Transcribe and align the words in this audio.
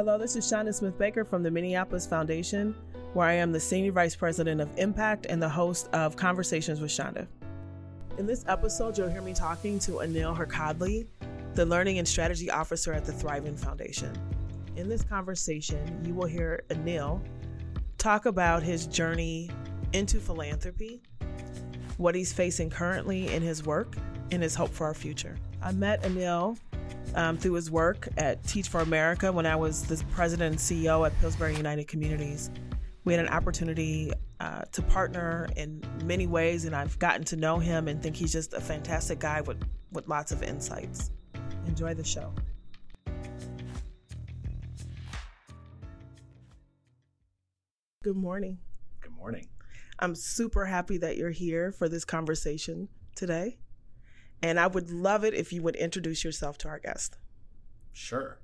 Hello, 0.00 0.16
this 0.16 0.34
is 0.34 0.48
Chanda 0.48 0.72
Smith 0.72 0.96
Baker 0.96 1.26
from 1.26 1.42
the 1.42 1.50
Minneapolis 1.50 2.06
Foundation, 2.06 2.74
where 3.12 3.26
I 3.26 3.34
am 3.34 3.52
the 3.52 3.60
Senior 3.60 3.92
Vice 3.92 4.16
President 4.16 4.58
of 4.58 4.70
Impact 4.78 5.26
and 5.28 5.42
the 5.42 5.48
host 5.50 5.90
of 5.92 6.16
Conversations 6.16 6.80
with 6.80 6.90
Chanda. 6.90 7.28
In 8.16 8.24
this 8.24 8.42
episode, 8.48 8.96
you'll 8.96 9.10
hear 9.10 9.20
me 9.20 9.34
talking 9.34 9.78
to 9.80 9.98
Anil 9.98 10.34
Hurkadli, 10.34 11.06
the 11.52 11.66
Learning 11.66 11.98
and 11.98 12.08
Strategy 12.08 12.50
Officer 12.50 12.94
at 12.94 13.04
the 13.04 13.12
Thrivent 13.12 13.58
Foundation. 13.58 14.16
In 14.74 14.88
this 14.88 15.02
conversation, 15.02 16.02
you 16.02 16.14
will 16.14 16.26
hear 16.26 16.62
Anil 16.70 17.20
talk 17.98 18.24
about 18.24 18.62
his 18.62 18.86
journey 18.86 19.50
into 19.92 20.18
philanthropy, 20.18 21.02
what 21.98 22.14
he's 22.14 22.32
facing 22.32 22.70
currently 22.70 23.30
in 23.34 23.42
his 23.42 23.66
work, 23.66 23.96
and 24.30 24.42
his 24.42 24.54
hope 24.54 24.70
for 24.70 24.86
our 24.86 24.94
future. 24.94 25.36
I 25.62 25.72
met 25.72 26.02
Anil 26.04 26.56
um, 27.14 27.36
through 27.36 27.54
his 27.54 27.70
work 27.70 28.08
at 28.16 28.42
Teach 28.46 28.68
for 28.68 28.80
America 28.80 29.32
when 29.32 29.46
I 29.46 29.56
was 29.56 29.84
the 29.84 30.02
president 30.12 30.52
and 30.52 30.60
CEO 30.60 31.06
at 31.06 31.18
Pillsbury 31.20 31.56
United 31.56 31.88
Communities. 31.88 32.50
We 33.04 33.14
had 33.14 33.24
an 33.24 33.32
opportunity 33.32 34.12
uh, 34.40 34.62
to 34.72 34.82
partner 34.82 35.48
in 35.56 35.82
many 36.04 36.26
ways, 36.26 36.64
and 36.64 36.74
I've 36.74 36.98
gotten 36.98 37.24
to 37.24 37.36
know 37.36 37.58
him 37.58 37.88
and 37.88 38.02
think 38.02 38.16
he's 38.16 38.32
just 38.32 38.54
a 38.54 38.60
fantastic 38.60 39.18
guy 39.18 39.40
with, 39.40 39.62
with 39.92 40.08
lots 40.08 40.32
of 40.32 40.42
insights. 40.42 41.10
Enjoy 41.66 41.94
the 41.94 42.04
show. 42.04 42.32
Good 48.02 48.16
morning. 48.16 48.58
Good 49.00 49.12
morning. 49.12 49.48
I'm 49.98 50.14
super 50.14 50.64
happy 50.64 50.96
that 50.98 51.18
you're 51.18 51.30
here 51.30 51.70
for 51.70 51.88
this 51.88 52.04
conversation 52.06 52.88
today. 53.14 53.58
And 54.42 54.58
I 54.58 54.66
would 54.66 54.90
love 54.90 55.24
it 55.24 55.34
if 55.34 55.52
you 55.52 55.62
would 55.62 55.76
introduce 55.76 56.24
yourself 56.24 56.58
to 56.58 56.68
our 56.68 56.78
guest. 56.78 57.18
Sure. 57.92 58.40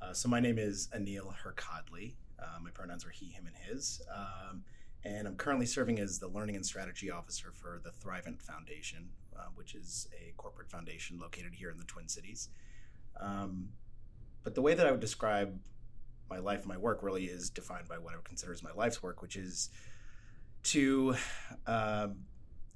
Uh, 0.00 0.12
so, 0.12 0.28
my 0.28 0.40
name 0.40 0.58
is 0.58 0.88
Anil 0.96 1.34
Hurkadli. 1.44 2.14
Uh, 2.38 2.58
my 2.62 2.70
pronouns 2.70 3.04
are 3.04 3.10
he, 3.10 3.26
him, 3.26 3.46
and 3.46 3.56
his. 3.56 4.00
Um, 4.14 4.62
and 5.04 5.26
I'm 5.26 5.36
currently 5.36 5.66
serving 5.66 5.98
as 5.98 6.18
the 6.18 6.28
Learning 6.28 6.56
and 6.56 6.64
Strategy 6.64 7.10
Officer 7.10 7.52
for 7.52 7.80
the 7.82 7.90
Thrivent 7.90 8.42
Foundation, 8.42 9.08
uh, 9.36 9.46
which 9.54 9.74
is 9.74 10.08
a 10.14 10.32
corporate 10.36 10.70
foundation 10.70 11.18
located 11.18 11.54
here 11.54 11.70
in 11.70 11.78
the 11.78 11.84
Twin 11.84 12.08
Cities. 12.08 12.50
Um, 13.18 13.70
but 14.42 14.54
the 14.54 14.62
way 14.62 14.74
that 14.74 14.86
I 14.86 14.90
would 14.90 15.00
describe 15.00 15.58
my 16.28 16.38
life, 16.38 16.66
my 16.66 16.76
work, 16.76 17.02
really 17.02 17.24
is 17.24 17.50
defined 17.50 17.88
by 17.88 17.98
what 17.98 18.12
I 18.12 18.16
would 18.16 18.24
consider 18.24 18.52
as 18.52 18.62
my 18.62 18.72
life's 18.72 19.02
work, 19.02 19.20
which 19.20 19.36
is 19.36 19.70
to 20.62 21.16
um, 21.66 22.16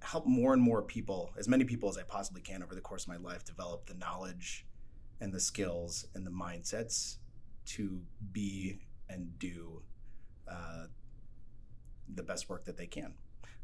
help 0.05 0.27
more 0.27 0.52
and 0.52 0.62
more 0.62 0.83
people, 0.83 1.33
as 1.38 1.48
many 1.48 1.64
people 1.64 1.88
as 1.88 1.97
I 1.97 2.02
possibly 2.02 2.42
can 2.42 2.62
over 2.62 2.74
the 2.74 2.80
course 2.80 3.05
of 3.05 3.08
my 3.08 3.16
life, 3.16 3.44
develop 3.44 3.86
the 3.86 3.94
knowledge 3.94 4.66
and 5.20 5.33
the 5.33 5.41
skills 5.41 6.06
and 6.14 6.27
the 6.27 6.30
mindsets 6.30 7.16
to 7.66 8.00
be 8.33 8.78
and 9.08 9.38
do 9.38 9.83
uh, 10.48 10.86
the 12.14 12.22
best 12.22 12.48
work 12.48 12.64
that 12.64 12.77
they 12.77 12.86
can. 12.86 13.14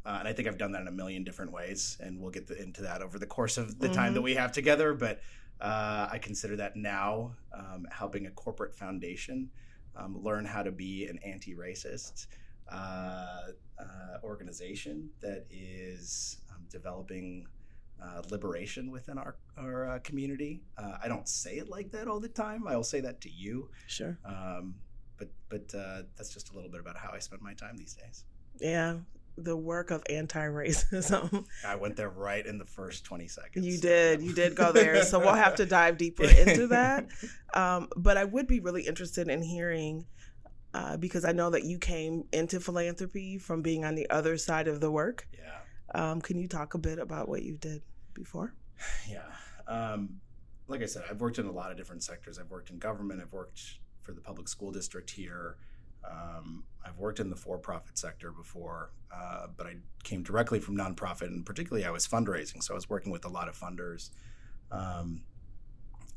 Uh, 0.05 0.16
and 0.20 0.28
I 0.28 0.32
think 0.32 0.48
I've 0.48 0.56
done 0.56 0.72
that 0.72 0.80
in 0.80 0.88
a 0.88 0.92
million 0.92 1.24
different 1.24 1.52
ways, 1.52 1.98
and 2.00 2.19
we'll 2.19 2.30
get 2.30 2.47
the, 2.47 2.60
into 2.60 2.82
that 2.82 3.02
over 3.02 3.19
the 3.19 3.27
course 3.27 3.58
of 3.58 3.78
the 3.78 3.86
mm-hmm. 3.86 3.94
time 3.94 4.14
that 4.14 4.22
we 4.22 4.34
have 4.34 4.50
together. 4.50 4.94
But 4.94 5.20
uh, 5.60 6.08
I 6.10 6.19
consider 6.19 6.56
that 6.56 6.75
now 6.77 7.32
um, 7.52 7.86
helping 7.91 8.27
a 8.27 8.30
corporate 8.30 8.75
foundation 8.75 9.50
um, 9.94 10.22
learn 10.22 10.47
how 10.47 10.62
to 10.62 10.72
be 10.72 11.06
an 11.06 11.19
anti 11.19 11.54
racist, 11.54 12.28
uh, 13.81 14.19
organization 14.25 15.11
that 15.20 15.47
is 15.50 16.39
um, 16.50 16.62
developing 16.70 17.47
uh, 18.03 18.22
liberation 18.31 18.91
within 18.91 19.19
our 19.19 19.37
our 19.59 19.91
uh, 19.91 19.99
community. 20.00 20.62
Uh, 20.78 20.97
I 21.03 21.09
don't 21.09 21.28
say 21.28 21.56
it 21.59 21.69
like 21.69 21.91
that 21.93 22.09
all 22.09 22.21
the 22.21 22.28
time. 22.28 22.66
I'll 22.66 22.82
say 22.82 23.00
that 23.00 23.21
to 23.22 23.31
you. 23.31 23.69
Sure. 23.87 24.19
Um, 24.25 24.75
but 25.19 25.28
but 25.49 25.75
uh, 25.75 26.03
that's 26.16 26.32
just 26.32 26.50
a 26.50 26.54
little 26.54 26.71
bit 26.71 26.81
about 26.81 26.97
how 26.97 27.10
I 27.12 27.19
spend 27.19 27.43
my 27.43 27.54
time 27.54 27.77
these 27.77 27.94
days. 27.94 28.25
Yeah, 28.60 28.97
the 29.37 29.56
work 29.56 29.91
of 29.91 30.03
anti-racism. 30.09 31.44
I 31.66 31.77
went 31.77 31.97
there 31.97 32.10
right 32.10 32.44
in 32.44 32.59
the 32.59 32.65
first 32.65 33.04
20 33.04 33.28
seconds. 33.28 33.66
You 33.66 33.78
did. 33.78 34.22
You 34.22 34.33
did 34.33 34.54
go 34.54 34.72
there. 34.72 35.03
so 35.04 35.19
we'll 35.19 35.34
have 35.34 35.56
to 35.56 35.66
dive 35.66 35.99
deeper 35.99 36.25
into 36.47 36.69
that. 36.69 37.09
Um, 37.54 37.88
but 37.97 38.16
I 38.16 38.25
would 38.25 38.47
be 38.47 38.60
really 38.60 38.87
interested 38.87 39.28
in 39.28 39.43
hearing 39.43 40.06
uh, 40.75 40.97
because 40.97 41.25
I 41.25 41.32
know 41.32 41.50
that 41.50 41.64
you 41.64 41.78
came 41.78 42.25
into 42.32 42.60
philanthropy 42.60 43.38
from 43.38 43.62
being 43.62 43.84
on 43.84 43.94
the 43.94 44.08
other 44.10 44.36
side 44.36 44.69
of 44.69 44.81
the 44.81 44.91
work. 44.91 45.26
Yeah. 45.32 45.50
Um, 45.94 46.20
can 46.20 46.38
you 46.38 46.47
talk 46.47 46.75
a 46.75 46.78
bit 46.78 46.98
about 46.98 47.28
what 47.28 47.42
you 47.42 47.56
did 47.56 47.82
before? 48.14 48.54
Yeah. 49.09 49.22
Um, 49.69 50.20
like 50.69 50.82
I 50.82 50.86
said, 50.86 51.04
I've 51.09 51.20
worked 51.20 51.38
in 51.38 51.47
a 51.47 51.53
lot 51.53 51.70
of 51.70 51.76
different 51.76 52.03
sectors. 52.03 52.38
I've 52.38 52.50
worked 52.50 52.70
in 52.70 52.78
government. 52.78 53.20
I've 53.20 53.32
worked 53.32 53.60
for 54.03 54.12
the 54.12 54.20
public 54.20 54.48
school 54.48 54.70
district 54.70 55.10
here. 55.10 55.56
Um, 56.09 56.64
I've 56.84 56.98
worked 56.98 57.20
in 57.20 57.28
the 57.28 57.36
for-profit 57.36 57.98
sector 57.98 58.32
before, 58.32 58.92
uh, 59.14 59.48
but 59.56 59.66
I 59.66 59.76
came 60.03 60.22
directly 60.22 60.60
from 60.60 60.76
nonprofit, 60.76 61.26
and 61.26 61.44
particularly 61.44 61.84
I 61.84 61.91
was 61.91 62.06
fundraising. 62.06 62.62
So 62.62 62.72
I 62.72 62.76
was 62.76 62.88
working 62.88 63.12
with 63.12 63.25
a 63.25 63.28
lot 63.28 63.48
of 63.48 63.59
funders. 63.59 64.10
Um, 64.72 65.22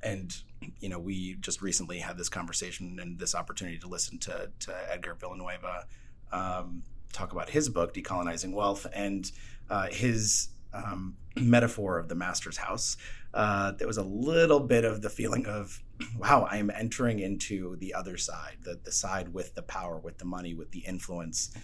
and 0.03 0.35
you 0.79 0.89
know, 0.89 0.99
we 0.99 1.35
just 1.35 1.61
recently 1.61 1.99
had 1.99 2.17
this 2.17 2.29
conversation 2.29 2.97
and 3.01 3.19
this 3.19 3.35
opportunity 3.35 3.77
to 3.79 3.87
listen 3.87 4.17
to, 4.19 4.49
to 4.59 4.73
Edgar 4.91 5.15
Villanueva 5.15 5.85
um, 6.31 6.83
talk 7.11 7.31
about 7.31 7.49
his 7.49 7.69
book, 7.69 7.93
Decolonizing 7.93 8.53
Wealth, 8.53 8.87
and 8.93 9.31
uh, 9.69 9.87
his 9.91 10.49
um, 10.73 11.15
metaphor 11.35 11.99
of 11.99 12.07
the 12.09 12.15
master's 12.15 12.57
house. 12.57 12.97
Uh, 13.33 13.71
there 13.71 13.87
was 13.87 13.97
a 13.97 14.03
little 14.03 14.59
bit 14.59 14.85
of 14.85 15.01
the 15.01 15.09
feeling 15.09 15.45
of, 15.45 15.81
wow, 16.17 16.47
I 16.49 16.57
am 16.57 16.69
entering 16.69 17.19
into 17.19 17.75
the 17.77 17.93
other 17.93 18.17
side, 18.17 18.57
the, 18.63 18.79
the 18.83 18.91
side 18.91 19.33
with 19.33 19.53
the 19.55 19.63
power, 19.63 19.97
with 19.97 20.17
the 20.17 20.25
money, 20.25 20.53
with 20.53 20.71
the 20.71 20.79
influence. 20.79 21.55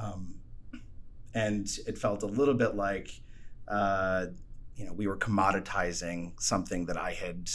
Um, 0.00 0.40
and 1.34 1.68
it 1.86 1.98
felt 1.98 2.22
a 2.22 2.26
little 2.26 2.54
bit 2.54 2.74
like, 2.74 3.10
uh, 3.68 4.26
you 4.76 4.86
know, 4.86 4.92
we 4.92 5.06
were 5.06 5.16
commoditizing 5.16 6.40
something 6.40 6.86
that 6.86 6.96
I 6.96 7.12
had 7.12 7.48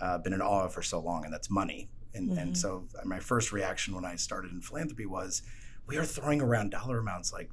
uh, 0.00 0.18
been 0.18 0.32
in 0.32 0.40
awe 0.40 0.64
of 0.64 0.72
for 0.72 0.82
so 0.82 1.00
long, 1.00 1.24
and 1.24 1.32
that's 1.32 1.50
money. 1.50 1.88
And, 2.14 2.30
mm-hmm. 2.30 2.38
and 2.38 2.58
so 2.58 2.84
my 3.04 3.20
first 3.20 3.52
reaction 3.52 3.94
when 3.94 4.04
I 4.04 4.16
started 4.16 4.52
in 4.52 4.60
philanthropy 4.60 5.06
was, 5.06 5.42
we 5.86 5.96
are 5.96 6.04
throwing 6.04 6.40
around 6.40 6.70
dollar 6.70 6.98
amounts 6.98 7.32
like 7.32 7.50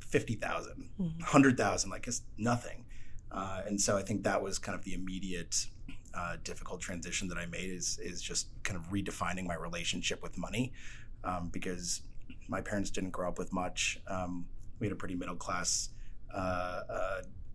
50,000, 0.00 0.90
mm-hmm. 1.00 1.20
100,000, 1.20 1.90
like 1.90 2.06
it's 2.06 2.22
nothing. 2.36 2.84
Uh, 3.30 3.62
and 3.66 3.80
so 3.80 3.96
I 3.96 4.02
think 4.02 4.24
that 4.24 4.42
was 4.42 4.58
kind 4.58 4.76
of 4.76 4.84
the 4.84 4.94
immediate 4.94 5.66
uh, 6.14 6.36
difficult 6.42 6.80
transition 6.80 7.28
that 7.28 7.38
I 7.38 7.46
made 7.46 7.70
is 7.70 8.00
is 8.02 8.20
just 8.20 8.48
kind 8.64 8.76
of 8.76 8.90
redefining 8.90 9.46
my 9.46 9.54
relationship 9.54 10.20
with 10.22 10.36
money 10.36 10.72
um, 11.22 11.50
because 11.52 12.02
my 12.48 12.60
parents 12.60 12.90
didn't 12.90 13.10
grow 13.10 13.28
up 13.28 13.38
with 13.38 13.52
much. 13.52 14.00
Um, 14.08 14.46
we 14.80 14.88
had 14.88 14.92
a 14.92 14.96
pretty 14.96 15.14
middle 15.14 15.36
class 15.36 15.90
uh, 16.34 16.80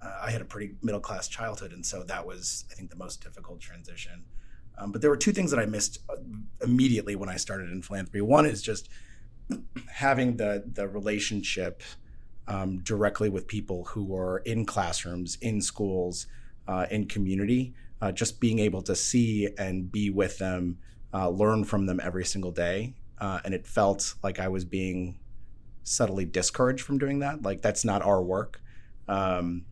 uh 0.05 0.25
I 0.27 0.31
had 0.31 0.41
a 0.41 0.45
pretty 0.45 0.75
middle 0.81 1.01
class 1.01 1.27
childhood, 1.27 1.71
and 1.73 1.85
so 1.85 2.03
that 2.03 2.25
was, 2.25 2.66
I 2.71 2.75
think, 2.75 2.89
the 2.89 2.95
most 2.95 3.23
difficult 3.23 3.59
transition. 3.59 4.23
Um, 4.77 4.91
but 4.91 5.01
there 5.01 5.09
were 5.09 5.17
two 5.17 5.31
things 5.31 5.51
that 5.51 5.59
I 5.59 5.66
missed 5.66 5.99
uh, 6.09 6.16
immediately 6.61 7.16
when 7.16 7.29
I 7.29 7.38
started 7.38 7.69
in 7.71 7.81
philanthropy. 7.81 8.21
One 8.21 8.45
is 8.45 8.61
just 8.61 8.89
having 9.88 10.38
the 10.38 10.63
the 10.71 10.88
relationship 10.88 11.81
um, 12.47 12.79
directly 12.83 13.29
with 13.29 13.47
people 13.47 13.85
who 13.85 14.03
were 14.03 14.39
in 14.45 14.65
classrooms, 14.65 15.38
in 15.41 15.61
schools, 15.61 16.27
uh, 16.67 16.85
in 16.91 17.07
community. 17.07 17.73
Uh, 18.01 18.11
just 18.11 18.41
being 18.41 18.59
able 18.59 18.81
to 18.81 18.95
see 18.95 19.47
and 19.57 19.91
be 19.91 20.09
with 20.09 20.38
them, 20.38 20.77
uh, 21.13 21.29
learn 21.29 21.63
from 21.63 21.85
them 21.85 21.99
every 22.03 22.25
single 22.25 22.51
day, 22.51 22.94
uh, 23.19 23.39
and 23.45 23.53
it 23.53 23.65
felt 23.65 24.15
like 24.21 24.38
I 24.38 24.49
was 24.49 24.65
being 24.65 25.17
subtly 25.83 26.25
discouraged 26.25 26.83
from 26.83 26.97
doing 26.97 27.19
that. 27.19 27.41
Like 27.41 27.62
that's 27.62 27.85
not 27.85 28.01
our 28.01 28.21
work. 28.21 28.62
Um, 29.07 29.65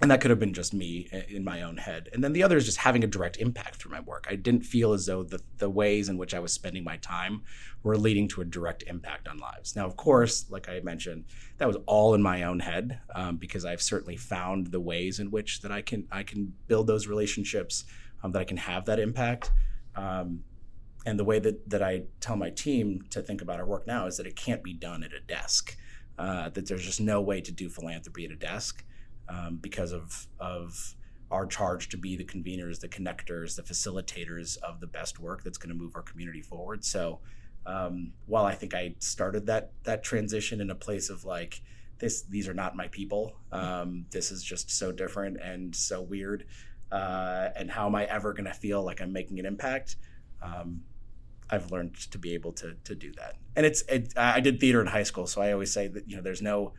and 0.00 0.10
that 0.10 0.20
could 0.20 0.30
have 0.30 0.38
been 0.38 0.54
just 0.54 0.72
me 0.72 1.08
in 1.28 1.44
my 1.44 1.62
own 1.62 1.76
head. 1.76 2.08
And 2.12 2.24
then 2.24 2.32
the 2.32 2.42
other 2.42 2.56
is 2.56 2.64
just 2.64 2.78
having 2.78 3.04
a 3.04 3.06
direct 3.06 3.36
impact 3.36 3.76
through 3.76 3.92
my 3.92 4.00
work. 4.00 4.26
I 4.30 4.34
didn't 4.34 4.62
feel 4.62 4.94
as 4.94 5.04
though 5.04 5.22
the, 5.22 5.40
the 5.58 5.68
ways 5.68 6.08
in 6.08 6.16
which 6.16 6.32
I 6.34 6.38
was 6.38 6.54
spending 6.54 6.84
my 6.84 6.96
time 6.98 7.42
were 7.82 7.98
leading 7.98 8.26
to 8.28 8.40
a 8.40 8.44
direct 8.46 8.82
impact 8.86 9.28
on 9.28 9.38
lives. 9.38 9.76
Now, 9.76 9.84
of 9.84 9.96
course, 9.96 10.46
like 10.48 10.70
I 10.70 10.80
mentioned, 10.80 11.24
that 11.58 11.68
was 11.68 11.76
all 11.84 12.14
in 12.14 12.22
my 12.22 12.44
own 12.44 12.60
head 12.60 13.00
um, 13.14 13.36
because 13.36 13.66
I've 13.66 13.82
certainly 13.82 14.16
found 14.16 14.68
the 14.68 14.80
ways 14.80 15.20
in 15.20 15.30
which 15.30 15.60
that 15.60 15.70
I 15.70 15.82
can 15.82 16.06
I 16.10 16.22
can 16.22 16.54
build 16.66 16.86
those 16.86 17.06
relationships, 17.06 17.84
um, 18.22 18.32
that 18.32 18.40
I 18.40 18.44
can 18.44 18.56
have 18.56 18.86
that 18.86 18.98
impact. 18.98 19.52
Um, 19.96 20.44
and 21.04 21.18
the 21.18 21.24
way 21.24 21.38
that, 21.40 21.68
that 21.68 21.82
I 21.82 22.04
tell 22.20 22.36
my 22.36 22.50
team 22.50 23.02
to 23.10 23.22
think 23.22 23.42
about 23.42 23.58
our 23.58 23.66
work 23.66 23.86
now 23.86 24.06
is 24.06 24.16
that 24.16 24.26
it 24.26 24.36
can't 24.36 24.62
be 24.62 24.72
done 24.72 25.02
at 25.02 25.12
a 25.12 25.20
desk. 25.20 25.76
Uh, 26.18 26.50
that 26.50 26.68
there's 26.68 26.84
just 26.84 27.00
no 27.00 27.20
way 27.22 27.40
to 27.40 27.50
do 27.50 27.70
philanthropy 27.70 28.26
at 28.26 28.30
a 28.30 28.36
desk 28.36 28.84
um, 29.30 29.58
because 29.60 29.92
of 29.92 30.26
of 30.38 30.94
our 31.30 31.46
charge 31.46 31.88
to 31.90 31.96
be 31.96 32.16
the 32.16 32.24
conveners, 32.24 32.80
the 32.80 32.88
connectors, 32.88 33.54
the 33.54 33.62
facilitators 33.62 34.58
of 34.58 34.80
the 34.80 34.86
best 34.86 35.20
work 35.20 35.44
that's 35.44 35.58
going 35.58 35.68
to 35.68 35.80
move 35.80 35.94
our 35.94 36.02
community 36.02 36.42
forward. 36.42 36.84
So 36.84 37.20
um, 37.66 38.12
while 38.26 38.44
I 38.44 38.54
think 38.54 38.74
I 38.74 38.96
started 38.98 39.46
that 39.46 39.70
that 39.84 40.02
transition 40.02 40.60
in 40.60 40.70
a 40.70 40.74
place 40.74 41.08
of 41.08 41.24
like 41.24 41.62
this, 41.98 42.22
these 42.22 42.48
are 42.48 42.54
not 42.54 42.74
my 42.74 42.88
people. 42.88 43.36
Um, 43.52 44.06
this 44.10 44.32
is 44.32 44.42
just 44.42 44.70
so 44.70 44.90
different 44.90 45.36
and 45.40 45.74
so 45.74 46.02
weird. 46.02 46.46
Uh, 46.90 47.50
and 47.54 47.70
how 47.70 47.86
am 47.86 47.94
I 47.94 48.06
ever 48.06 48.32
going 48.32 48.46
to 48.46 48.54
feel 48.54 48.82
like 48.82 49.00
I'm 49.00 49.12
making 49.12 49.38
an 49.38 49.46
impact? 49.46 49.96
Um, 50.42 50.80
I've 51.48 51.70
learned 51.70 51.94
to 52.10 52.18
be 52.18 52.34
able 52.34 52.52
to 52.54 52.74
to 52.84 52.94
do 52.94 53.12
that. 53.12 53.36
And 53.54 53.66
it's 53.66 53.82
it, 53.82 54.14
I 54.16 54.40
did 54.40 54.58
theater 54.58 54.80
in 54.80 54.88
high 54.88 55.02
school, 55.04 55.26
so 55.26 55.40
I 55.40 55.52
always 55.52 55.72
say 55.72 55.86
that 55.88 56.08
you 56.08 56.16
know 56.16 56.22
there's 56.22 56.42
no 56.42 56.72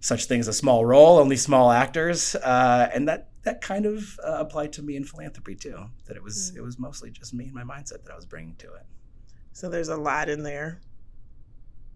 such 0.00 0.26
thing 0.26 0.40
as 0.40 0.48
a 0.48 0.52
small 0.52 0.84
role, 0.84 1.18
only 1.18 1.36
small 1.36 1.70
actors, 1.70 2.34
uh, 2.36 2.90
and 2.94 3.08
that 3.08 3.30
that 3.44 3.60
kind 3.60 3.86
of 3.86 4.18
uh, 4.24 4.36
applied 4.38 4.72
to 4.74 4.82
me 4.82 4.96
in 4.96 5.04
philanthropy 5.04 5.54
too. 5.54 5.86
That 6.06 6.16
it 6.16 6.22
was 6.22 6.52
mm. 6.52 6.58
it 6.58 6.62
was 6.62 6.78
mostly 6.78 7.10
just 7.10 7.34
me 7.34 7.46
and 7.46 7.54
my 7.54 7.62
mindset 7.64 8.04
that 8.04 8.12
I 8.12 8.16
was 8.16 8.26
bringing 8.26 8.56
to 8.56 8.66
it. 8.74 8.86
So 9.52 9.68
there's 9.68 9.88
a 9.88 9.96
lot 9.96 10.28
in 10.28 10.42
there. 10.42 10.80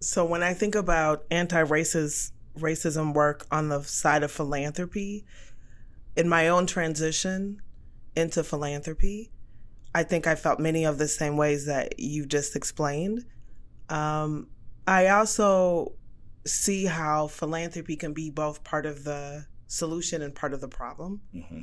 So 0.00 0.24
when 0.24 0.42
I 0.42 0.52
think 0.52 0.74
about 0.74 1.24
anti-racist 1.30 2.32
racism 2.58 3.14
work 3.14 3.46
on 3.52 3.68
the 3.68 3.82
side 3.82 4.24
of 4.24 4.32
philanthropy, 4.32 5.24
in 6.16 6.28
my 6.28 6.48
own 6.48 6.66
transition 6.66 7.62
into 8.16 8.42
philanthropy, 8.42 9.30
I 9.94 10.02
think 10.02 10.26
I 10.26 10.34
felt 10.34 10.58
many 10.58 10.84
of 10.84 10.98
the 10.98 11.06
same 11.06 11.36
ways 11.36 11.66
that 11.66 12.00
you 12.00 12.26
just 12.26 12.56
explained. 12.56 13.24
Um, 13.88 14.48
I 14.86 15.08
also 15.08 15.92
see 16.44 16.86
how 16.86 17.28
philanthropy 17.28 17.96
can 17.96 18.12
be 18.12 18.30
both 18.30 18.64
part 18.64 18.86
of 18.86 19.04
the 19.04 19.46
solution 19.66 20.22
and 20.22 20.34
part 20.34 20.52
of 20.52 20.60
the 20.60 20.68
problem. 20.68 21.20
Mm-hmm. 21.34 21.60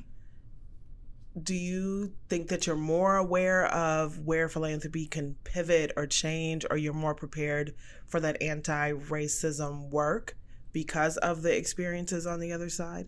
Do 1.42 1.54
you 1.54 2.14
think 2.28 2.48
that 2.48 2.66
you're 2.66 2.76
more 2.76 3.18
aware 3.18 3.68
of 3.68 4.20
where 4.20 4.50
philanthropy 4.50 5.06
can 5.06 5.36
pivot 5.44 5.92
or 5.96 6.08
change, 6.08 6.66
or 6.70 6.78
you're 6.78 6.94
more 6.94 7.16
prepared 7.16 7.76
for 8.08 8.20
that 8.20 8.42
anti 8.42 8.94
racism 8.94 9.90
work 9.90 10.36
because 10.74 11.18
of 11.18 11.44
the 11.44 11.56
experiences 11.56 12.26
on 12.26 12.40
the 12.40 12.52
other 12.52 12.70
side? 12.70 13.08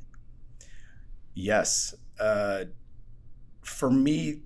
Yes. 1.34 1.96
Uh, 2.20 2.66
for 3.64 3.90
me, 3.90 4.42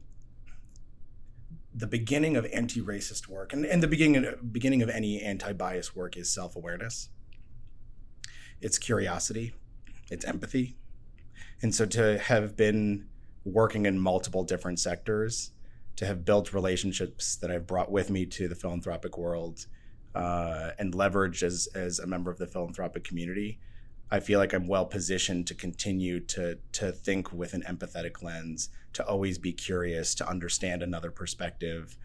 the 1.73 1.87
beginning 1.87 2.37
of 2.37 2.45
anti-racist 2.53 3.27
work 3.27 3.51
and, 3.51 3.65
and 3.65 3.83
the 3.83 3.87
beginning 3.87 4.25
beginning 4.51 4.81
of 4.81 4.89
any 4.89 5.21
anti-bias 5.21 5.93
work 5.93 6.15
is 6.15 6.31
self-awareness 6.31 7.09
it's 8.61 8.77
curiosity 8.77 9.53
it's 10.09 10.25
empathy 10.25 10.75
and 11.61 11.73
so 11.73 11.85
to 11.85 12.17
have 12.19 12.55
been 12.55 13.07
working 13.43 13.85
in 13.85 13.99
multiple 13.99 14.43
different 14.43 14.79
sectors 14.79 15.51
to 15.95 16.05
have 16.05 16.25
built 16.25 16.53
relationships 16.53 17.35
that 17.35 17.51
i've 17.51 17.67
brought 17.67 17.91
with 17.91 18.09
me 18.09 18.25
to 18.25 18.47
the 18.47 18.55
philanthropic 18.55 19.17
world 19.17 19.65
uh, 20.13 20.71
and 20.79 20.93
leveraged 20.93 21.43
as, 21.43 21.67
as 21.75 21.99
a 21.99 22.07
member 22.07 22.31
of 22.31 22.37
the 22.37 22.47
philanthropic 22.47 23.03
community 23.03 23.59
I 24.11 24.19
feel 24.19 24.39
like 24.39 24.53
I'm 24.53 24.67
well 24.67 24.85
positioned 24.85 25.47
to 25.47 25.55
continue 25.55 26.19
to 26.21 26.57
to 26.73 26.91
think 26.91 27.33
with 27.33 27.53
an 27.53 27.63
empathetic 27.63 28.21
lens, 28.21 28.69
to 28.93 29.05
always 29.05 29.37
be 29.37 29.51
curious, 29.51 30.13
to 30.15 30.29
understand 30.29 30.83
another 30.83 31.11
perspective. 31.11 31.97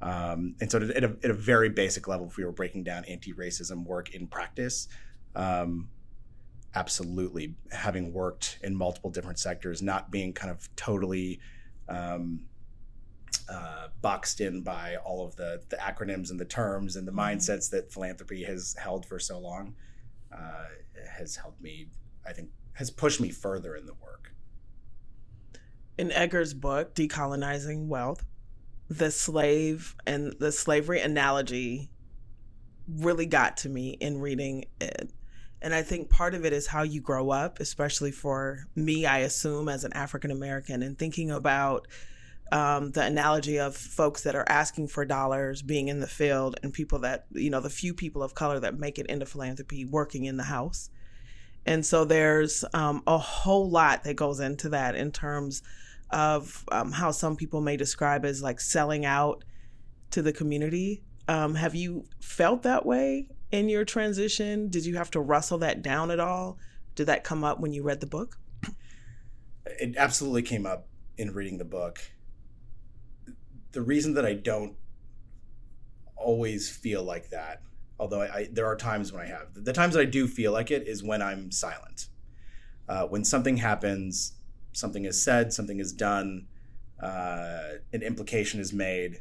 Um, 0.00 0.54
and 0.60 0.70
so, 0.70 0.78
at 0.78 1.02
a, 1.02 1.16
at 1.24 1.30
a, 1.30 1.34
very 1.34 1.68
basic 1.68 2.06
level, 2.06 2.28
if 2.28 2.36
we 2.36 2.44
were 2.44 2.52
breaking 2.52 2.84
down 2.84 3.04
anti-racism 3.06 3.84
work 3.84 4.14
in 4.14 4.28
practice, 4.28 4.86
um, 5.34 5.88
absolutely, 6.74 7.54
having 7.72 8.12
worked 8.12 8.58
in 8.62 8.74
multiple 8.74 9.10
different 9.10 9.38
sectors, 9.38 9.82
not 9.82 10.10
being 10.10 10.32
kind 10.32 10.50
of 10.50 10.68
totally 10.76 11.40
um, 11.88 12.46
uh, 13.48 13.88
boxed 14.00 14.40
in 14.40 14.62
by 14.62 14.96
all 14.96 15.24
of 15.24 15.36
the 15.36 15.62
the 15.68 15.76
acronyms 15.76 16.30
and 16.30 16.38
the 16.38 16.44
terms 16.44 16.96
and 16.96 17.06
the 17.06 17.12
mm-hmm. 17.12 17.20
mindsets 17.38 17.70
that 17.70 17.92
philanthropy 17.92 18.44
has 18.44 18.74
held 18.78 19.06
for 19.06 19.18
so 19.18 19.38
long 19.38 19.74
uh, 20.32 20.64
has 21.16 21.36
helped 21.36 21.60
me, 21.60 21.88
I 22.26 22.32
think, 22.32 22.50
has 22.74 22.90
pushed 22.90 23.20
me 23.20 23.30
further 23.30 23.74
in 23.76 23.86
the 23.86 23.94
work. 23.94 24.32
In 25.96 26.12
Edgar's 26.12 26.54
book, 26.54 26.94
Decolonizing 26.94 27.88
Wealth, 27.88 28.24
the 28.88 29.10
slave 29.10 29.96
and 30.06 30.34
the 30.38 30.52
slavery 30.52 31.00
analogy 31.00 31.90
really 32.88 33.26
got 33.26 33.56
to 33.58 33.68
me 33.68 33.90
in 34.00 34.20
reading 34.20 34.64
it. 34.80 35.10
And 35.60 35.74
I 35.74 35.82
think 35.82 36.08
part 36.08 36.34
of 36.34 36.44
it 36.44 36.52
is 36.52 36.66
how 36.66 36.82
you 36.82 37.00
grow 37.00 37.30
up, 37.30 37.58
especially 37.60 38.12
for 38.12 38.66
me, 38.76 39.06
I 39.06 39.18
assume, 39.18 39.68
as 39.68 39.84
an 39.84 39.92
African 39.92 40.30
American, 40.30 40.82
and 40.82 40.96
thinking 40.96 41.30
about 41.30 41.88
um, 42.52 42.92
the 42.92 43.02
analogy 43.02 43.58
of 43.58 43.76
folks 43.76 44.22
that 44.22 44.34
are 44.34 44.46
asking 44.48 44.88
for 44.88 45.04
dollars 45.04 45.60
being 45.60 45.88
in 45.88 46.00
the 46.00 46.06
field 46.06 46.58
and 46.62 46.72
people 46.72 47.00
that, 47.00 47.26
you 47.32 47.50
know, 47.50 47.60
the 47.60 47.70
few 47.70 47.92
people 47.92 48.22
of 48.22 48.34
color 48.34 48.60
that 48.60 48.78
make 48.78 48.98
it 48.98 49.06
into 49.06 49.26
philanthropy 49.26 49.84
working 49.84 50.24
in 50.24 50.36
the 50.36 50.44
house. 50.44 50.90
And 51.66 51.84
so 51.84 52.04
there's 52.04 52.64
um, 52.72 53.02
a 53.06 53.18
whole 53.18 53.68
lot 53.68 54.04
that 54.04 54.14
goes 54.14 54.40
into 54.40 54.70
that 54.70 54.94
in 54.94 55.12
terms 55.12 55.62
of 56.10 56.64
um, 56.72 56.92
how 56.92 57.10
some 57.10 57.36
people 57.36 57.60
may 57.60 57.76
describe 57.76 58.24
as 58.24 58.42
like 58.42 58.60
selling 58.60 59.04
out 59.04 59.44
to 60.12 60.22
the 60.22 60.32
community. 60.32 61.02
Um, 61.26 61.54
have 61.54 61.74
you 61.74 62.06
felt 62.20 62.62
that 62.62 62.86
way 62.86 63.28
in 63.50 63.68
your 63.68 63.84
transition? 63.84 64.68
Did 64.68 64.86
you 64.86 64.96
have 64.96 65.10
to 65.12 65.20
wrestle 65.20 65.58
that 65.58 65.82
down 65.82 66.10
at 66.10 66.20
all? 66.20 66.58
Did 66.94 67.06
that 67.06 67.24
come 67.24 67.44
up 67.44 67.60
when 67.60 67.72
you 67.72 67.82
read 67.82 68.00
the 68.00 68.06
book? 68.06 68.38
It 69.66 69.96
absolutely 69.96 70.42
came 70.42 70.66
up 70.66 70.88
in 71.16 71.32
reading 71.32 71.58
the 71.58 71.64
book 71.64 72.00
the 73.72 73.82
reason 73.82 74.14
that 74.14 74.24
I 74.24 74.32
don't 74.32 74.74
always 76.16 76.68
feel 76.68 77.02
like 77.02 77.30
that, 77.30 77.62
although 77.98 78.22
I, 78.22 78.34
I, 78.34 78.48
there 78.50 78.66
are 78.66 78.76
times 78.76 79.12
when 79.12 79.22
I 79.22 79.26
have, 79.26 79.48
the 79.54 79.72
times 79.72 79.94
that 79.94 80.00
I 80.00 80.04
do 80.06 80.26
feel 80.26 80.52
like 80.52 80.70
it 80.70 80.88
is 80.88 81.02
when 81.02 81.22
I'm 81.22 81.50
silent. 81.50 82.08
Uh, 82.88 83.04
when 83.04 83.24
something 83.24 83.58
happens, 83.58 84.32
something 84.72 85.04
is 85.04 85.22
said, 85.22 85.52
something 85.52 85.78
is 85.78 85.92
done, 85.92 86.46
uh, 87.02 87.74
an 87.92 88.02
implication 88.02 88.60
is 88.60 88.72
made, 88.72 89.20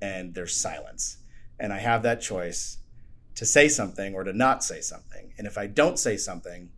and 0.00 0.34
there's 0.34 0.56
silence. 0.56 1.18
And 1.58 1.72
I 1.72 1.78
have 1.78 2.02
that 2.04 2.20
choice 2.20 2.78
to 3.34 3.44
say 3.44 3.68
something 3.68 4.14
or 4.14 4.24
to 4.24 4.32
not 4.32 4.62
say 4.62 4.80
something. 4.80 5.32
And 5.38 5.46
if 5.46 5.58
I 5.58 5.66
don't 5.66 5.98
say 5.98 6.16
something, 6.16 6.70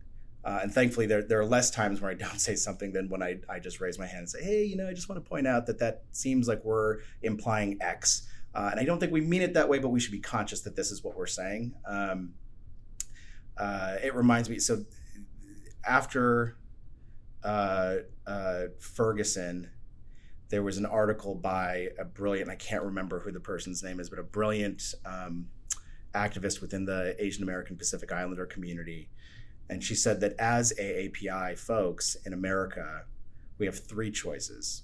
uh, 0.43 0.59
and 0.63 0.73
thankfully, 0.73 1.05
there, 1.05 1.21
there 1.21 1.39
are 1.39 1.45
less 1.45 1.69
times 1.69 2.01
where 2.01 2.09
I 2.09 2.13
don't 2.25 2.39
say 2.39 2.55
something 2.55 2.93
than 2.93 3.09
when 3.09 3.21
I, 3.21 3.39
I 3.49 3.59
just 3.59 3.79
raise 3.81 3.99
my 3.99 4.05
hand 4.05 4.19
and 4.19 4.29
say, 4.29 4.43
hey, 4.43 4.63
you 4.63 4.75
know, 4.75 4.87
I 4.87 4.93
just 4.93 5.09
want 5.09 5.23
to 5.23 5.29
point 5.29 5.47
out 5.47 5.65
that 5.67 5.79
that 5.79 6.03
seems 6.11 6.47
like 6.47 6.63
we're 6.63 6.99
implying 7.21 7.77
X. 7.81 8.27
Uh, 8.55 8.69
and 8.71 8.79
I 8.79 8.85
don't 8.85 8.99
think 8.99 9.11
we 9.11 9.21
mean 9.21 9.41
it 9.41 9.53
that 9.53 9.69
way, 9.69 9.79
but 9.79 9.89
we 9.89 9.99
should 9.99 10.11
be 10.11 10.19
conscious 10.19 10.61
that 10.61 10.75
this 10.75 10.91
is 10.91 11.03
what 11.03 11.15
we're 11.15 11.27
saying. 11.27 11.75
Um, 11.85 12.33
uh, 13.57 13.97
it 14.03 14.15
reminds 14.15 14.49
me 14.49 14.59
so 14.59 14.85
after 15.87 16.57
uh, 17.43 17.97
uh, 18.25 18.63
Ferguson, 18.79 19.69
there 20.49 20.63
was 20.63 20.77
an 20.77 20.85
article 20.85 21.35
by 21.35 21.89
a 21.99 22.05
brilliant, 22.05 22.49
I 22.49 22.55
can't 22.55 22.83
remember 22.83 23.19
who 23.19 23.31
the 23.31 23.39
person's 23.39 23.83
name 23.83 23.99
is, 23.99 24.09
but 24.09 24.19
a 24.19 24.23
brilliant 24.23 24.93
um, 25.05 25.47
activist 26.13 26.61
within 26.61 26.85
the 26.85 27.15
Asian 27.19 27.43
American 27.43 27.75
Pacific 27.75 28.11
Islander 28.11 28.45
community 28.45 29.09
and 29.69 29.83
she 29.83 29.95
said 29.95 30.19
that 30.21 30.33
as 30.39 30.73
AAPI 30.79 31.57
folks 31.57 32.15
in 32.25 32.33
America, 32.33 33.03
we 33.57 33.65
have 33.65 33.79
three 33.79 34.11
choices 34.11 34.83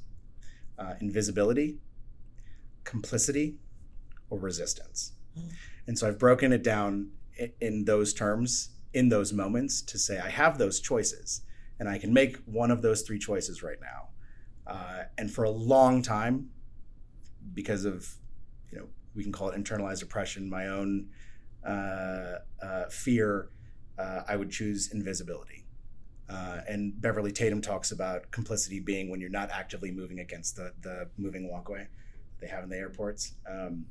uh, 0.80 0.96
invisibility, 1.00 1.78
complicity, 2.84 3.58
or 4.30 4.40
resistance. 4.40 5.14
Mm. 5.38 5.52
And 5.88 6.00
so 6.00 6.08
I've 6.08 6.18
broken 6.18 6.52
it 6.52 6.64
down 6.64 7.12
in, 7.38 7.52
in 7.62 7.86
those 7.86 8.14
terms, 8.14 8.70
in 8.94 9.10
those 9.10 9.32
moments, 9.32 9.82
to 9.84 10.00
say 10.00 10.20
I 10.20 10.30
have 10.30 10.58
those 10.58 10.80
choices 10.80 11.42
and 11.80 11.88
I 11.88 12.00
can 12.00 12.12
make 12.12 12.38
one 12.46 12.72
of 12.72 12.82
those 12.82 13.04
three 13.04 13.20
choices 13.20 13.62
right 13.62 13.78
now. 13.80 14.10
Uh, 14.66 15.04
and 15.18 15.32
for 15.32 15.44
a 15.44 15.50
long 15.50 16.02
time, 16.02 16.50
because 17.54 17.86
of, 17.86 18.16
we 19.16 19.24
can 19.24 19.32
call 19.32 19.50
it 19.50 19.62
internalized 19.62 20.04
oppression, 20.04 20.50
my 20.50 20.68
own 20.68 21.10
uh, 21.66 22.40
uh 22.62 22.90
fear 22.90 23.50
uh, 23.98 24.22
I 24.28 24.36
would 24.36 24.52
choose 24.52 24.92
invisibility. 24.92 25.66
Uh, 26.30 26.62
and 26.68 27.00
Beverly 27.00 27.32
Tatum 27.32 27.62
talks 27.62 27.92
about 27.92 28.32
complicity 28.32 28.80
being 28.80 29.10
when 29.10 29.20
you're 29.20 29.30
not 29.30 29.52
actively 29.52 29.92
moving 29.92 30.20
against 30.20 30.56
the, 30.56 30.74
the 30.82 31.10
moving 31.18 31.50
walkway 31.50 31.88
they 32.40 32.48
have 32.48 32.64
in 32.64 32.70
the 32.70 32.78
airports. 32.78 33.34
Um, 33.50 33.86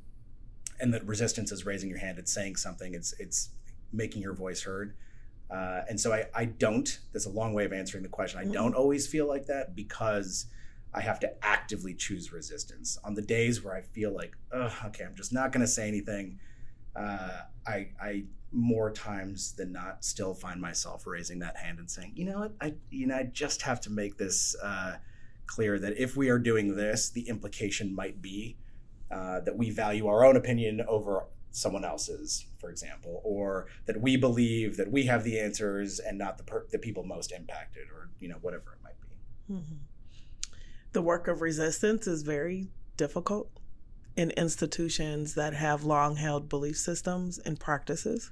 and 0.79 0.93
that 0.93 1.05
resistance 1.05 1.51
is 1.51 1.65
raising 1.65 1.89
your 1.89 1.99
hand, 1.99 2.17
it's 2.17 2.33
saying 2.33 2.55
something, 2.55 2.93
it's, 2.93 3.13
it's 3.19 3.49
making 3.91 4.21
your 4.21 4.33
voice 4.33 4.63
heard. 4.63 4.95
Uh, 5.49 5.81
and 5.87 5.99
so 5.99 6.11
I, 6.11 6.25
I 6.33 6.45
don't, 6.45 6.99
there's 7.11 7.27
a 7.27 7.31
long 7.31 7.53
way 7.53 7.63
of 7.65 7.71
answering 7.71 8.03
the 8.03 8.09
question. 8.09 8.39
I 8.39 8.51
don't 8.51 8.73
always 8.73 9.05
feel 9.05 9.27
like 9.27 9.45
that 9.45 9.75
because 9.75 10.47
I 10.93 11.01
have 11.01 11.19
to 11.21 11.45
actively 11.45 11.93
choose 11.93 12.31
resistance. 12.31 12.97
On 13.03 13.13
the 13.13 13.21
days 13.21 13.63
where 13.63 13.75
I 13.75 13.81
feel 13.81 14.13
like, 14.13 14.35
okay, 14.53 15.03
I'm 15.03 15.15
just 15.15 15.33
not 15.33 15.51
going 15.51 15.61
to 15.61 15.67
say 15.67 15.87
anything, 15.87 16.39
uh, 16.95 17.41
I, 17.65 17.89
I 18.01 18.23
more 18.51 18.91
times 18.91 19.53
than 19.53 19.71
not 19.71 20.05
still 20.05 20.33
find 20.33 20.61
myself 20.61 21.07
raising 21.07 21.39
that 21.39 21.57
hand 21.57 21.79
and 21.79 21.89
saying, 21.89 22.13
you 22.15 22.25
know 22.25 22.39
what, 22.39 22.51
I 22.61 22.75
you 22.91 23.07
know 23.07 23.15
I 23.15 23.23
just 23.23 23.63
have 23.63 23.81
to 23.81 23.89
make 23.89 24.17
this 24.17 24.55
uh, 24.61 24.97
clear 25.47 25.79
that 25.79 25.97
if 25.97 26.15
we 26.15 26.29
are 26.29 26.37
doing 26.37 26.75
this, 26.75 27.09
the 27.09 27.27
implication 27.27 27.93
might 27.95 28.21
be 28.21 28.57
uh, 29.09 29.39
that 29.41 29.57
we 29.57 29.71
value 29.71 30.07
our 30.07 30.23
own 30.23 30.35
opinion 30.35 30.81
over 30.87 31.25
someone 31.51 31.85
else's, 31.85 32.45
for 32.59 32.69
example, 32.69 33.21
or 33.23 33.67
that 33.85 33.99
we 33.99 34.17
believe 34.17 34.77
that 34.77 34.91
we 34.91 35.05
have 35.05 35.23
the 35.23 35.39
answers 35.39 35.99
and 35.99 36.17
not 36.17 36.37
the 36.37 36.43
per- 36.43 36.65
the 36.71 36.79
people 36.79 37.03
most 37.03 37.31
impacted, 37.31 37.87
or 37.89 38.09
you 38.19 38.27
know 38.27 38.37
whatever 38.41 38.73
it 38.73 38.83
might 38.83 39.01
be. 39.01 39.53
Mm-hmm. 39.53 39.75
The 40.93 41.01
work 41.01 41.27
of 41.27 41.41
resistance 41.41 42.07
is 42.07 42.23
very 42.23 42.69
difficult. 42.97 43.49
in 44.15 44.31
institutions 44.31 45.33
that 45.35 45.53
have 45.53 45.83
long 45.83 46.15
held 46.15 46.47
belief 46.47 46.77
systems 46.77 47.39
and 47.39 47.59
practices. 47.59 48.31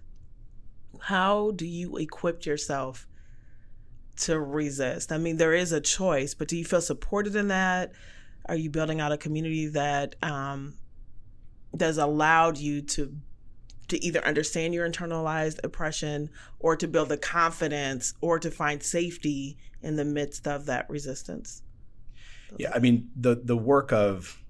How 1.00 1.52
do 1.52 1.66
you 1.66 1.98
equip 1.98 2.46
yourself 2.46 3.08
to 4.18 4.40
resist? 4.40 5.12
I 5.12 5.18
mean, 5.18 5.38
there 5.38 5.54
is 5.54 5.72
a 5.72 5.82
choice, 5.82 6.34
but 6.36 6.48
do 6.48 6.56
you 6.58 6.66
feel 6.66 6.82
supported 6.82 7.36
in 7.36 7.48
that? 7.48 7.94
Are 8.46 8.56
you 8.56 8.70
building 8.70 9.02
out 9.02 9.12
a 9.12 9.18
community 9.18 9.68
that 9.68 10.16
um, 10.22 10.76
that's 11.74 11.98
allowed 11.98 12.58
you 12.58 12.82
to 12.84 13.16
to 13.88 14.06
either 14.06 14.24
understand 14.26 14.74
your 14.74 14.90
internalized 14.90 15.60
oppression 15.66 16.30
or 16.60 16.78
to 16.78 16.88
build 16.88 17.10
the 17.10 17.18
confidence 17.18 18.14
or 18.22 18.40
to 18.40 18.50
find 18.50 18.82
safety 18.82 19.58
in 19.82 19.98
the 19.98 20.06
midst 20.06 20.48
of 20.48 20.66
that 20.68 20.90
resistance? 20.90 21.62
Yeah, 22.58 22.72
I 22.74 22.80
mean 22.80 23.10
the 23.16 23.36
the 23.36 23.58
work 23.58 23.92
of 23.92 24.42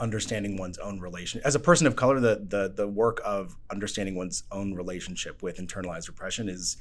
understanding 0.00 0.56
one's 0.56 0.78
own 0.78 0.98
relation 0.98 1.40
as 1.44 1.54
a 1.54 1.58
person 1.58 1.86
of 1.86 1.94
color 1.94 2.18
the 2.18 2.44
the 2.48 2.72
the 2.74 2.86
work 2.86 3.20
of 3.24 3.56
understanding 3.70 4.16
one's 4.16 4.42
own 4.50 4.74
relationship 4.74 5.40
with 5.42 5.58
internalized 5.58 6.08
repression 6.08 6.48
is 6.48 6.76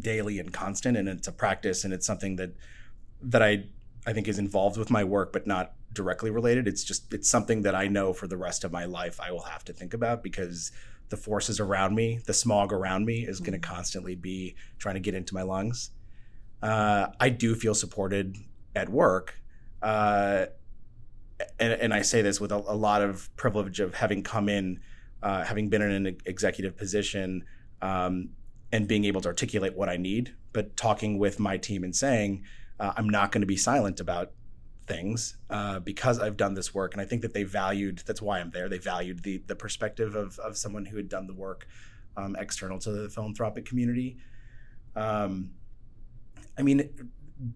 daily 0.00 0.38
and 0.38 0.52
constant 0.52 0.96
and 0.96 1.08
it's 1.08 1.26
a 1.26 1.32
practice 1.32 1.84
and 1.84 1.92
it's 1.92 2.06
something 2.06 2.36
that 2.36 2.50
that 3.20 3.42
I 3.42 3.64
I 4.06 4.12
think 4.12 4.28
is 4.28 4.38
involved 4.38 4.76
with 4.76 4.90
my 4.90 5.02
work 5.02 5.32
but 5.32 5.46
not 5.46 5.72
directly 5.92 6.30
related 6.30 6.68
it's 6.68 6.84
just 6.84 7.12
it's 7.12 7.28
something 7.28 7.62
that 7.62 7.74
I 7.74 7.88
know 7.88 8.12
for 8.12 8.28
the 8.28 8.36
rest 8.36 8.62
of 8.62 8.70
my 8.70 8.84
life 8.84 9.20
I 9.20 9.32
will 9.32 9.42
have 9.42 9.64
to 9.64 9.72
think 9.72 9.92
about 9.92 10.22
because 10.22 10.70
the 11.08 11.16
forces 11.16 11.58
around 11.58 11.96
me 11.96 12.20
the 12.26 12.34
smog 12.34 12.72
around 12.72 13.06
me 13.06 13.26
is 13.26 13.38
mm-hmm. 13.38 13.50
going 13.50 13.60
to 13.60 13.68
constantly 13.68 14.14
be 14.14 14.54
trying 14.78 14.94
to 14.94 15.00
get 15.00 15.14
into 15.14 15.34
my 15.34 15.42
lungs 15.42 15.90
uh, 16.62 17.08
I 17.18 17.30
do 17.30 17.54
feel 17.56 17.74
supported 17.74 18.36
at 18.78 18.88
work 18.88 19.34
uh, 19.82 20.46
and, 21.60 21.72
and, 21.72 21.94
I 21.94 22.02
say 22.02 22.22
this 22.22 22.40
with 22.40 22.52
a, 22.52 22.56
a, 22.56 22.74
lot 22.74 23.02
of 23.02 23.34
privilege 23.36 23.80
of 23.80 23.94
having 23.94 24.22
come 24.22 24.48
in, 24.48 24.80
uh, 25.22 25.44
having 25.44 25.68
been 25.68 25.82
in 25.82 26.06
an 26.06 26.16
executive 26.26 26.76
position, 26.76 27.44
um, 27.80 28.30
and 28.72 28.88
being 28.88 29.04
able 29.04 29.20
to 29.20 29.28
articulate 29.28 29.76
what 29.76 29.88
I 29.88 29.96
need, 29.96 30.34
but 30.52 30.76
talking 30.76 31.18
with 31.18 31.38
my 31.38 31.56
team 31.56 31.84
and 31.84 31.94
saying, 31.94 32.44
uh, 32.80 32.92
I'm 32.96 33.08
not 33.08 33.32
going 33.32 33.40
to 33.40 33.46
be 33.46 33.56
silent 33.56 34.00
about 34.00 34.32
things 34.86 35.36
uh, 35.48 35.78
because 35.78 36.18
I've 36.18 36.36
done 36.36 36.54
this 36.54 36.74
work. 36.74 36.92
And 36.92 37.00
I 37.00 37.04
think 37.04 37.22
that 37.22 37.34
they 37.34 37.44
valued, 37.44 38.02
that's 38.06 38.20
why 38.20 38.40
I'm 38.40 38.50
there. 38.50 38.68
They 38.68 38.78
valued 38.78 39.22
the, 39.22 39.42
the 39.46 39.54
perspective 39.54 40.16
of, 40.16 40.38
of 40.40 40.56
someone 40.56 40.84
who 40.84 40.96
had 40.96 41.08
done 41.08 41.26
the 41.26 41.34
work 41.34 41.66
um, 42.16 42.36
external 42.36 42.78
to 42.80 42.90
the 42.90 43.08
philanthropic 43.08 43.64
community. 43.64 44.18
Um, 44.96 45.50
I 46.58 46.62
mean, 46.62 46.90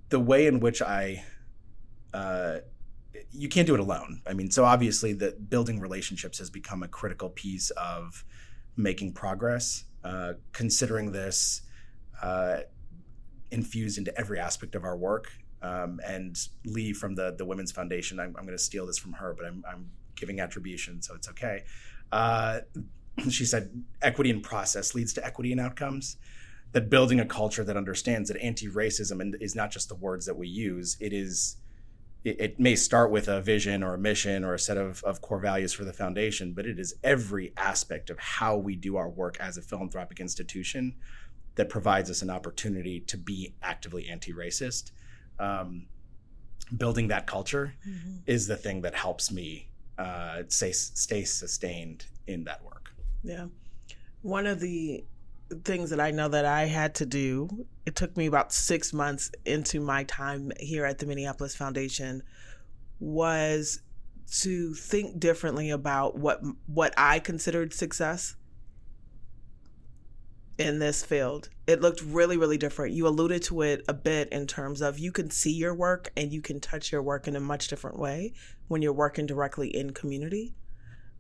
the 0.09 0.21
way 0.21 0.47
in 0.47 0.61
which 0.61 0.83
I, 0.83 1.25
uh, 2.15 2.59
you 3.31 3.49
can't 3.49 3.67
do 3.67 3.75
it 3.75 3.81
alone. 3.81 4.23
I 4.27 4.35
mean, 4.35 4.51
so 4.51 4.65
obviously 4.65 5.13
that 5.15 5.49
building 5.49 5.81
relationships 5.81 6.39
has 6.39 6.51
become 6.51 6.83
a 6.83 6.89
critical 6.89 7.31
piece 7.31 7.71
of 7.71 8.25
making 8.77 9.13
progress. 9.13 9.85
Uh, 10.05 10.33
considering 10.51 11.13
this 11.13 11.63
uh, 12.23 12.59
infused 13.53 13.99
into 13.99 14.17
every 14.19 14.41
aspect 14.41 14.75
of 14.75 14.83
our 14.83 14.97
work. 14.97 15.31
Um, 15.63 16.01
and 16.05 16.37
Lee 16.65 16.93
from 16.93 17.15
the 17.15 17.37
the 17.39 17.45
Women's 17.45 17.71
Foundation, 17.71 18.19
I'm, 18.19 18.35
I'm 18.37 18.45
going 18.45 18.59
to 18.59 18.63
steal 18.63 18.85
this 18.85 18.99
from 18.99 19.13
her, 19.13 19.33
but 19.33 19.47
I'm, 19.47 19.65
I'm 19.69 19.89
giving 20.17 20.41
attribution, 20.41 21.01
so 21.03 21.15
it's 21.15 21.29
okay. 21.29 21.63
Uh, 22.11 22.61
she 23.31 23.45
said, 23.45 23.71
"Equity 24.01 24.31
in 24.31 24.41
process 24.41 24.93
leads 24.97 25.13
to 25.13 25.25
equity 25.25 25.53
in 25.53 25.61
outcomes." 25.61 26.17
That 26.73 26.89
building 26.89 27.21
a 27.21 27.27
culture 27.27 27.65
that 27.65 27.77
understands 27.77 28.31
that 28.31 28.41
anti-racism 28.41 29.35
is 29.41 29.55
not 29.55 29.71
just 29.71 29.89
the 29.89 29.95
words 29.95 30.27
that 30.27 30.37
we 30.37 30.49
use; 30.49 30.97
it 31.01 31.13
is 31.13 31.57
it, 32.25 32.41
it, 32.41 32.61
may 32.61 32.77
start 32.77 33.11
with 33.11 33.29
a 33.29 33.41
vision 33.41 33.83
or 33.83 33.95
a 33.95 33.99
mission 33.99 34.45
or 34.45 34.55
a 34.55 34.59
set 34.59 34.77
of, 34.77 35.03
of 35.05 35.21
core 35.21 35.41
values 35.41 35.73
for 35.73 35.85
the 35.85 35.93
foundation, 35.93 36.53
but 36.53 36.67
it 36.67 36.79
is 36.79 36.95
every 37.03 37.53
aspect 37.57 38.11
of 38.11 38.19
how 38.19 38.57
we 38.57 38.77
do 38.77 38.97
our 38.97 39.09
work 39.09 39.37
as 39.41 39.57
a 39.57 39.63
philanthropic 39.63 40.21
institution 40.21 40.95
that 41.57 41.69
provides 41.69 42.11
us 42.11 42.23
an 42.23 42.31
opportunity 42.31 43.01
to 43.01 43.17
be 43.17 43.55
actively 43.63 44.09
anti-racist. 44.09 44.93
Um, 45.39 45.87
building 46.77 47.09
that 47.09 47.27
culture 47.27 47.75
mm-hmm. 47.87 48.19
is 48.27 48.47
the 48.47 48.57
thing 48.57 48.83
that 48.83 48.95
helps 48.95 49.31
me 49.31 49.69
uh, 49.99 50.43
stay, 50.49 50.73
stay 50.73 51.25
sustained 51.25 52.07
in 52.27 52.45
that 52.45 52.65
work. 52.65 52.93
Yeah. 53.23 53.47
One 54.23 54.47
of 54.47 54.61
the 54.61 55.05
things 55.65 55.91
that 55.91 56.01
I 56.01 56.11
know 56.11 56.29
that 56.29 56.45
I 56.45 56.67
had 56.67 56.95
to 56.97 57.07
do. 57.07 57.67
It 57.87 57.97
took 57.97 58.17
me 58.17 58.27
about 58.27 58.53
six 58.53 58.93
months 58.93 59.31
into 59.45 59.81
my 59.81 60.05
time 60.05 60.53
here 60.59 60.85
at 60.85 60.99
the 60.99 61.07
Minneapolis 61.07 61.55
Foundation 61.55 62.23
was 63.01 63.81
to 64.41 64.73
think 64.75 65.19
differently 65.19 65.71
about 65.71 66.17
what 66.17 66.41
what 66.67 66.95
I 66.97 67.19
considered 67.19 67.75
success 67.75 68.37
in 70.59 70.79
this 70.79 71.05
field. 71.05 71.49
It 71.67 71.81
looked 71.81 72.03
really, 72.03 72.37
really 72.37 72.59
different. 72.59 72.95
You 72.95 73.09
alluded 73.09 73.43
to 73.45 73.63
it 73.63 73.85
a 73.89 73.95
bit 73.95 74.29
in 74.31 74.47
terms 74.47 74.81
of 74.81 74.99
you 74.99 75.13
can 75.13 75.31
see 75.31 75.53
your 75.53 75.75
work 75.75 76.13
and 76.17 76.33
you 76.33 76.41
can 76.41 76.61
touch 76.61 76.93
your 76.93 77.03
work 77.03 77.27
in 77.27 77.37
a 77.37 77.41
much 77.41 77.69
different 77.69 77.99
way 77.99 78.33
when 78.69 78.83
you're 78.83 78.93
working 78.93 79.27
directly 79.27 79.69
in 79.69 79.93
community. 79.93 80.55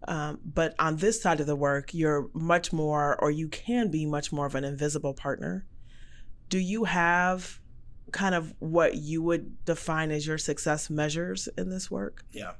Um, 0.09 0.40
but 0.44 0.75
on 0.78 0.97
this 0.97 1.23
side 1.23 1.40
of 1.40 1.47
the 1.47 1.56
work, 1.56 1.94
you're 1.94 2.28
much 2.35 2.73
more, 2.73 3.16
or 3.21 3.30
you 3.30 3.49
can 3.49 3.90
be 3.90 4.04
much 4.06 4.32
more 4.32 4.47
of 4.47 4.54
an 4.54 4.64
invisible 4.64 5.14
partner. 5.14 5.66
Do 6.49 6.59
you 6.59 6.85
have 6.85 7.61
kind 8.11 8.35
of 8.35 8.54
what 8.59 8.97
you 8.97 9.23
would 9.23 9.64
define 9.64 10.11
as 10.11 10.26
your 10.26 10.38
success 10.38 10.90
measures 10.90 11.49
in 11.56 11.71
this 11.71 11.90
work? 11.90 12.25
Yeah. 12.32 12.52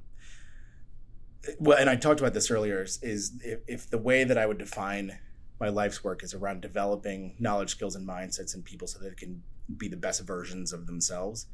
Well, 1.59 1.77
and 1.77 1.91
I 1.91 1.97
talked 1.97 2.21
about 2.21 2.35
this 2.35 2.51
earlier 2.51 2.83
is, 2.83 3.33
if, 3.43 3.61
if 3.67 3.91
the 3.91 3.99
way 3.99 4.25
that 4.25 4.39
I 4.39 4.47
would 4.47 4.59
define 4.59 5.19
my 5.61 5.69
life's 5.69 6.03
work 6.03 6.23
is 6.23 6.35
around 6.35 6.61
developing 6.61 7.37
knowledge, 7.39 7.71
skills, 7.71 7.97
and 7.97 8.07
mindsets 8.09 8.55
in 8.55 8.63
people 8.63 8.87
so 8.87 8.99
that 9.01 9.09
they 9.09 9.15
can 9.15 9.43
be 9.77 9.89
the 9.89 9.97
best 9.97 10.23
versions 10.23 10.73
of 10.73 10.87
themselves. 10.87 11.47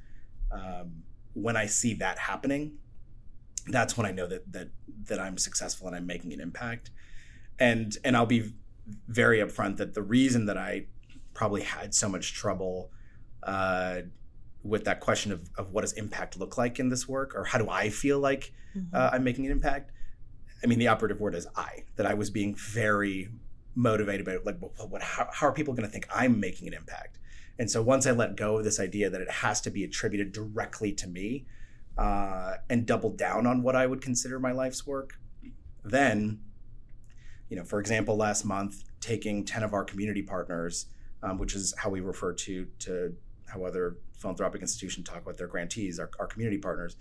Um, 0.50 1.02
when 1.34 1.56
I 1.56 1.66
see 1.66 1.94
that 1.94 2.18
happening, 2.18 2.78
that's 3.66 3.96
when 3.96 4.06
I 4.06 4.12
know 4.12 4.26
that 4.26 4.52
that 4.52 4.68
that 5.06 5.18
I'm 5.18 5.38
successful 5.38 5.86
and 5.86 5.96
I'm 5.96 6.06
making 6.06 6.32
an 6.32 6.40
impact. 6.40 6.90
And 7.58 7.96
and 8.04 8.16
I'll 8.16 8.26
be 8.26 8.52
very 9.08 9.38
upfront 9.38 9.76
that 9.78 9.94
the 9.94 10.02
reason 10.02 10.46
that 10.46 10.56
I 10.56 10.86
probably 11.34 11.62
had 11.62 11.94
so 11.94 12.08
much 12.08 12.32
trouble 12.32 12.90
uh, 13.42 14.00
with 14.62 14.84
that 14.84 15.00
question 15.00 15.32
of, 15.32 15.48
of 15.56 15.72
what 15.72 15.82
does 15.82 15.92
impact 15.92 16.38
look 16.38 16.58
like 16.58 16.78
in 16.78 16.88
this 16.88 17.08
work 17.08 17.34
or 17.34 17.44
how 17.44 17.58
do 17.58 17.68
I 17.68 17.90
feel 17.90 18.18
like 18.18 18.52
mm-hmm. 18.76 18.94
uh, 18.94 19.10
I'm 19.12 19.24
making 19.24 19.46
an 19.46 19.52
impact. 19.52 19.92
I 20.62 20.66
mean, 20.66 20.78
the 20.78 20.88
operative 20.88 21.20
word 21.20 21.34
is 21.34 21.46
I. 21.54 21.84
That 21.96 22.06
I 22.06 22.14
was 22.14 22.30
being 22.30 22.54
very 22.56 23.28
motivated 23.74 24.26
by 24.26 24.38
like, 24.44 24.58
what, 24.58 25.02
how, 25.02 25.28
how 25.32 25.46
are 25.46 25.52
people 25.52 25.74
going 25.74 25.86
to 25.86 25.92
think 25.92 26.08
I'm 26.12 26.40
making 26.40 26.66
an 26.66 26.74
impact? 26.74 27.18
And 27.58 27.70
so 27.70 27.82
once 27.82 28.06
I 28.06 28.12
let 28.12 28.36
go 28.36 28.58
of 28.58 28.64
this 28.64 28.80
idea 28.80 29.10
that 29.10 29.20
it 29.20 29.30
has 29.30 29.60
to 29.62 29.70
be 29.70 29.84
attributed 29.84 30.32
directly 30.32 30.92
to 30.92 31.08
me, 31.08 31.46
uh, 31.98 32.54
and 32.70 32.86
double 32.86 33.10
down 33.10 33.46
on 33.46 33.62
what 33.62 33.74
I 33.74 33.86
would 33.86 34.00
consider 34.00 34.38
my 34.38 34.52
life's 34.52 34.86
work, 34.86 35.18
then, 35.84 36.40
you 37.48 37.56
know, 37.56 37.64
for 37.64 37.80
example, 37.80 38.16
last 38.16 38.44
month, 38.44 38.84
taking 39.00 39.44
10 39.44 39.64
of 39.64 39.74
our 39.74 39.84
community 39.84 40.22
partners, 40.22 40.86
um, 41.22 41.38
which 41.38 41.54
is 41.54 41.74
how 41.76 41.90
we 41.90 42.00
refer 42.00 42.32
to, 42.32 42.66
to 42.80 43.14
how 43.46 43.64
other 43.64 43.96
philanthropic 44.16 44.60
institutions 44.60 45.08
talk 45.08 45.22
about 45.22 45.36
their 45.36 45.48
grantees, 45.48 45.98
our, 45.98 46.10
our 46.20 46.26
community 46.26 46.58
partners, 46.58 46.96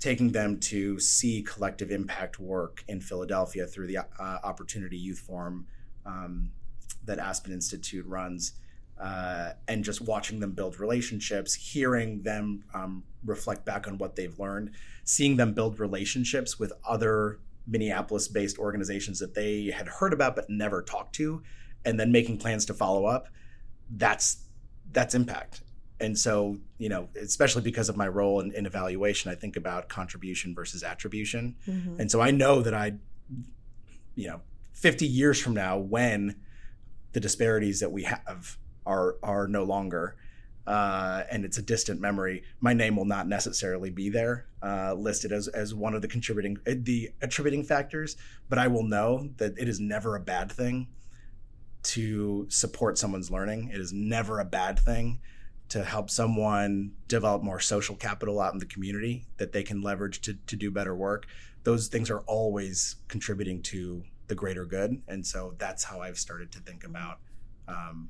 taking 0.00 0.32
them 0.32 0.58
to 0.58 0.98
see 0.98 1.42
collective 1.42 1.90
impact 1.90 2.40
work 2.40 2.84
in 2.88 3.00
Philadelphia 3.00 3.66
through 3.66 3.86
the 3.86 3.98
uh, 3.98 4.04
Opportunity 4.18 4.96
Youth 4.96 5.20
Forum 5.20 5.66
um, 6.04 6.50
that 7.04 7.18
Aspen 7.18 7.52
Institute 7.52 8.04
runs 8.06 8.52
uh, 9.00 9.52
and 9.68 9.84
just 9.84 10.00
watching 10.00 10.40
them 10.40 10.52
build 10.52 10.80
relationships, 10.80 11.54
hearing 11.54 12.22
them 12.22 12.64
um, 12.74 13.04
reflect 13.24 13.64
back 13.64 13.86
on 13.86 13.98
what 13.98 14.16
they've 14.16 14.38
learned, 14.38 14.70
seeing 15.04 15.36
them 15.36 15.52
build 15.52 15.78
relationships 15.78 16.58
with 16.58 16.72
other 16.86 17.40
Minneapolis 17.66 18.28
based 18.28 18.58
organizations 18.58 19.18
that 19.18 19.34
they 19.34 19.66
had 19.66 19.88
heard 19.88 20.12
about 20.12 20.36
but 20.36 20.48
never 20.48 20.82
talked 20.82 21.14
to, 21.16 21.42
and 21.84 22.00
then 22.00 22.10
making 22.10 22.38
plans 22.38 22.64
to 22.66 22.74
follow 22.74 23.06
up. 23.06 23.28
That's 23.90 24.44
that's 24.92 25.14
impact. 25.14 25.62
And 25.98 26.18
so, 26.18 26.58
you 26.78 26.88
know, 26.88 27.08
especially 27.20 27.62
because 27.62 27.88
of 27.88 27.96
my 27.96 28.06
role 28.06 28.40
in, 28.40 28.52
in 28.52 28.66
evaluation, 28.66 29.30
I 29.30 29.34
think 29.34 29.56
about 29.56 29.88
contribution 29.88 30.54
versus 30.54 30.82
attribution. 30.82 31.56
Mm-hmm. 31.66 32.00
And 32.00 32.10
so 32.10 32.20
I 32.20 32.30
know 32.30 32.60
that 32.62 32.74
I, 32.74 32.94
you 34.14 34.28
know, 34.28 34.42
50 34.74 35.06
years 35.06 35.40
from 35.40 35.54
now, 35.54 35.78
when 35.78 36.36
the 37.12 37.20
disparities 37.20 37.80
that 37.80 37.90
we 37.90 38.02
have 38.02 38.58
are 38.86 39.16
are 39.22 39.48
no 39.48 39.64
longer. 39.64 40.16
Uh, 40.66 41.22
and 41.30 41.44
it's 41.44 41.58
a 41.58 41.62
distant 41.62 42.00
memory. 42.00 42.42
My 42.60 42.74
name 42.74 42.96
will 42.96 43.04
not 43.04 43.28
necessarily 43.28 43.88
be 43.90 44.10
there 44.10 44.46
uh, 44.64 44.94
listed 44.94 45.30
as, 45.30 45.46
as 45.46 45.72
one 45.72 45.94
of 45.94 46.02
the 46.02 46.08
contributing 46.08 46.58
uh, 46.66 46.74
the 46.76 47.10
attributing 47.22 47.62
factors, 47.62 48.16
but 48.48 48.58
I 48.58 48.66
will 48.66 48.82
know 48.82 49.30
that 49.36 49.56
it 49.58 49.68
is 49.68 49.78
never 49.78 50.16
a 50.16 50.20
bad 50.20 50.50
thing 50.50 50.88
to 51.84 52.46
support 52.48 52.98
someone's 52.98 53.30
learning. 53.30 53.70
It 53.72 53.80
is 53.80 53.92
never 53.92 54.40
a 54.40 54.44
bad 54.44 54.78
thing 54.78 55.20
to 55.68 55.84
help 55.84 56.10
someone 56.10 56.92
develop 57.06 57.42
more 57.42 57.60
social 57.60 57.94
capital 57.94 58.40
out 58.40 58.52
in 58.52 58.58
the 58.58 58.66
community 58.66 59.26
that 59.36 59.52
they 59.52 59.62
can 59.62 59.82
leverage 59.82 60.20
to, 60.22 60.34
to 60.46 60.56
do 60.56 60.70
better 60.70 60.94
work. 60.96 61.26
those 61.66 61.88
things 61.88 62.10
are 62.10 62.20
always 62.20 62.94
contributing 63.08 63.60
to 63.60 64.04
the 64.28 64.36
greater 64.36 64.64
good. 64.64 65.02
And 65.08 65.26
so 65.26 65.54
that's 65.58 65.82
how 65.82 66.00
I've 66.00 66.16
started 66.16 66.52
to 66.52 66.60
think 66.60 66.84
about 66.84 67.18
um, 67.66 68.08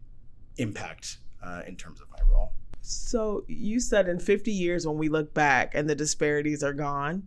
impact 0.58 1.18
uh, 1.42 1.62
in 1.66 1.76
terms 1.76 2.00
of 2.00 2.08
my 2.10 2.18
role. 2.30 2.52
So 2.80 3.44
you 3.48 3.80
said 3.80 4.08
in 4.08 4.18
50 4.18 4.52
years 4.52 4.86
when 4.86 4.96
we 4.96 5.08
look 5.08 5.34
back 5.34 5.74
and 5.74 5.88
the 5.88 5.94
disparities 5.94 6.62
are 6.62 6.72
gone, 6.72 7.24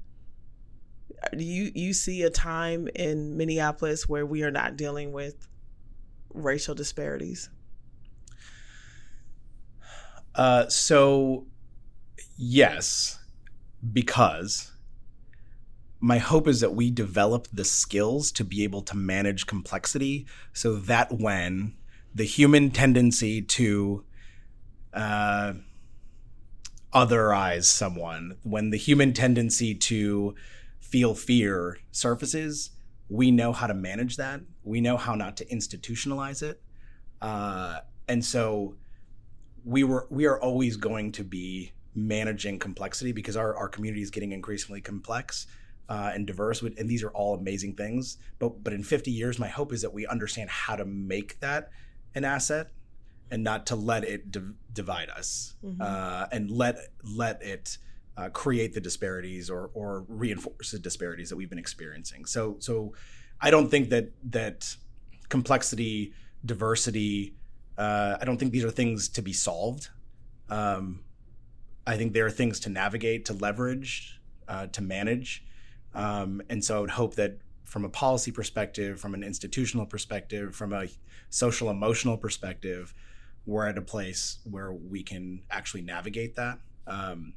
do 1.36 1.44
you 1.44 1.72
you 1.76 1.94
see 1.94 2.24
a 2.24 2.30
time 2.30 2.88
in 2.96 3.36
Minneapolis 3.36 4.08
where 4.08 4.26
we 4.26 4.44
are 4.44 4.52
not 4.52 4.78
dealing 4.78 5.12
with 5.12 5.48
racial 6.34 6.76
disparities? 6.76 7.50
Uh, 10.36 10.68
so 10.70 11.46
yes, 12.38 13.20
because 13.92 14.72
my 16.00 16.18
hope 16.18 16.48
is 16.48 16.62
that 16.62 16.74
we 16.74 16.90
develop 16.90 17.48
the 17.52 17.66
skills 17.66 18.32
to 18.32 18.46
be 18.46 18.64
able 18.64 18.82
to 18.84 18.96
manage 18.96 19.46
complexity 19.46 20.26
so 20.54 20.76
that 20.76 21.12
when 21.12 21.74
the 22.14 22.26
human 22.26 22.72
tendency 22.72 23.42
to 23.42 24.04
uh, 24.94 25.54
otherize 26.94 27.66
someone, 27.66 28.38
when 28.44 28.70
the 28.72 28.78
human 28.78 29.14
tendency 29.14 29.76
to 29.76 30.36
feel 30.80 31.14
fear 31.14 31.78
surfaces, 31.92 32.72
we 33.10 33.32
know 33.32 33.52
how 33.54 33.68
to 33.68 33.74
manage 33.74 34.18
that. 34.18 34.42
We 34.64 34.82
know 34.82 34.98
how 34.98 35.16
not 35.16 35.38
to 35.38 35.46
institutionalize 35.46 36.42
it. 36.44 36.62
Uh, 37.22 37.80
and 38.08 38.24
so 38.24 38.76
we 39.64 39.84
were 39.84 40.08
we 40.10 40.26
are 40.26 40.42
always 40.42 40.78
going 40.78 41.12
to 41.14 41.24
be 41.24 41.74
managing 41.96 42.60
complexity 42.60 43.12
because 43.12 43.36
our, 43.36 43.56
our 43.56 43.68
community 43.68 44.02
is 44.02 44.10
getting 44.10 44.32
increasingly 44.32 44.82
complex 44.82 45.48
uh, 45.90 46.12
and 46.14 46.26
diverse 46.28 46.62
and 46.62 46.90
these 46.90 47.04
are 47.04 47.10
all 47.10 47.34
amazing 47.34 47.76
things 47.76 48.18
but 48.38 48.64
but 48.64 48.74
in 48.74 48.84
50 48.84 49.12
years 49.12 49.40
my 49.40 49.48
hope 49.48 49.74
is 49.74 49.82
that 49.82 49.94
we 49.94 50.06
understand 50.08 50.50
how 50.50 50.76
to 50.76 50.86
make 50.86 51.40
that 51.40 51.72
an 52.16 52.26
asset 52.26 52.72
and 53.32 53.44
not 53.44 53.66
to 53.68 53.76
let 53.76 54.04
it 54.04 54.32
div- 54.32 54.54
divide 54.74 55.10
us 55.10 55.56
mm-hmm. 55.64 55.82
uh, 55.82 56.26
and 56.32 56.50
let 56.50 56.78
let 57.04 57.42
it 57.42 57.78
uh, 58.18 58.30
create 58.30 58.74
the 58.74 58.82
disparities 58.82 59.50
or 59.50 59.70
or 59.74 60.06
reinforce 60.08 60.72
the 60.72 60.80
disparities 60.80 61.30
that 61.30 61.36
we've 61.36 61.50
been 61.50 61.60
experiencing. 61.60 62.26
So 62.26 62.58
so 62.60 62.94
I 63.40 63.52
don't 63.52 63.70
think 63.70 63.90
that 63.90 64.10
that 64.32 64.76
complexity, 65.30 66.14
diversity, 66.46 67.36
uh, 67.78 68.18
I 68.20 68.26
don't 68.26 68.38
think 68.38 68.52
these 68.52 68.66
are 68.66 68.72
things 68.72 69.08
to 69.10 69.22
be 69.22 69.34
solved. 69.34 69.90
Um, 70.50 71.02
I 71.88 71.98
think 71.98 72.14
there 72.14 72.26
are 72.26 72.32
things 72.32 72.60
to 72.62 72.70
navigate, 72.70 73.26
to 73.26 73.34
leverage, 73.34 74.20
uh, 74.48 74.68
to 74.68 74.82
manage, 74.82 75.46
um, 75.94 76.42
and 76.50 76.64
so 76.64 76.78
I 76.78 76.80
would 76.82 76.90
hope 76.92 77.16
that 77.16 77.38
from 77.70 77.86
a 77.86 77.90
policy 77.90 78.32
perspective, 78.32 79.00
from 79.00 79.14
an 79.14 79.24
institutional 79.24 79.86
perspective, 79.86 80.56
from 80.56 80.74
a 80.74 80.88
social 81.30 81.70
emotional 81.70 82.18
perspective, 82.18 82.96
we're 83.46 83.68
at 83.68 83.78
a 83.78 83.82
place 83.82 84.40
where 84.50 84.74
we 84.74 85.04
can 85.04 85.44
actually 85.52 85.84
navigate 85.84 86.36
that. 86.36 86.60
Um, 86.88 87.34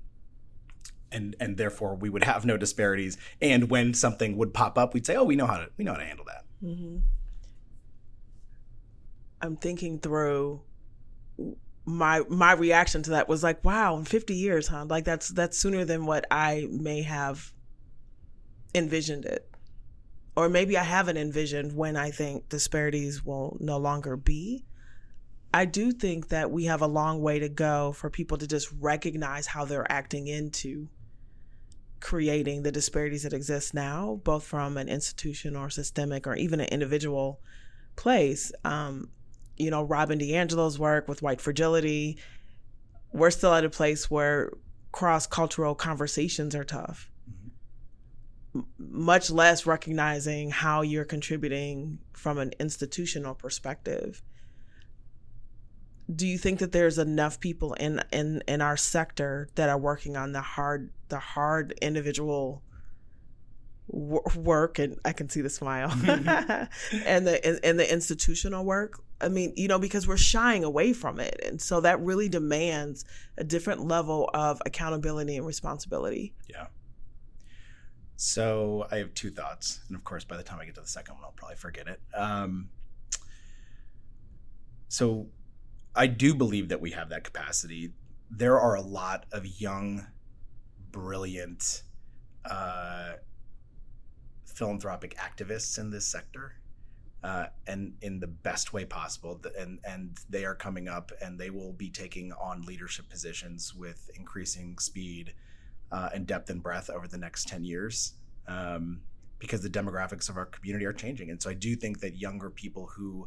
and 1.11 1.37
and 1.39 1.59
therefore 1.59 1.95
we 1.95 2.09
would 2.09 2.25
have 2.25 2.47
no 2.47 2.57
disparities. 2.57 3.19
And 3.43 3.69
when 3.69 3.93
something 3.93 4.39
would 4.39 4.55
pop 4.55 4.79
up, 4.79 4.95
we'd 4.95 5.07
say, 5.07 5.17
"Oh, 5.17 5.25
we 5.25 5.37
know 5.37 5.47
how 5.47 5.59
to 5.59 5.69
we 5.77 5.85
know 5.85 5.93
how 5.93 5.99
to 5.99 6.07
handle 6.07 6.25
that." 6.25 6.45
Mm-hmm. 6.65 6.97
I'm 9.43 9.57
thinking 9.57 9.99
through 9.99 10.63
my 11.85 12.23
my 12.31 12.53
reaction 12.53 13.03
to 13.03 13.11
that 13.11 13.29
was 13.29 13.43
like, 13.43 13.63
"Wow, 13.63 13.99
in 13.99 14.07
50 14.07 14.35
years, 14.35 14.69
huh? 14.69 14.87
Like 14.89 15.05
that's 15.05 15.29
that's 15.29 15.59
sooner 15.59 15.85
than 15.85 16.07
what 16.07 16.25
I 16.31 16.67
may 16.71 17.03
have 17.03 17.53
envisioned 18.75 19.27
it." 19.27 19.52
Or 20.35 20.49
maybe 20.49 20.79
I 20.79 20.83
haven't 20.83 21.19
envisioned 21.19 21.75
when 21.75 21.97
I 21.97 22.11
think 22.11 22.49
disparities 22.49 23.25
will 23.25 23.57
no 23.61 23.77
longer 23.77 24.17
be. 24.17 24.65
I 25.55 25.67
do 25.67 25.93
think 25.93 26.29
that 26.29 26.51
we 26.51 26.65
have 26.65 26.81
a 26.81 26.87
long 26.87 27.21
way 27.21 27.39
to 27.39 27.49
go 27.49 27.93
for 27.93 28.09
people 28.09 28.39
to 28.39 28.47
just 28.47 28.73
recognize 28.81 29.47
how 29.47 29.67
they're 29.67 29.91
acting 29.91 30.27
into 30.27 30.89
creating 32.01 32.63
the 32.63 32.73
disparities 32.73 33.23
that 33.23 33.33
exist 33.33 33.75
now, 33.75 34.21
both 34.25 34.45
from 34.45 34.77
an 34.77 34.89
institution 34.89 35.55
or 35.55 35.69
systemic 35.69 36.27
or 36.27 36.35
even 36.35 36.61
an 36.61 36.69
individual 36.69 37.41
place. 37.97 38.51
Um, 38.65 39.11
you 39.57 39.71
know, 39.71 39.83
Robin 39.83 40.19
DiAngelo's 40.19 40.79
work 40.79 41.07
with 41.07 41.23
white 41.23 41.41
fragility, 41.41 42.19
we're 43.13 43.31
still 43.31 43.53
at 43.53 43.65
a 43.65 43.71
place 43.71 44.11
where 44.11 44.53
cross 44.91 45.27
cultural 45.27 45.75
conversations 45.75 46.55
are 46.55 46.65
tough. 46.65 47.11
Mm-hmm. 48.55 49.05
much 49.05 49.31
less 49.31 49.65
recognizing 49.65 50.51
how 50.51 50.83
you're 50.83 51.07
contributing 51.07 51.99
from 52.13 52.37
an 52.37 52.53
institutional 52.61 53.35
perspective. 53.35 54.23
Do 56.15 56.27
you 56.27 56.37
think 56.37 56.59
that 56.59 56.71
there's 56.71 56.99
enough 56.99 57.41
people 57.41 57.73
in 57.75 58.03
in 58.13 58.43
in 58.47 58.61
our 58.61 58.77
sector 58.77 59.49
that 59.55 59.71
are 59.71 59.79
working 59.79 60.19
on 60.19 60.33
the 60.33 60.43
hard 60.43 60.91
the 61.09 61.19
hard 61.19 61.73
individual 61.81 62.63
work? 63.89 64.79
And 64.79 64.99
I 65.03 65.13
can 65.13 65.31
see 65.31 65.41
the 65.41 65.49
smile. 65.49 65.89
And 67.07 67.27
the 67.27 67.41
and, 67.47 67.59
and, 67.65 67.81
the 67.81 67.91
institutional 67.91 68.67
work? 68.67 69.01
I 69.19 69.29
mean 69.29 69.55
you 69.57 69.67
know 69.67 69.79
because 69.79 70.07
we're 70.07 70.19
shying 70.19 70.63
away 70.63 70.93
from 70.93 71.21
it. 71.21 71.41
And 71.43 71.59
so 71.59 71.81
that 71.81 72.01
really 72.01 72.29
demands 72.29 73.07
a 73.39 73.45
different 73.45 73.87
level 73.87 74.29
of 74.35 74.61
accountability 74.67 75.39
and 75.39 75.47
responsibility. 75.47 76.35
Yeah 76.51 76.67
so 78.17 78.87
I 78.91 78.97
have 78.97 79.15
two 79.15 79.31
thoughts 79.31 79.81
and 79.89 79.97
of 79.97 80.05
course 80.05 80.25
by 80.25 80.37
the 80.37 80.43
time 80.43 80.59
I 80.61 80.65
get 80.65 80.75
to 80.77 80.81
the 80.81 80.87
second 80.87 81.15
one 81.15 81.25
I'll 81.25 81.33
probably 81.33 81.57
forget 81.57 81.89
it 81.89 82.01
um, 82.15 82.69
so 84.89 85.29
I 85.95 86.07
do 86.07 86.35
believe 86.35 86.69
that 86.69 86.81
we 86.81 86.93
have 86.93 87.11
that 87.11 87.25
capacity. 87.25 87.93
There 88.31 88.59
are 88.59 88.77
a 88.77 88.81
lot 88.81 89.27
of 89.33 89.47
young, 89.61 90.07
brilliant, 90.91 91.83
uh, 92.45 93.15
philanthropic 94.47 95.17
activists 95.17 95.79
in 95.79 95.91
this 95.91 96.07
sector, 96.07 96.55
uh, 97.23 97.47
and 97.67 97.95
in 98.01 98.21
the 98.21 98.27
best 98.27 98.73
way 98.73 98.85
possible. 98.85 99.41
And 99.59 99.81
and 99.85 100.19
they 100.31 100.45
are 100.47 100.55
coming 100.55 100.89
up, 100.89 101.13
and 101.21 101.39
they 101.39 101.51
will 101.51 101.73
be 101.73 101.91
taking 101.91 102.33
on 102.33 102.63
leadership 102.63 103.09
positions 103.11 103.75
with 103.75 104.11
increasing 104.15 104.79
speed 104.79 105.35
uh, 105.93 106.09
and 106.13 106.27
depth 106.27 106.51
and 106.51 106.63
breadth 106.63 106.91
over 106.91 107.07
the 107.07 107.19
next 107.19 107.47
ten 107.47 107.63
years. 107.65 108.15
Um, 108.49 109.03
because 109.39 109.61
the 109.61 109.69
demographics 109.69 110.29
of 110.29 110.37
our 110.37 110.47
community 110.47 110.85
are 110.85 110.93
changing, 110.93 111.31
and 111.31 111.43
so 111.43 111.51
I 111.51 111.55
do 111.55 111.75
think 111.75 111.99
that 112.01 112.17
younger 112.17 112.49
people 112.49 112.87
who 112.87 113.27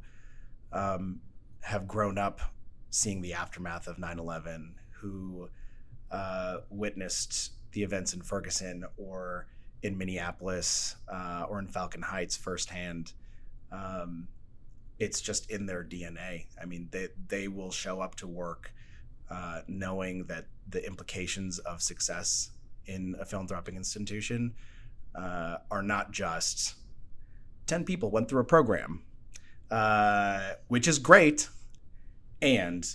um, 0.72 1.20
have 1.62 1.88
grown 1.88 2.18
up 2.18 2.42
seeing 2.92 3.22
the 3.22 3.34
aftermath 3.34 3.88
of 3.88 3.98
9-11 3.98 4.72
who 4.92 5.50
uh, 6.12 6.58
witnessed 6.70 7.52
the 7.72 7.84
events 7.84 8.14
in 8.14 8.22
ferguson 8.22 8.86
or 8.98 9.48
in 9.82 9.98
minneapolis 9.98 10.96
uh, 11.12 11.46
or 11.50 11.60
in 11.60 11.68
falcon 11.68 12.02
heights 12.02 12.38
firsthand 12.38 13.14
um, 13.72 14.28
it's 15.00 15.20
just 15.20 15.50
in 15.50 15.66
their 15.66 15.84
dna 15.84 16.46
i 16.62 16.66
mean 16.66 16.88
they, 16.92 17.08
they 17.28 17.48
will 17.48 17.72
show 17.72 18.00
up 18.00 18.16
to 18.16 18.28
work 18.28 18.72
uh, 19.30 19.62
knowing 19.68 20.24
that 20.26 20.46
the 20.70 20.86
implications 20.86 21.58
of 21.60 21.82
success 21.82 22.52
in 22.88 23.16
a 23.20 23.26
philanthropic 23.26 23.76
institution 23.76 24.54
uh, 25.16 25.58
are 25.72 25.84
not 25.84 26.12
just 26.12 26.76
10 27.68 27.84
people 27.84 28.12
went 28.12 28.30
through 28.30 28.42
a 28.42 28.46
program 28.46 29.04
uh, 29.72 30.54
which 30.68 30.88
is 30.88 31.00
great. 31.00 31.50
And 32.42 32.88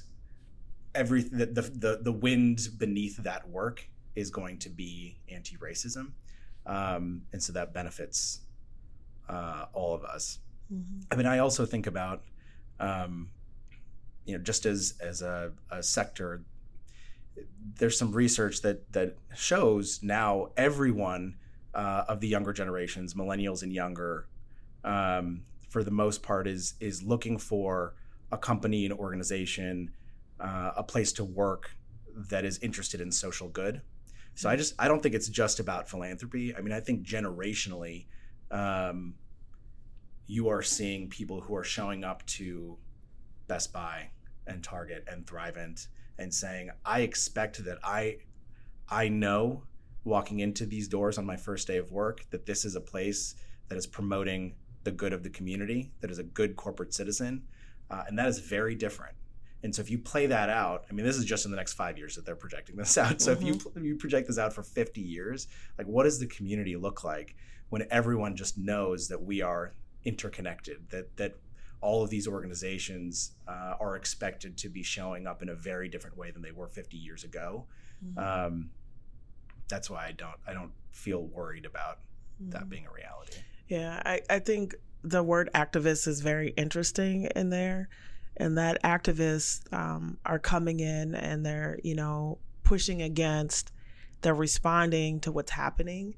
every 0.95 1.23
the, 1.23 1.47
the 1.47 2.01
the 2.03 2.13
wind 2.13 2.69
beneath 2.79 3.17
that 3.19 3.49
work 3.49 3.89
is 4.15 4.31
going 4.31 4.59
to 4.59 4.69
be 4.69 5.19
anti-racism. 5.29 6.13
Um, 6.67 7.23
and 7.33 7.43
so 7.43 7.53
that 7.55 7.73
benefits 7.73 8.41
uh, 9.29 9.67
all 9.73 9.95
of 9.95 10.05
us. 10.05 10.39
Mm-hmm. 10.73 11.01
i 11.11 11.17
mean 11.17 11.27
i 11.27 11.39
also 11.39 11.67
think 11.67 11.89
about 11.89 12.23
um, 12.79 13.31
you 14.25 14.39
know 14.39 14.43
just 14.45 14.67
as 14.67 14.95
as 15.01 15.21
a, 15.21 15.51
a, 15.69 15.83
sector 15.83 16.45
there's 17.77 17.99
some 17.99 18.13
research 18.13 18.63
that 18.63 18.93
that 18.93 19.17
shows 19.35 20.01
now 20.03 20.49
everyone 20.57 21.37
uh, 21.75 22.05
of 22.09 22.21
the 22.21 22.29
younger 22.29 22.53
generations 22.53 23.15
millennials 23.15 23.63
and 23.63 23.73
younger 23.73 24.27
um, 24.85 25.43
for 25.69 25.85
the 25.85 25.91
most 25.91 26.23
part 26.23 26.47
is 26.47 26.75
is 26.81 27.03
looking 27.03 27.39
for 27.39 27.95
a 28.33 28.39
company, 28.39 28.87
an 28.87 28.93
organization, 28.93 29.91
uh, 30.39 30.73
a 30.77 30.83
place 30.83 31.13
to 31.13 31.25
work 31.25 31.77
that 32.17 32.45
is 32.45 32.59
interested 32.59 33.01
in 33.01 33.11
social 33.11 33.49
good. 33.49 33.81
So 34.35 34.49
I 34.49 34.57
just 34.57 34.75
I 34.79 34.89
don't 34.89 35.03
think 35.03 35.15
it's 35.15 35.29
just 35.29 35.61
about 35.61 35.89
philanthropy. 35.89 36.55
I 36.55 36.61
mean, 36.61 36.73
I 36.73 36.81
think 36.81 37.05
generationally, 37.05 38.07
um, 38.51 39.15
you 40.27 40.49
are 40.49 40.63
seeing 40.63 41.09
people 41.09 41.41
who 41.41 41.57
are 41.57 41.65
showing 41.65 42.05
up 42.05 42.25
to 42.27 42.79
Best 43.49 43.73
Buy 43.73 44.11
and 44.47 44.63
Target 44.63 45.05
and 45.11 45.27
Thrivent 45.27 45.89
and 46.19 46.33
saying, 46.33 46.71
"I 46.85 47.01
expect 47.01 47.65
that 47.65 47.79
I, 47.83 48.19
I 48.89 49.09
know 49.09 49.65
walking 50.05 50.41
into 50.41 50.67
these 50.67 50.89
doors 50.89 51.19
on 51.19 51.27
my 51.27 51.37
first 51.37 51.67
day 51.67 51.77
of 51.77 51.93
work 51.93 52.25
that 52.31 52.47
this 52.47 52.65
is 52.65 52.75
a 52.75 52.81
place 52.81 53.35
that 53.69 53.77
is 53.77 53.87
promoting 53.87 54.55
the 54.85 54.91
good 54.91 55.13
of 55.13 55.23
the 55.23 55.31
community, 55.31 55.93
that 56.01 56.11
is 56.11 56.19
a 56.19 56.23
good 56.23 56.57
corporate 56.57 56.95
citizen, 56.95 57.43
uh, 57.91 58.05
and 58.09 58.19
that 58.19 58.27
is 58.27 58.39
very 58.39 58.75
different. 58.75 59.15
And 59.63 59.75
so 59.75 59.83
if 59.83 59.91
you 59.91 59.99
play 59.99 60.27
that 60.27 60.49
out, 60.49 60.85
I 60.91 60.95
mean, 60.95 61.05
this 61.05 61.17
is 61.17 61.25
just 61.25 61.45
in 61.45 61.51
the 61.51 61.57
next 61.57 61.75
five 61.75 61.99
years 61.99 62.17
that 62.17 62.25
they're 62.25 62.37
projecting 62.37 62.77
this 62.77 62.97
out. 62.97 63.21
So 63.21 63.35
mm-hmm. 63.35 63.43
if 63.43 63.47
you 63.47 63.55
mm-hmm. 63.55 63.79
if 63.79 63.85
you 63.85 63.97
project 63.97 64.29
this 64.29 64.39
out 64.39 64.53
for 64.53 64.63
50 64.63 65.01
years, 65.01 65.49
like 65.77 65.87
what 65.87 66.05
does 66.05 66.19
the 66.19 66.27
community 66.27 66.77
look 66.77 67.05
like 67.05 67.37
when 67.69 67.87
everyone 67.91 68.37
just 68.37 68.57
knows 68.57 69.09
that 69.09 69.23
we 69.23 69.43
are 69.43 69.73
interconnected, 70.05 70.89
that 70.91 71.17
that 71.17 71.35
all 71.81 72.03
of 72.03 72.11
these 72.11 72.29
organizations 72.29 73.33
uh, 73.49 73.75
are 73.81 73.97
expected 73.97 74.57
to 74.59 74.69
be 74.69 74.83
showing 74.83 75.27
up 75.27 75.43
in 75.43 75.49
a 75.49 75.55
very 75.55 75.89
different 75.89 76.17
way 76.17 76.31
than 76.31 76.43
they 76.43 76.53
were 76.53 76.69
50 76.69 76.97
years 76.97 77.25
ago. 77.25 77.65
Mm-hmm. 78.05 78.19
Um, 78.19 78.71
that's 79.69 79.89
why 79.89 80.07
I 80.07 80.13
don't 80.13 80.37
I 80.47 80.53
don't 80.53 80.73
feel 80.91 81.23
worried 81.23 81.65
about 81.65 81.99
mm-hmm. 82.41 82.51
that 82.51 82.69
being 82.69 82.87
a 82.87 82.93
reality. 82.93 83.39
Yeah, 83.69 84.03
I, 84.05 84.21
I 84.29 84.41
think 84.41 84.75
the 85.03 85.23
word 85.23 85.49
activist 85.55 86.07
is 86.09 86.21
very 86.21 86.51
interesting 86.51 87.29
in 87.37 87.51
there, 87.51 87.89
and 88.37 88.59
that 88.59 88.83
activists 88.83 89.73
um, 89.73 90.19
are 90.27 90.39
coming 90.39 90.81
in 90.81 91.15
and 91.15 91.47
they're 91.47 91.79
you 91.83 91.95
know 91.95 92.39
pushing 92.65 93.01
against, 93.01 93.73
they're 94.21 94.35
responding 94.35 95.21
to 95.21 95.33
what's 95.33 95.53
happening 95.53 96.15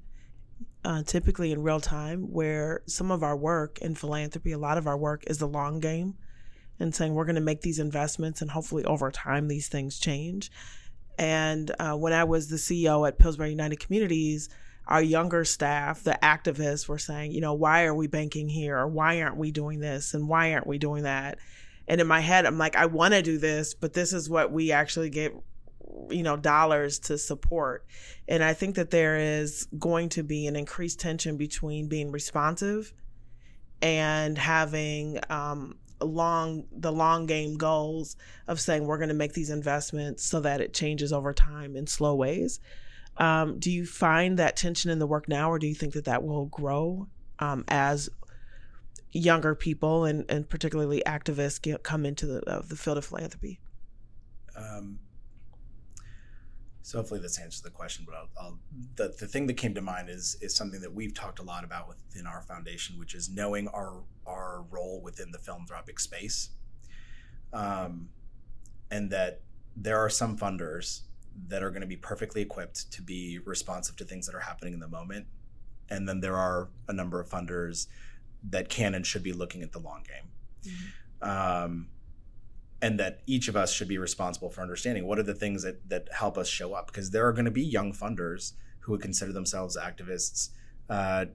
uh, 0.85 1.03
typically 1.03 1.53
in 1.53 1.63
real 1.63 1.81
time, 1.81 2.33
where 2.33 2.83
some 2.87 3.11
of 3.11 3.23
our 3.23 3.37
work 3.37 3.79
in 3.81 3.95
philanthropy, 3.95 4.53
a 4.53 4.59
lot 4.59 4.79
of 4.79 4.87
our 4.87 4.97
work 4.97 5.25
is 5.27 5.39
the 5.39 5.49
long 5.49 5.81
game 5.81 6.15
and 6.81 6.95
saying 6.95 7.15
we're 7.15 7.25
going 7.25 7.37
to 7.37 7.41
make 7.41 7.61
these 7.61 7.79
investments 7.79 8.43
and 8.43 8.51
hopefully 8.51 8.85
over 8.85 9.11
time 9.11 9.49
these 9.49 9.69
things 9.69 9.99
change. 9.99 10.51
And 11.19 11.71
uh, 11.79 11.95
when 11.95 12.13
I 12.13 12.25
was 12.25 12.49
the 12.49 12.57
CEO 12.57 13.07
at 13.07 13.19
Pillsbury 13.19 13.51
United 13.51 13.79
Communities, 13.79 14.49
our 14.89 15.03
younger 15.03 15.45
staff, 15.45 16.03
the 16.03 16.19
activists, 16.23 16.89
were 16.89 16.99
saying, 16.99 17.33
you 17.33 17.41
know, 17.41 17.55
why 17.55 17.85
are 17.85 17.95
we 17.95 18.09
banking 18.09 18.49
here? 18.49 18.79
Or 18.79 18.89
why 18.89 19.23
aren't 19.23 19.37
we 19.37 19.53
doing 19.53 19.79
this? 19.79 20.15
And 20.15 20.29
why 20.29 20.53
aren't 20.53 20.67
we 20.67 20.79
doing 20.79 21.05
that? 21.05 21.39
And 21.87 22.01
in 22.01 22.07
my 22.07 22.21
head, 22.21 22.47
I'm 22.47 22.59
like, 22.59 22.77
I 22.77 22.87
want 22.87 23.15
to 23.15 23.23
do 23.23 23.39
this, 23.39 23.75
but 23.75 23.93
this 23.93 24.13
is 24.13 24.29
what 24.29 24.53
we 24.53 24.73
actually 24.73 25.11
get 25.11 25.35
you 26.11 26.23
know 26.23 26.37
dollars 26.37 26.99
to 26.99 27.19
support. 27.19 27.87
And 28.29 28.43
i 28.43 28.55
think 28.55 28.77
that 28.77 28.91
there 28.91 29.17
is 29.17 29.67
going 29.79 30.09
to 30.11 30.23
be 30.23 30.47
an 30.47 30.57
increased 30.57 31.01
tension 31.01 31.37
between 31.37 31.89
being 31.89 32.11
responsive 32.11 32.93
and 33.83 34.39
having 34.39 35.19
um, 35.29 35.77
long 36.01 36.65
the 36.73 36.93
long 36.93 37.27
game 37.27 37.57
goals 37.57 38.17
of 38.47 38.61
saying 38.61 38.87
we're 38.87 38.99
going 38.99 39.09
to 39.09 39.15
make 39.15 39.33
these 39.33 39.51
investments 39.51 40.25
so 40.25 40.41
that 40.41 40.61
it 40.61 40.73
changes 40.73 41.13
over 41.13 41.33
time 41.33 41.77
in 41.77 41.87
slow 41.87 42.15
ways. 42.15 42.61
Um, 43.17 43.59
do 43.59 43.71
you 43.71 43.85
find 43.85 44.39
that 44.39 44.57
tension 44.57 44.91
in 44.91 44.99
the 44.99 45.07
work 45.07 45.29
now 45.29 45.51
or 45.51 45.59
do 45.59 45.67
you 45.67 45.75
think 45.75 45.93
that 45.95 46.07
that 46.07 46.23
will 46.23 46.47
grow 46.47 47.09
um, 47.41 47.65
as 47.69 48.09
younger 49.11 49.55
people 49.55 50.05
and, 50.05 50.25
and 50.31 50.49
particularly 50.49 51.03
activists 51.07 51.61
get, 51.61 51.83
come 51.83 52.07
into 52.07 52.27
the, 52.27 52.51
uh, 52.51 52.63
the 52.67 52.77
field 52.77 52.97
of 52.97 53.05
philanthropy? 53.05 53.61
Um, 54.57 54.99
so 56.83 56.99
hopefully 56.99 57.21
this 57.21 57.39
answers 57.39 57.61
the 57.61 57.71
question, 57.71 58.05
but 58.07 58.17
I'll, 58.17 58.29
I'll, 58.41 58.59
the 58.97 59.15
the 59.19 59.27
thing 59.27 59.47
that 59.47 59.55
came 59.55 59.75
to 59.75 59.81
mind 59.81 60.09
is 60.09 60.37
is 60.41 60.55
something 60.55 60.81
that 60.81 60.93
we've 60.93 61.15
talked 61.15 61.39
a 61.39 61.43
lot 61.43 61.65
about 61.65 61.89
within 61.89 62.27
our 62.27 62.43
foundation, 62.43 62.99
which 62.99 63.15
is 63.15 63.31
knowing 63.31 63.69
our 63.69 64.03
our 64.27 64.65
role 64.71 65.01
within 65.01 65.31
the 65.31 65.39
philanthropic 65.39 66.01
space, 66.01 66.51
um, 67.53 68.09
and 68.91 69.11
that 69.11 69.41
there 69.77 69.99
are 69.99 70.11
some 70.11 70.37
funders 70.37 71.03
that 71.49 71.63
are 71.63 71.71
going 71.71 71.83
to 71.83 71.87
be 71.87 71.97
perfectly 71.97 72.43
equipped 72.43 72.91
to 72.93 73.01
be 73.01 73.39
responsive 73.45 73.97
to 73.97 74.05
things 74.05 74.27
that 74.27 74.35
are 74.35 74.41
happening 74.41 74.75
in 74.75 74.81
the 74.81 74.89
moment, 74.89 75.27
and 75.89 76.09
then 76.09 76.21
there 76.21 76.37
are 76.37 76.69
a 76.89 76.93
number 76.93 77.21
of 77.21 77.29
funders 77.29 77.87
that 78.51 78.69
can 78.69 78.95
and 78.95 79.07
should 79.07 79.23
be 79.23 79.33
looking 79.33 79.63
at 79.63 79.71
the 79.71 79.79
long 79.79 80.03
game. 80.03 80.73
Mm-hmm. 81.23 81.65
Um, 81.65 81.89
and 82.83 82.99
that 82.99 83.21
each 83.27 83.47
of 83.47 83.57
us 83.57 83.73
should 83.73 83.89
be 83.89 83.97
responsible 83.97 84.51
for 84.51 84.61
understanding 84.61 85.07
what 85.07 85.19
are 85.19 85.23
the 85.23 85.35
things 85.35 85.63
that 85.63 85.89
that 85.89 86.09
help 86.13 86.37
us 86.37 86.49
show 86.49 86.75
up. 86.75 86.89
Because 86.89 87.11
there 87.11 87.27
are 87.27 87.33
going 87.33 87.47
to 87.47 87.51
be 87.51 87.63
young 87.63 87.93
funders 87.93 88.53
who 88.81 88.93
would 88.93 89.01
consider 89.01 89.33
themselves 89.33 89.79
activists 89.81 90.51
uh, 90.91 91.27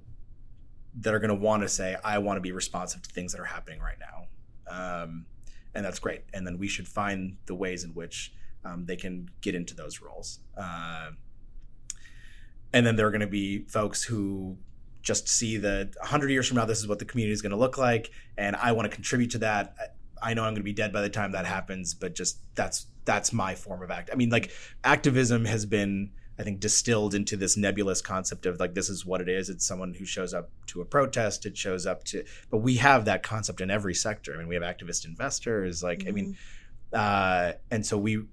that 0.99 1.13
are 1.13 1.19
going 1.19 1.29
to 1.29 1.36
want 1.36 1.63
to 1.63 1.69
say 1.69 1.95
i 2.03 2.17
want 2.17 2.36
to 2.38 2.41
be 2.41 2.51
responsive 2.51 3.01
to 3.01 3.10
things 3.10 3.31
that 3.31 3.39
are 3.39 3.45
happening 3.45 3.79
right 3.79 3.97
now. 3.99 4.27
Um, 4.69 5.25
and 5.73 5.86
that's 5.86 5.99
great. 5.99 6.23
And 6.33 6.45
then 6.45 6.57
we 6.57 6.67
should 6.67 6.88
find 6.88 7.38
the 7.45 7.55
ways 7.55 7.83
in 7.83 7.91
which 7.91 8.33
um, 8.65 8.86
they 8.86 8.95
can 8.97 9.29
get 9.41 9.55
into 9.55 9.73
those 9.73 10.01
roles. 10.01 10.39
Uh, 10.57 11.12
and 12.73 12.86
then 12.86 12.95
there 12.95 13.07
are 13.07 13.12
going 13.12 13.21
to 13.21 13.27
be 13.27 13.60
folks 13.67 14.03
who 14.03 14.57
just 15.01 15.29
see 15.29 15.55
that 15.57 15.95
100 15.99 16.29
years 16.29 16.47
from 16.47 16.57
now 16.57 16.65
this 16.65 16.79
is 16.79 16.88
what 16.88 16.99
the 16.99 17.05
community 17.05 17.31
is 17.31 17.41
going 17.41 17.51
to 17.51 17.57
look 17.57 17.77
like 17.77 18.12
and 18.38 18.57
i 18.57 18.73
want 18.73 18.89
to 18.89 18.93
contribute 18.93 19.31
to 19.31 19.38
that 19.38 19.95
I 20.21 20.34
know 20.34 20.43
I'm 20.43 20.53
going 20.53 20.56
to 20.56 20.63
be 20.63 20.73
dead 20.73 20.93
by 20.93 21.01
the 21.01 21.10
time 21.10 21.32
that 21.32 21.45
happens, 21.45 21.93
but 21.93 22.15
just 22.15 22.39
that's 22.56 22.88
that's 23.06 23.32
my 23.32 23.56
form 23.56 23.82
of 23.82 23.91
act. 23.91 24.10
I 24.12 24.15
mean, 24.15 24.30
like 24.30 24.51
activism 24.84 25.45
has 25.45 25.65
been, 25.65 26.12
I 26.38 26.43
think, 26.43 26.60
distilled 26.60 27.15
into 27.15 27.38
this 27.38 27.58
nebulous 27.58 28.01
concept 28.01 28.45
of 28.45 28.60
like 28.60 28.73
this 28.73 28.89
is 28.89 29.06
what 29.06 29.21
it 29.21 29.30
is. 29.30 29.49
It's 29.49 29.65
someone 29.65 29.93
who 29.93 30.06
shows 30.06 30.34
up 30.34 30.49
to 30.67 30.82
a 30.82 30.86
protest. 30.86 31.45
It 31.45 31.58
shows 31.58 31.86
up 31.86 32.03
to, 32.06 32.23
but 32.49 32.58
we 32.58 32.75
have 32.75 33.06
that 33.06 33.23
concept 33.23 33.62
in 33.62 33.71
every 33.71 33.93
sector. 33.93 34.34
I 34.34 34.38
mean, 34.38 34.47
we 34.47 34.56
have 34.56 34.63
activist 34.63 35.06
investors. 35.06 35.82
Like, 35.82 35.99
mm-hmm. 35.99 36.08
I 36.08 36.12
mean, 36.12 36.38
mm-hmm. 36.93 37.49
uh, 37.49 37.53
and 37.71 37.86
so 37.86 37.97
we 37.97 38.23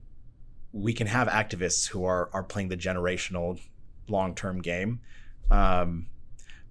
we 0.72 0.92
can 0.92 1.06
have 1.06 1.28
activists 1.28 1.86
who 1.88 2.04
are 2.04 2.28
are 2.32 2.42
playing 2.42 2.68
the 2.68 2.76
generational 2.76 3.60
long 4.08 4.34
term 4.34 4.60
game. 4.60 5.00
Um, 5.50 6.06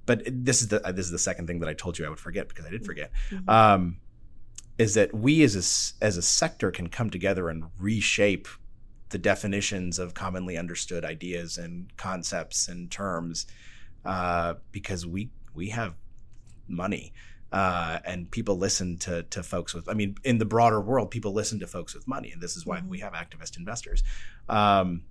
but 0.06 0.24
this 0.26 0.62
is 0.62 0.68
the 0.68 0.80
this 0.80 1.06
is 1.06 1.12
the 1.12 1.20
second 1.20 1.48
thing 1.48 1.60
that 1.60 1.70
I 1.70 1.74
told 1.74 1.98
you 1.98 2.06
I 2.06 2.10
would 2.10 2.20
forget 2.20 2.50
because 2.50 2.66
I 2.66 2.70
did 2.70 2.86
forget. 2.86 3.12
Mm-hmm. 3.30 3.50
Um, 3.50 3.98
is 4.84 4.96
that 4.96 5.14
we 5.14 5.44
as 5.44 5.56
a, 5.56 6.04
as 6.04 6.18
a 6.18 6.22
sector 6.22 6.70
can 6.70 6.90
come 6.90 7.10
together 7.10 7.48
and 7.48 7.64
reshape 7.80 8.50
the 9.12 9.18
definitions 9.18 9.98
of 9.98 10.14
commonly 10.14 10.58
understood 10.58 11.06
ideas 11.06 11.58
and 11.58 11.96
concepts 11.96 12.68
and 12.68 12.92
terms 12.92 13.48
uh, 14.04 14.56
because 14.74 15.08
we 15.08 15.30
we 15.54 15.70
have 15.70 15.94
money 16.68 17.14
uh, 17.54 18.00
and 18.04 18.30
people 18.30 18.58
listen 18.58 18.98
to 18.98 19.24
to 19.24 19.42
folks 19.42 19.74
with 19.74 19.88
I 19.88 19.94
mean 19.94 20.18
in 20.26 20.38
the 20.38 20.46
broader 20.46 20.82
world 20.82 21.12
people 21.12 21.32
listen 21.32 21.60
to 21.60 21.68
folks 21.68 21.96
with 21.96 22.06
money 22.06 22.32
and 22.32 22.42
this 22.42 22.58
is 22.58 22.66
why 22.66 22.80
mm-hmm. 22.80 22.90
we 22.90 23.00
have 23.00 23.14
activist 23.14 23.58
investors 23.58 24.04
um, 24.50 25.04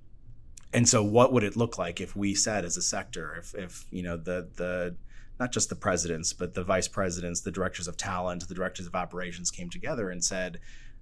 and 0.75 0.87
so 0.87 1.03
what 1.03 1.33
would 1.33 1.45
it 1.45 1.57
look 1.57 1.79
like 1.79 1.99
if 1.99 2.15
we 2.15 2.35
said 2.35 2.67
as 2.67 2.77
a 2.77 2.83
sector 2.83 3.37
if 3.39 3.55
if 3.55 3.87
you 3.91 4.03
know 4.03 4.19
the 4.19 4.51
the 4.57 4.97
not 5.41 5.53
just 5.53 5.69
the 5.69 5.75
presidents, 5.75 6.33
but 6.33 6.55
the 6.55 6.65
vice 6.65 6.89
presidents, 6.89 7.41
the 7.41 7.51
directors 7.51 7.89
of 7.89 7.97
talent, 7.97 8.47
the 8.49 8.55
directors 8.55 8.87
of 8.87 8.95
operations 8.95 9.51
came 9.51 9.71
together 9.71 10.11
and 10.11 10.23
said, 10.23 10.61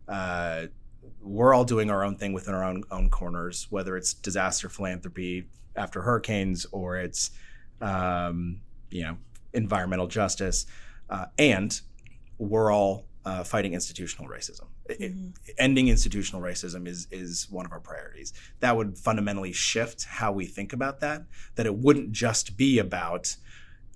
uh, 0.08 0.66
we're 1.20 1.54
all 1.54 1.64
doing 1.64 1.90
our 1.90 2.04
own 2.04 2.16
thing 2.16 2.32
within 2.32 2.54
our 2.54 2.64
own 2.64 2.82
own 2.90 3.10
corners, 3.10 3.66
whether 3.70 3.96
it's 3.96 4.14
disaster 4.14 4.68
philanthropy 4.68 5.48
after 5.76 6.02
hurricanes 6.02 6.66
or 6.72 6.96
it's 6.96 7.30
um, 7.80 8.60
you 8.90 9.02
know 9.02 9.16
environmental 9.52 10.06
justice, 10.06 10.66
uh, 11.08 11.26
and 11.38 11.80
we're 12.38 12.72
all 12.72 13.06
uh, 13.24 13.44
fighting 13.44 13.74
institutional 13.74 14.30
racism. 14.30 14.66
Mm-hmm. 14.88 15.28
It, 15.46 15.54
ending 15.58 15.88
institutional 15.88 16.42
racism 16.42 16.86
is 16.86 17.06
is 17.10 17.46
one 17.50 17.66
of 17.66 17.72
our 17.72 17.80
priorities. 17.80 18.32
That 18.60 18.76
would 18.76 18.98
fundamentally 18.98 19.52
shift 19.52 20.04
how 20.04 20.32
we 20.32 20.46
think 20.46 20.72
about 20.72 21.00
that. 21.00 21.22
That 21.54 21.66
it 21.66 21.74
wouldn't 21.74 22.12
just 22.12 22.56
be 22.56 22.78
about 22.78 23.36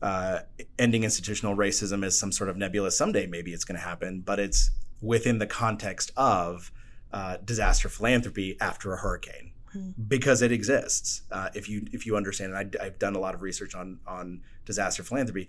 uh, 0.02 0.40
ending 0.78 1.04
institutional 1.04 1.56
racism 1.56 2.04
is 2.04 2.18
some 2.18 2.32
sort 2.32 2.50
of 2.50 2.56
nebulous 2.56 2.96
someday 2.96 3.26
maybe 3.26 3.52
it's 3.52 3.64
going 3.64 3.78
to 3.78 3.84
happen 3.84 4.20
but 4.20 4.38
it's 4.38 4.70
within 5.00 5.38
the 5.38 5.46
context 5.46 6.10
of 6.16 6.70
uh, 7.12 7.36
disaster 7.44 7.88
philanthropy 7.88 8.56
after 8.60 8.92
a 8.92 8.96
hurricane. 8.96 9.52
Hmm. 9.72 9.90
because 10.06 10.40
it 10.40 10.52
exists. 10.52 11.22
Uh, 11.32 11.48
if 11.52 11.68
you 11.68 11.84
if 11.90 12.06
you 12.06 12.16
understand 12.16 12.54
and 12.54 12.76
I, 12.80 12.84
have 12.84 12.98
done 13.00 13.16
a 13.16 13.18
lot 13.18 13.34
of 13.34 13.42
research 13.42 13.74
on 13.74 13.98
on 14.06 14.42
disaster 14.64 15.02
philanthropy 15.02 15.48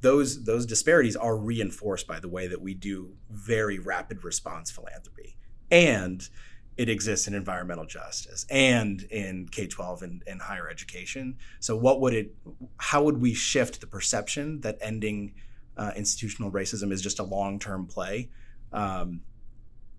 those 0.00 0.44
those 0.44 0.66
disparities 0.66 1.16
are 1.16 1.36
reinforced 1.36 2.06
by 2.06 2.20
the 2.20 2.28
way 2.28 2.46
that 2.46 2.60
we 2.60 2.74
do 2.74 3.14
very 3.30 3.78
rapid 3.78 4.24
response 4.24 4.70
philanthropy. 4.70 5.36
And 5.70 6.28
it 6.78 6.88
exists 6.88 7.26
in 7.26 7.34
environmental 7.34 7.84
justice 7.84 8.46
and 8.48 9.02
in 9.10 9.48
K 9.48 9.66
12 9.66 10.02
and, 10.02 10.22
and, 10.28 10.40
higher 10.40 10.70
education. 10.70 11.36
So, 11.58 11.76
what 11.76 12.00
would 12.00 12.14
it, 12.14 12.34
how 12.78 13.02
would 13.02 13.20
we 13.20 13.34
shift 13.34 13.80
the 13.80 13.88
perception 13.88 14.60
that 14.60 14.78
ending 14.80 15.34
uh, 15.76 15.90
institutional 15.96 16.52
racism 16.52 16.92
is 16.92 17.02
just 17.02 17.18
a 17.18 17.24
long 17.24 17.58
term 17.58 17.86
play 17.86 18.30
um, 18.72 19.22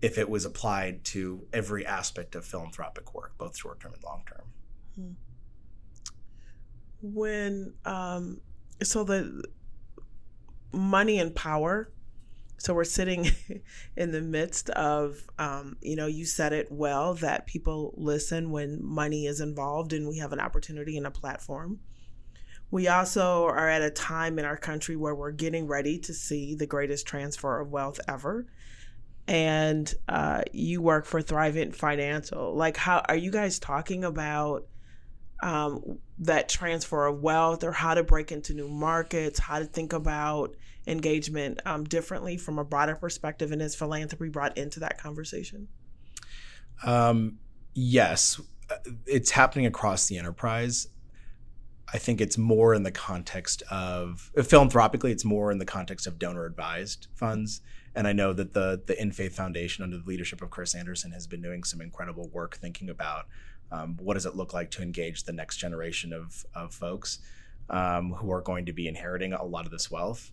if 0.00 0.16
it 0.16 0.28
was 0.28 0.46
applied 0.46 1.04
to 1.04 1.46
every 1.52 1.84
aspect 1.84 2.34
of 2.34 2.46
philanthropic 2.46 3.14
work, 3.14 3.36
both 3.36 3.56
short 3.56 3.78
term 3.78 3.92
and 3.92 4.02
long 4.02 4.22
term? 4.26 4.46
Hmm. 4.96 5.12
When, 7.02 7.74
um, 7.84 8.40
so 8.82 9.04
the 9.04 9.44
money 10.72 11.18
and 11.18 11.34
power 11.34 11.90
So 12.60 12.74
we're 12.74 12.84
sitting 12.84 13.30
in 13.96 14.12
the 14.12 14.20
midst 14.20 14.68
of, 14.70 15.18
um, 15.38 15.78
you 15.80 15.96
know, 15.96 16.06
you 16.06 16.26
said 16.26 16.52
it 16.52 16.70
well 16.70 17.14
that 17.14 17.46
people 17.46 17.94
listen 17.96 18.50
when 18.50 18.84
money 18.84 19.26
is 19.26 19.40
involved 19.40 19.94
and 19.94 20.06
we 20.06 20.18
have 20.18 20.34
an 20.34 20.40
opportunity 20.40 20.98
and 20.98 21.06
a 21.06 21.10
platform. 21.10 21.80
We 22.70 22.86
also 22.86 23.44
are 23.44 23.68
at 23.68 23.80
a 23.80 23.90
time 23.90 24.38
in 24.38 24.44
our 24.44 24.58
country 24.58 24.94
where 24.94 25.14
we're 25.14 25.32
getting 25.32 25.66
ready 25.66 25.98
to 26.00 26.12
see 26.12 26.54
the 26.54 26.66
greatest 26.66 27.06
transfer 27.06 27.60
of 27.60 27.70
wealth 27.70 27.98
ever. 28.06 28.46
And 29.26 29.92
uh, 30.06 30.42
you 30.52 30.82
work 30.82 31.06
for 31.06 31.22
Thrivent 31.22 31.74
Financial. 31.74 32.54
Like, 32.54 32.76
how 32.76 33.02
are 33.08 33.16
you 33.16 33.30
guys 33.30 33.58
talking 33.58 34.04
about 34.04 34.66
um, 35.42 35.98
that 36.18 36.50
transfer 36.50 37.06
of 37.06 37.22
wealth 37.22 37.64
or 37.64 37.72
how 37.72 37.94
to 37.94 38.04
break 38.04 38.30
into 38.32 38.52
new 38.52 38.68
markets, 38.68 39.38
how 39.38 39.60
to 39.60 39.64
think 39.64 39.94
about 39.94 40.54
engagement 40.86 41.60
um, 41.64 41.84
differently 41.84 42.36
from 42.36 42.58
a 42.58 42.64
broader 42.64 42.96
perspective? 42.96 43.52
And 43.52 43.60
is 43.62 43.74
philanthropy 43.74 44.28
brought 44.28 44.56
into 44.56 44.80
that 44.80 44.98
conversation? 44.98 45.68
Um, 46.84 47.38
yes, 47.74 48.40
uh, 48.70 48.76
it's 49.06 49.30
happening 49.30 49.66
across 49.66 50.06
the 50.06 50.18
enterprise. 50.18 50.88
I 51.92 51.98
think 51.98 52.20
it's 52.20 52.38
more 52.38 52.74
in 52.74 52.84
the 52.84 52.92
context 52.92 53.62
of 53.70 54.30
philanthropically, 54.42 55.10
it's 55.10 55.24
more 55.24 55.50
in 55.50 55.58
the 55.58 55.64
context 55.64 56.06
of 56.06 56.18
donor 56.18 56.44
advised 56.44 57.08
funds. 57.14 57.62
And 57.94 58.06
I 58.06 58.12
know 58.12 58.32
that 58.32 58.54
the 58.54 58.80
the 58.86 59.00
In 59.00 59.10
Faith 59.10 59.34
Foundation, 59.34 59.82
under 59.82 59.98
the 59.98 60.04
leadership 60.06 60.40
of 60.42 60.50
Chris 60.50 60.74
Anderson, 60.74 61.10
has 61.10 61.26
been 61.26 61.42
doing 61.42 61.64
some 61.64 61.80
incredible 61.80 62.28
work 62.28 62.56
thinking 62.56 62.88
about 62.88 63.26
um, 63.72 63.96
what 64.00 64.14
does 64.14 64.26
it 64.26 64.36
look 64.36 64.54
like 64.54 64.70
to 64.72 64.82
engage 64.82 65.24
the 65.24 65.32
next 65.32 65.56
generation 65.56 66.12
of 66.12 66.46
of 66.54 66.72
folks 66.72 67.18
um, 67.68 68.12
who 68.12 68.30
are 68.30 68.40
going 68.40 68.66
to 68.66 68.72
be 68.72 68.86
inheriting 68.86 69.32
a 69.32 69.44
lot 69.44 69.64
of 69.64 69.72
this 69.72 69.90
wealth. 69.90 70.30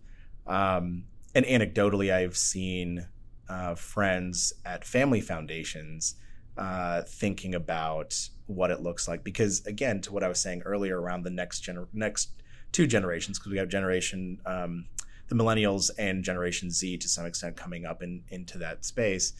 Um, 0.47 1.03
and 1.35 1.45
anecdotally, 1.45 2.13
I've 2.13 2.37
seen 2.37 3.07
uh, 3.49 3.75
friends 3.75 4.53
at 4.65 4.85
family 4.85 5.21
foundations 5.21 6.15
uh, 6.57 7.01
thinking 7.03 7.53
about 7.53 8.29
what 8.47 8.71
it 8.71 8.81
looks 8.81 9.07
like. 9.07 9.23
Because 9.23 9.65
again, 9.65 10.01
to 10.01 10.13
what 10.13 10.23
I 10.23 10.27
was 10.27 10.39
saying 10.39 10.63
earlier 10.65 10.99
around 10.99 11.23
the 11.23 11.29
next 11.29 11.63
gener- 11.63 11.87
next 11.93 12.29
two 12.71 12.87
generations, 12.87 13.37
because 13.37 13.51
we 13.51 13.57
have 13.57 13.69
generation 13.69 14.39
um, 14.45 14.85
the 15.27 15.35
millennials 15.35 15.89
and 15.97 16.23
Generation 16.23 16.71
Z 16.71 16.97
to 16.97 17.09
some 17.09 17.25
extent 17.25 17.55
coming 17.57 17.85
up 17.85 18.01
in, 18.01 18.23
into 18.29 18.57
that 18.59 18.85
space. 18.85 19.33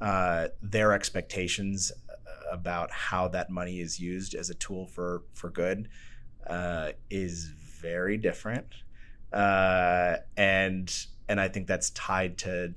Uh, 0.00 0.48
their 0.62 0.92
expectations 0.92 1.92
about 2.50 2.90
how 2.90 3.28
that 3.28 3.50
money 3.50 3.80
is 3.80 3.98
used 3.98 4.34
as 4.34 4.50
a 4.50 4.54
tool 4.54 4.86
for 4.86 5.22
for 5.32 5.50
good 5.50 5.88
uh, 6.46 6.90
is 7.10 7.46
very 7.80 8.16
different 8.16 8.66
uh, 9.32 10.16
and 10.36 11.06
and 11.28 11.40
I 11.40 11.48
think 11.48 11.66
that's 11.66 11.90
tied 11.90 12.38
to 12.38 12.74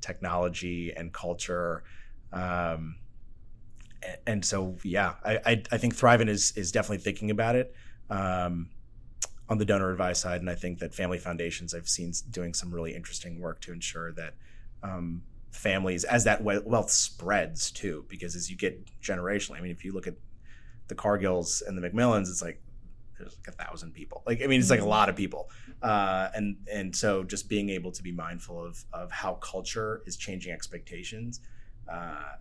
technology 0.00 0.92
and 0.96 1.12
culture. 1.12 1.82
Um, 2.32 2.96
and 4.26 4.44
so, 4.44 4.76
yeah, 4.82 5.14
I, 5.24 5.38
I, 5.44 5.62
I, 5.72 5.76
think 5.76 5.94
Thrivent 5.94 6.28
is 6.28 6.52
is 6.56 6.72
definitely 6.72 6.98
thinking 6.98 7.30
about 7.30 7.56
it 7.56 7.74
um, 8.08 8.70
on 9.48 9.58
the 9.58 9.64
donor 9.64 9.90
advice 9.90 10.20
side, 10.20 10.40
and 10.40 10.48
I 10.48 10.54
think 10.54 10.78
that 10.78 10.94
family 10.94 11.18
foundations 11.18 11.74
I've 11.74 11.88
seen 11.88 12.12
doing 12.30 12.54
some 12.54 12.72
really 12.72 12.94
interesting 12.94 13.40
work 13.40 13.60
to 13.62 13.72
ensure 13.72 14.12
that 14.12 14.34
um, 14.82 15.22
families, 15.50 16.04
as 16.04 16.24
that 16.24 16.42
wealth 16.42 16.90
spreads 16.90 17.70
too, 17.70 18.06
because 18.08 18.36
as 18.36 18.50
you 18.50 18.56
get 18.56 18.80
generationally, 19.02 19.58
I 19.58 19.60
mean, 19.60 19.72
if 19.72 19.84
you 19.84 19.92
look 19.92 20.06
at 20.06 20.14
the 20.88 20.94
Cargills 20.94 21.62
and 21.66 21.76
the 21.76 21.88
MacMillans, 21.88 22.30
it's 22.30 22.42
like 22.42 22.62
there's 23.20 23.36
like 23.36 23.54
a 23.54 23.64
thousand 23.64 23.92
people. 23.92 24.22
Like 24.26 24.42
I 24.42 24.46
mean, 24.46 24.60
it's 24.60 24.70
like 24.70 24.78
a 24.78 24.82
mm-hmm. 24.82 24.90
lot 24.90 25.08
of 25.08 25.16
people, 25.16 25.50
uh, 25.82 26.30
and 26.34 26.56
and 26.72 26.94
so 26.94 27.22
just 27.22 27.48
being 27.48 27.70
able 27.70 27.92
to 27.92 28.02
be 28.02 28.12
mindful 28.12 28.64
of 28.64 28.84
of 28.92 29.10
how 29.10 29.34
culture 29.34 30.02
is 30.06 30.16
changing 30.16 30.52
expectations. 30.52 31.40
Uh, 31.90 32.36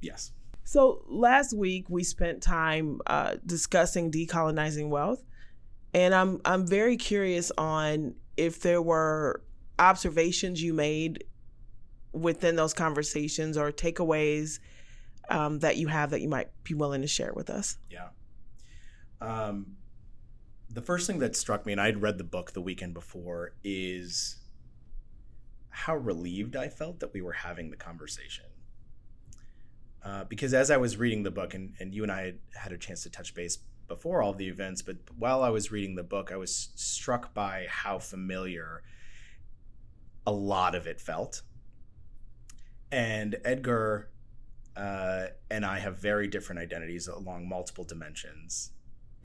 yes. 0.00 0.32
So 0.64 1.04
last 1.06 1.56
week 1.56 1.88
we 1.88 2.02
spent 2.02 2.42
time 2.42 3.00
uh, 3.06 3.36
discussing 3.46 4.10
decolonizing 4.10 4.88
wealth, 4.88 5.22
and 5.94 6.14
I'm 6.14 6.40
I'm 6.44 6.66
very 6.66 6.96
curious 6.96 7.52
on 7.56 8.14
if 8.36 8.60
there 8.60 8.82
were 8.82 9.42
observations 9.78 10.62
you 10.62 10.74
made 10.74 11.24
within 12.12 12.56
those 12.56 12.72
conversations 12.72 13.56
or 13.56 13.70
takeaways 13.70 14.58
um, 15.28 15.58
that 15.60 15.76
you 15.76 15.88
have 15.88 16.10
that 16.10 16.20
you 16.20 16.28
might 16.28 16.48
be 16.64 16.74
willing 16.74 17.02
to 17.02 17.08
share 17.08 17.32
with 17.34 17.50
us. 17.50 17.78
Yeah. 17.90 18.08
Um, 19.20 19.76
the 20.70 20.82
first 20.82 21.06
thing 21.06 21.18
that 21.20 21.36
struck 21.36 21.64
me, 21.64 21.72
and 21.72 21.80
I'd 21.80 22.02
read 22.02 22.18
the 22.18 22.24
book 22.24 22.52
the 22.52 22.60
weekend 22.60 22.94
before, 22.94 23.54
is 23.62 24.38
how 25.70 25.96
relieved 25.96 26.56
I 26.56 26.68
felt 26.68 27.00
that 27.00 27.12
we 27.12 27.20
were 27.20 27.32
having 27.32 27.70
the 27.70 27.76
conversation. 27.76 28.46
Uh, 30.04 30.24
because 30.24 30.54
as 30.54 30.70
I 30.70 30.76
was 30.76 30.96
reading 30.96 31.22
the 31.22 31.30
book, 31.30 31.54
and, 31.54 31.74
and 31.80 31.94
you 31.94 32.02
and 32.02 32.12
I 32.12 32.22
had, 32.22 32.38
had 32.54 32.72
a 32.72 32.78
chance 32.78 33.02
to 33.04 33.10
touch 33.10 33.34
base 33.34 33.58
before 33.88 34.22
all 34.22 34.32
the 34.32 34.48
events, 34.48 34.82
but 34.82 34.96
while 35.16 35.42
I 35.42 35.48
was 35.48 35.70
reading 35.70 35.94
the 35.94 36.02
book, 36.02 36.30
I 36.32 36.36
was 36.36 36.70
struck 36.74 37.34
by 37.34 37.66
how 37.68 37.98
familiar 37.98 38.82
a 40.26 40.32
lot 40.32 40.74
of 40.74 40.86
it 40.86 41.00
felt. 41.00 41.42
And 42.90 43.36
Edgar 43.44 44.10
uh, 44.76 45.26
and 45.50 45.64
I 45.64 45.78
have 45.78 45.98
very 45.98 46.28
different 46.28 46.60
identities 46.60 47.08
along 47.08 47.48
multiple 47.48 47.84
dimensions 47.84 48.72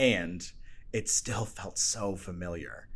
and 0.02 0.52
it 0.92 1.08
still 1.08 1.46
felt 1.60 1.78
so 1.78 2.18
familiar 2.18 2.90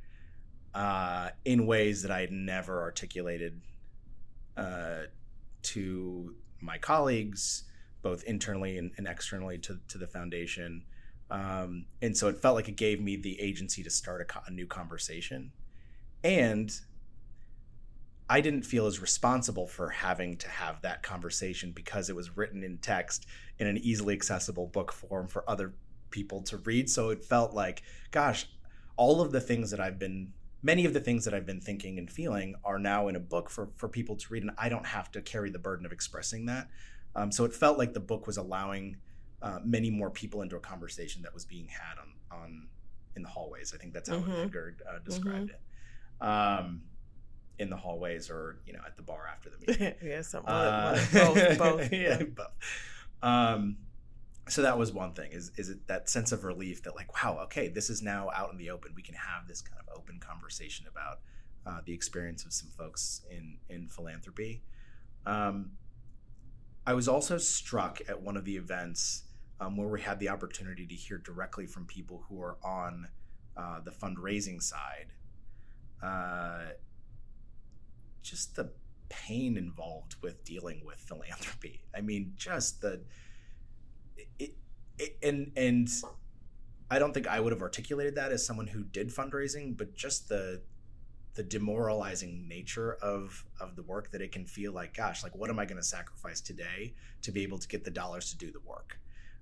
uh, 0.74 1.30
in 1.46 1.66
ways 1.66 2.02
that 2.02 2.12
I 2.12 2.20
had 2.20 2.32
never 2.32 2.82
articulated 2.82 3.62
uh, 4.58 5.04
to 5.62 6.36
my 6.60 6.78
colleagues, 6.78 7.64
both 8.02 8.24
internally 8.24 8.78
and, 8.78 8.92
and 8.98 9.08
externally 9.08 9.58
to, 9.60 9.80
to 9.88 9.98
the 9.98 10.08
foundation. 10.08 10.84
Um, 11.32 11.86
and 12.02 12.16
so 12.18 12.28
it 12.28 12.38
felt 12.38 12.56
like 12.56 12.68
it 12.68 12.76
gave 12.76 13.02
me 13.02 13.16
the 13.16 13.40
agency 13.40 13.84
to 13.84 13.90
start 13.90 14.30
a, 14.30 14.42
a 14.48 14.52
new 14.52 14.66
conversation. 14.66 15.52
And 16.24 16.72
I 18.30 18.42
didn't 18.42 18.64
feel 18.64 18.88
as 18.88 19.00
responsible 19.00 19.68
for 19.68 19.90
having 19.90 20.38
to 20.38 20.50
have 20.50 20.82
that 20.82 21.04
conversation 21.04 21.72
because 21.72 22.10
it 22.10 22.16
was 22.16 22.36
written 22.36 22.64
in 22.64 22.80
text 22.80 23.28
in 23.60 23.68
an 23.68 23.78
easily 23.78 24.14
accessible 24.14 24.68
book 24.68 24.92
form 24.92 25.28
for 25.28 25.48
other 25.50 25.74
people 26.16 26.42
to 26.42 26.56
read. 26.58 26.90
So 26.90 27.10
it 27.10 27.26
felt 27.26 27.54
like, 27.54 27.84
gosh, 28.12 28.48
all 28.96 29.20
of 29.20 29.34
the 29.34 29.42
things 29.42 29.70
that 29.72 29.82
I've 29.82 30.00
been 30.00 30.32
many 30.64 30.86
of 30.86 30.94
the 30.94 31.00
things 31.02 31.26
that 31.26 31.34
I've 31.34 31.46
been 31.46 31.60
thinking 31.60 32.00
and 32.00 32.10
feeling 32.10 32.56
are 32.64 32.80
now 32.80 33.10
in 33.10 33.16
a 33.18 33.20
book 33.20 33.50
for 33.50 33.68
for 33.76 33.90
people 33.90 34.16
to 34.16 34.34
read, 34.34 34.44
and 34.44 34.52
I 34.58 34.70
don't 34.70 34.86
have 34.86 35.12
to 35.12 35.22
carry 35.22 35.52
the 35.52 35.60
burden 35.60 35.86
of 35.86 35.92
expressing 35.92 36.46
that. 36.46 36.70
Um, 37.16 37.32
so 37.32 37.44
it 37.44 37.54
felt 37.54 37.78
like 37.78 37.94
the 37.94 38.00
book 38.00 38.28
was 38.28 38.38
allowing 38.38 38.98
uh, 39.42 39.60
many 39.64 39.90
more 39.92 40.10
people 40.10 40.42
into 40.42 40.56
a 40.56 40.60
conversation 40.60 41.22
that 41.24 41.34
was 41.34 41.46
being 41.46 41.68
had 41.68 42.00
on 42.00 42.40
on 42.40 42.68
in 43.18 43.22
the 43.22 43.30
hallways. 43.30 43.74
I 43.76 43.78
think 43.78 43.94
that's 43.94 44.10
how 44.10 44.16
mm-hmm. 44.16 44.32
Edgar 44.32 44.78
uh, 44.90 45.00
described 45.04 45.52
mm-hmm. 45.52 46.24
it. 46.24 46.28
Um, 46.28 46.82
in 47.60 47.70
the 47.70 47.78
hallways, 47.78 48.30
or 48.30 48.60
you 48.66 48.74
know, 48.74 48.82
at 48.88 48.96
the 48.96 49.04
bar 49.04 49.30
after 49.32 49.50
the 49.50 49.58
meeting. 49.60 49.94
yeah, 50.04 50.22
something 50.22 50.50
uh, 50.50 50.98
both, 51.14 51.58
both. 51.58 51.94
yeah, 52.06 52.24
both. 52.24 52.54
Um, 53.22 53.78
so 54.48 54.62
that 54.62 54.78
was 54.78 54.94
one 54.94 55.14
thing 55.14 55.32
is 55.32 55.52
is 55.58 55.70
it 55.70 55.88
that 55.88 56.10
sense 56.10 56.32
of 56.32 56.44
relief 56.44 56.84
that 56.84 56.96
like 56.96 57.14
wow 57.14 57.40
okay 57.44 57.68
this 57.68 57.90
is 57.90 58.02
now 58.02 58.30
out 58.36 58.52
in 58.52 58.58
the 58.58 58.70
open. 58.70 58.92
We 58.96 59.02
can 59.02 59.16
have 59.16 59.48
this 59.48 59.62
kind 59.62 59.82
of 59.88 59.98
open 59.98 60.20
conversation 60.20 60.86
about 60.90 61.20
uh, 61.66 61.82
the 61.86 61.94
experience 61.94 62.46
of 62.46 62.54
some 62.54 62.70
folks 62.70 63.22
in 63.30 63.58
in 63.70 63.88
philanthropy. 63.88 64.64
Um, 65.26 65.72
i 66.86 66.94
was 66.94 67.08
also 67.08 67.40
struck 67.40 68.00
at 68.08 68.22
one 68.22 68.38
of 68.38 68.46
the 68.46 68.56
events 68.56 69.24
um, 69.60 69.76
where 69.76 69.88
we 69.88 70.02
had 70.02 70.20
the 70.20 70.30
opportunity 70.30 70.86
to 70.86 70.94
hear 70.94 71.18
directly 71.18 71.66
from 71.66 71.86
people 71.86 72.24
who 72.30 72.42
are 72.42 72.58
on 72.64 73.08
uh, 73.58 73.80
the 73.80 73.92
fundraising 73.92 74.62
side. 74.62 75.08
Uh, 76.04 76.74
just 78.22 78.56
the 78.56 78.70
pain 79.10 79.58
involved 79.58 80.16
with 80.22 80.44
dealing 80.44 80.84
with 80.86 80.98
philanthropy. 80.98 81.82
I 81.96 82.02
mean 82.02 82.34
just 82.36 82.82
the 82.82 83.02
it, 84.40 84.56
it, 84.98 85.18
and 85.24 85.52
and 85.56 85.90
I 86.90 87.00
don't 87.00 87.14
think 87.14 87.28
I 87.28 87.40
would 87.40 87.52
have 87.52 87.62
articulated 87.62 88.16
that 88.16 88.32
as 88.32 88.46
someone 88.46 88.68
who 88.68 88.84
did 88.84 89.10
fundraising, 89.10 89.78
but 89.78 89.96
just 89.96 90.30
the 90.30 90.62
the 91.36 91.44
demoralizing 91.44 92.48
nature 92.48 92.94
of 92.96 93.46
of 93.60 93.76
the 93.76 93.84
work 93.84 94.12
that 94.12 94.22
it 94.22 94.32
can 94.32 94.46
feel 94.46 94.72
like, 94.72 94.96
gosh, 94.96 95.24
like 95.24 95.36
what 95.36 95.50
am 95.50 95.60
I 95.60 95.66
going 95.66 95.78
to 95.78 95.84
sacrifice 95.84 96.42
today 96.42 96.94
to 97.24 97.32
be 97.32 97.44
able 97.44 97.58
to 97.58 97.68
get 97.68 97.84
the 97.84 97.92
dollars 97.92 98.30
to 98.32 98.38
do 98.38 98.52
the 98.52 98.62
work? 98.62 99.00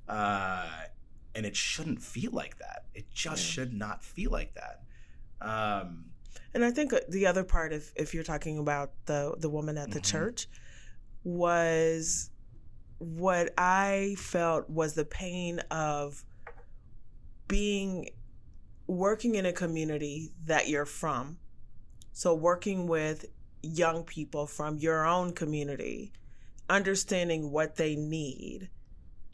Uh, 0.07 0.67
and 1.35 1.45
it 1.45 1.55
shouldn't 1.55 2.01
feel 2.01 2.31
like 2.31 2.57
that. 2.57 2.85
It 2.93 3.09
just 3.11 3.45
yeah. 3.45 3.53
should 3.53 3.73
not 3.73 4.03
feel 4.03 4.31
like 4.31 4.55
that. 4.55 4.81
Um, 5.41 6.05
and 6.53 6.63
I 6.63 6.71
think 6.71 6.93
uh, 6.93 6.99
the 7.09 7.27
other 7.27 7.43
part, 7.43 7.73
if 7.73 7.91
if 7.95 8.13
you're 8.13 8.23
talking 8.23 8.57
about 8.57 8.91
the 9.05 9.35
the 9.37 9.49
woman 9.49 9.77
at 9.77 9.91
the 9.91 9.99
mm-hmm. 9.99 10.17
church, 10.17 10.47
was 11.23 12.29
what 12.99 13.53
I 13.57 14.15
felt 14.17 14.69
was 14.69 14.93
the 14.93 15.05
pain 15.05 15.59
of 15.71 16.23
being 17.47 18.09
working 18.87 19.35
in 19.35 19.45
a 19.45 19.53
community 19.53 20.31
that 20.45 20.67
you're 20.67 20.85
from. 20.85 21.37
So, 22.11 22.33
working 22.33 22.87
with 22.87 23.25
young 23.61 24.03
people 24.03 24.45
from 24.45 24.77
your 24.77 25.05
own 25.05 25.33
community, 25.33 26.11
understanding 26.69 27.51
what 27.51 27.75
they 27.75 27.95
need, 27.95 28.69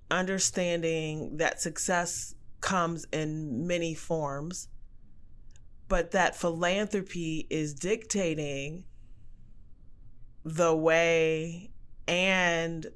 understanding 0.10 1.38
that 1.38 1.62
success 1.62 2.36
comes 2.62 3.06
in 3.12 3.68
many 3.68 3.94
forms, 3.94 4.70
but 5.88 6.12
that 6.12 6.36
philanthropy 6.36 7.48
is 7.50 7.74
dictating 7.74 8.86
the 10.46 10.76
way 10.76 11.72
and 12.08 12.88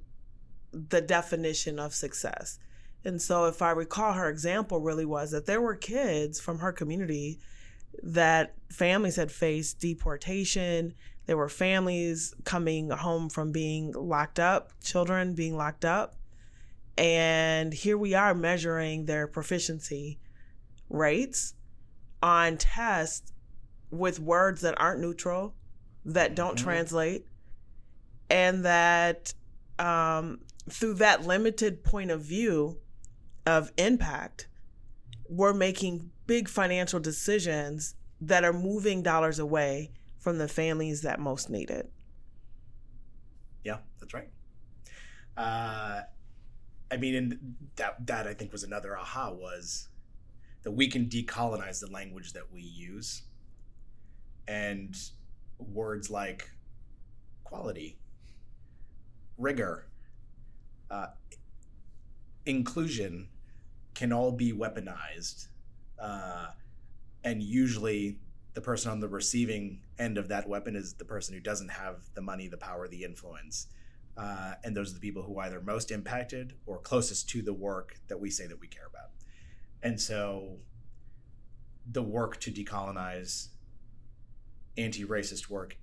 the 0.74 1.02
definition 1.02 1.80
of 1.80 1.94
success. 1.94 2.60
And 3.06 3.22
so, 3.22 3.46
if 3.46 3.62
I 3.62 3.72
recall, 3.72 4.14
her 4.14 4.30
example 4.30 4.80
really 4.80 5.06
was 5.06 5.32
that 5.32 5.46
there 5.46 5.62
were 5.62 5.76
kids 5.76 6.40
from 6.40 6.60
her 6.60 6.72
community 6.72 7.40
that 8.02 8.56
families 8.70 9.18
had 9.18 9.32
faced 9.32 9.80
deportation. 9.80 10.94
There 11.26 11.38
were 11.38 11.50
families 11.50 12.34
coming 12.44 12.90
home 12.90 13.30
from 13.30 13.52
being 13.52 13.92
locked 13.92 14.40
up, 14.40 14.72
children 14.82 15.36
being 15.36 15.56
locked 15.56 15.86
up. 15.86 16.16
And 16.98 17.74
here 17.74 17.98
we 17.98 18.14
are 18.14 18.34
measuring 18.34 19.06
their 19.06 19.28
proficiency 19.28 20.20
rates 20.90 21.56
on 22.22 22.58
tests 22.58 23.34
with 23.90 24.20
words 24.20 24.62
that 24.62 24.80
aren't 24.80 25.02
neutral, 25.02 25.54
that 26.06 26.36
don't 26.36 26.56
mm-hmm. 26.56 26.64
translate, 26.64 27.26
and 28.30 28.66
that 28.66 29.34
um, 29.80 30.40
through 30.70 30.96
that 30.96 31.26
limited 31.26 31.84
point 31.84 32.12
of 32.12 32.22
view 32.22 32.80
of 33.46 33.72
impact, 33.78 34.48
we're 35.28 35.54
making 35.54 36.12
big 36.26 36.48
financial 36.48 37.00
decisions 37.00 37.96
that 38.22 38.44
are 38.44 38.54
moving 38.54 39.02
dollars 39.02 39.40
away 39.40 39.92
from 40.20 40.38
the 40.38 40.48
families 40.48 41.02
that 41.02 41.20
most 41.20 41.50
need 41.50 41.70
it. 41.70 41.92
Yeah, 43.64 43.78
that's 44.00 44.14
right. 44.14 44.30
Uh, 45.36 46.02
I 46.92 46.98
mean, 46.98 47.16
and 47.16 47.56
that 47.76 48.06
that 48.06 48.28
I 48.28 48.34
think 48.34 48.52
was 48.52 48.64
another 48.64 48.98
aha 48.98 49.32
was 49.32 49.90
that 50.64 50.72
we 50.72 50.88
can 50.88 51.08
decolonize 51.08 51.82
the 51.82 51.92
language 51.92 52.34
that 52.34 52.52
we 52.52 52.62
use, 52.62 53.24
and 54.48 54.96
words 55.58 56.10
like 56.10 56.50
quality, 57.44 57.98
rigor, 59.38 59.88
uh, 60.94 61.08
inclusion 62.46 63.30
can 63.94 64.12
all 64.12 64.32
be 64.32 64.52
weaponized 64.52 65.48
uh, 66.00 66.48
and 67.24 67.42
usually 67.42 68.18
the 68.54 68.62
person 68.62 68.92
on 68.92 69.00
the 69.00 69.08
receiving 69.08 69.82
end 69.98 70.18
of 70.18 70.28
that 70.28 70.48
weapon 70.48 70.76
is 70.76 70.94
the 70.94 71.06
person 71.06 71.34
who 71.34 71.40
doesn't 71.40 71.70
have 71.70 72.04
the 72.14 72.22
money, 72.22 72.48
the 72.48 72.58
power, 72.58 72.88
the 72.88 73.04
influence. 73.04 73.68
Uh, 74.16 74.54
and 74.64 74.78
those 74.78 74.92
are 74.92 74.94
the 74.94 75.00
people 75.00 75.24
who 75.24 75.40
are 75.40 75.46
either 75.46 75.62
most 75.62 75.90
impacted 75.90 76.54
or 76.68 76.78
closest 76.78 77.28
to 77.30 77.42
the 77.42 77.54
work 77.54 77.96
that 78.08 78.20
we 78.20 78.30
say 78.30 78.46
that 78.46 78.60
we 78.60 78.68
care 78.68 78.86
about. 78.88 79.10
And 79.82 80.00
so 80.00 80.58
the 81.90 82.04
work 82.04 82.40
to 82.42 82.52
decolonize 82.52 83.48
anti 84.78 85.04
racist 85.04 85.50
work 85.50 85.78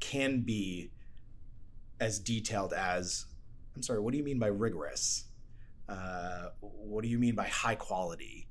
can 0.00 0.40
be 0.40 0.90
as 2.00 2.18
detailed 2.18 2.72
as 2.72 3.26
I'm 3.76 3.82
sorry, 3.82 4.00
what 4.00 4.12
do 4.12 4.18
you 4.18 4.24
mean 4.24 4.38
by 4.38 4.46
rigorous? 4.46 5.24
Uh, 5.88 6.48
what 6.60 7.02
do 7.02 7.08
you 7.08 7.18
mean 7.18 7.34
by 7.34 7.46
high 7.46 7.74
quality? 7.74 8.48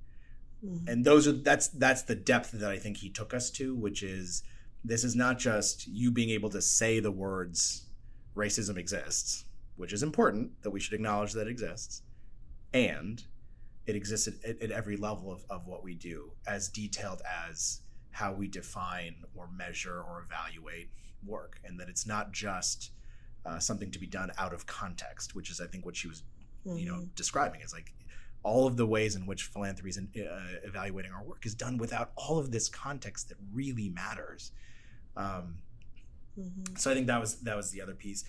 Mm-hmm. 0.64 0.88
And 0.88 1.04
those 1.04 1.28
are 1.28 1.34
that's 1.34 1.68
that's 1.70 2.04
the 2.04 2.16
depth 2.16 2.52
that 2.52 2.72
I 2.72 2.78
think 2.78 2.98
he 2.98 3.10
took 3.10 3.34
us 3.34 3.50
to, 3.52 3.76
which 3.76 4.04
is 4.04 4.44
this 4.84 5.04
is 5.04 5.16
not 5.16 5.40
just 5.40 5.88
you 5.88 6.12
being 6.12 6.30
able 6.30 6.50
to 6.52 6.62
say 6.62 7.00
the 7.00 7.12
words 7.12 7.88
racism 8.36 8.78
exists, 8.78 9.46
which 9.76 9.94
is 9.94 10.04
important 10.04 10.62
that 10.62 10.70
we 10.70 10.80
should 10.80 10.94
acknowledge 10.94 11.34
that 11.34 11.48
it 11.48 11.52
exists, 11.52 12.04
and 12.74 13.24
it 13.88 13.96
exists 13.96 14.28
at, 14.28 14.62
at 14.62 14.72
every 14.72 14.96
level 14.96 15.32
of, 15.32 15.44
of 15.50 15.66
what 15.66 15.84
we 15.84 15.96
do, 15.96 16.32
as 16.48 16.70
detailed 16.70 17.22
as 17.50 17.82
how 18.12 18.32
we 18.32 18.48
define 18.48 19.16
or 19.36 19.50
measure 19.52 20.02
or 20.02 20.24
evaluate 20.26 20.90
work, 21.26 21.60
and 21.66 21.80
that 21.80 21.90
it's 21.90 22.06
not 22.06 22.32
just 22.32 22.92
uh, 23.46 23.60
something 23.60 23.92
to 23.92 24.00
be 24.00 24.08
done 24.08 24.32
out 24.38 24.54
of 24.54 24.66
context, 24.66 25.36
which 25.36 25.50
is 25.50 25.62
I 25.62 25.68
think 25.68 25.86
what 25.86 25.96
she 25.96 26.08
was, 26.08 26.24
mm-hmm. 26.66 26.78
you 26.78 26.86
know, 26.86 26.96
mm-hmm. 26.96 27.16
describing. 27.16 27.62
Is 27.62 27.74
like 27.74 27.94
all 28.44 28.68
of 28.68 28.78
the 28.78 28.86
ways 28.86 29.16
in 29.16 29.26
which 29.26 29.44
philanthropy 29.44 29.90
is 29.90 29.98
uh, 29.98 30.40
evaluating 30.64 31.12
our 31.12 31.24
work 31.24 31.46
is 31.46 31.56
done 31.56 31.78
without 31.78 32.12
all 32.16 32.38
of 32.38 32.52
this 32.52 32.70
context 32.70 33.30
that 33.30 33.38
really 33.54 33.90
matters. 33.90 34.52
Um, 35.18 35.58
mm-hmm. 36.40 36.76
So 36.76 36.92
I 36.92 36.94
think 36.94 37.08
that 37.08 37.20
was 37.20 37.38
that 37.42 37.56
was 37.56 37.72
the 37.72 37.82
other 37.82 37.96
piece, 37.96 38.24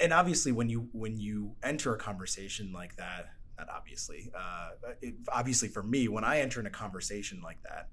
and 0.00 0.12
obviously 0.12 0.52
when 0.52 0.68
you 0.68 0.88
when 0.92 1.18
you 1.18 1.54
enter 1.62 1.94
a 1.94 1.98
conversation 1.98 2.72
like 2.72 2.96
that, 2.96 3.30
not 3.58 3.68
obviously, 3.68 4.30
uh, 4.36 4.70
it, 5.02 5.14
obviously 5.32 5.68
for 5.68 5.82
me 5.82 6.08
when 6.08 6.24
I 6.24 6.40
enter 6.40 6.60
in 6.60 6.66
a 6.66 6.70
conversation 6.70 7.40
like 7.42 7.58
that, 7.62 7.88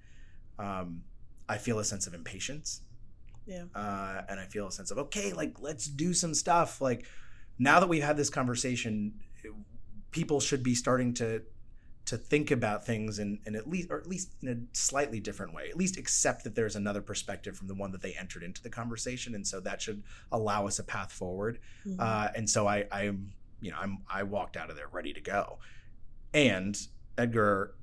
um, 0.64 1.02
I 1.50 1.58
feel 1.58 1.80
a 1.80 1.84
sense 1.84 2.08
of 2.08 2.14
impatience. 2.14 2.82
Yeah. 3.46 3.66
Uh, 3.74 4.22
and 4.28 4.40
I 4.40 4.46
feel 4.46 4.68
a 4.68 4.72
sense 4.72 4.92
of 4.92 4.98
okay, 4.98 5.34
like 5.34 5.60
let's 5.60 5.86
do 5.86 6.14
some 6.14 6.34
stuff. 6.34 6.82
Like 6.82 7.06
now 7.60 7.80
that 7.80 7.88
we've 7.88 8.04
had 8.04 8.18
this 8.18 8.30
conversation, 8.30 9.14
people 10.12 10.40
should 10.40 10.64
be 10.64 10.76
starting 10.76 11.14
to 11.16 11.42
to 12.06 12.18
think 12.18 12.52
about 12.52 12.86
things 12.86 13.18
in, 13.18 13.40
in 13.46 13.56
at 13.56 13.68
least 13.68 13.90
or 13.90 13.98
at 13.98 14.08
least 14.08 14.32
in 14.42 14.50
a 14.50 14.78
slightly 14.78 15.20
different 15.20 15.54
way 15.54 15.70
at 15.70 15.76
least 15.76 15.98
accept 15.98 16.44
that 16.44 16.56
there's 16.56 16.76
another 16.76 17.02
perspective 17.02 17.58
from 17.58 17.68
the 17.68 17.74
one 17.74 17.92
that 17.92 18.02
they 18.02 18.14
entered 18.14 18.44
into 18.44 18.62
the 18.62 18.70
conversation 18.70 19.36
and 19.36 19.46
so 19.46 19.60
that 19.60 19.82
should 19.82 20.04
allow 20.32 20.68
us 20.68 20.80
a 20.80 20.84
path 20.84 21.12
forward 21.12 21.60
mm-hmm. 21.86 22.00
uh, 22.00 22.28
and 22.36 22.50
so 22.50 22.68
i 22.68 22.86
i'm 22.92 23.34
you 23.60 23.72
know 23.72 23.78
i'm 23.80 23.98
i 24.10 24.24
walked 24.24 24.56
out 24.56 24.70
of 24.70 24.76
there 24.76 24.88
ready 24.92 25.14
to 25.14 25.22
go 25.22 25.58
and 26.34 26.88
edgar 27.18 27.74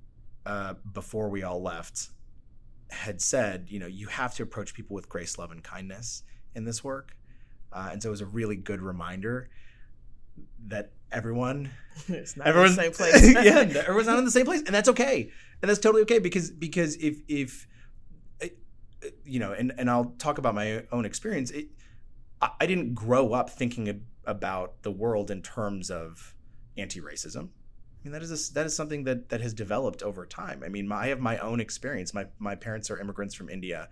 uh, 0.47 0.75
before 0.93 1.29
we 1.29 1.43
all 1.43 1.61
left 1.61 2.11
had 2.93 3.21
said 3.21 3.67
you 3.69 3.79
know 3.79 3.87
you 3.87 4.07
have 4.07 4.35
to 4.35 4.43
approach 4.43 4.75
people 4.75 4.95
with 4.95 5.09
grace 5.09 5.39
love 5.39 5.51
and 5.51 5.63
kindness 5.65 6.23
in 6.55 6.65
this 6.65 6.85
work 6.85 7.17
uh, 7.73 7.89
and 7.93 8.03
so 8.03 8.09
it 8.09 8.11
was 8.11 8.21
a 8.21 8.27
really 8.27 8.57
good 8.57 8.81
reminder 8.81 9.49
that 10.67 10.91
everyone 11.11 11.71
it's 12.09 12.37
not 12.37 12.47
everyone's 12.47 12.77
in 12.77 12.77
the 12.77 12.83
same 12.83 12.93
place. 13.33 13.45
yeah, 13.45 13.81
everyone's 13.81 14.07
not 14.07 14.19
in 14.19 14.25
the 14.25 14.31
same 14.31 14.47
place, 14.47 14.61
and 14.61 14.75
that's 14.75 14.89
okay, 14.89 15.31
and 15.61 15.69
that's 15.69 15.81
totally 15.81 16.03
okay 16.03 16.19
because 16.19 16.51
because 16.51 16.97
if 16.97 17.19
if 17.29 17.67
you 19.25 19.39
know, 19.39 19.53
and 19.53 19.73
and 19.79 19.91
I'll 19.91 20.15
talk 20.19 20.39
about 20.39 20.55
my 20.55 20.85
own 20.93 21.05
experience. 21.05 21.51
It, 21.51 21.69
I 22.41 22.67
didn't 22.67 22.95
grow 22.95 23.35
up 23.35 23.51
thinking 23.51 24.03
about 24.25 24.83
the 24.83 24.91
world 24.91 25.31
in 25.31 25.43
terms 25.43 25.91
of 25.91 26.35
anti-racism. 26.77 27.51
I 28.03 28.09
mean, 28.09 28.13
that 28.15 28.23
is 28.23 28.51
a, 28.51 28.55
that 28.55 28.67
is 28.67 28.75
something 28.75 29.05
that 29.05 29.29
that 29.29 29.41
has 29.41 29.55
developed 29.55 30.03
over 30.03 30.27
time. 30.27 30.63
I 30.65 30.69
mean, 30.69 30.89
my, 30.89 31.05
I 31.05 31.07
have 31.09 31.21
my 31.21 31.39
own 31.39 31.61
experience. 31.61 32.13
My 32.13 32.27
my 32.39 32.57
parents 32.57 32.91
are 32.91 32.99
immigrants 32.99 33.35
from 33.35 33.49
India, 33.49 33.89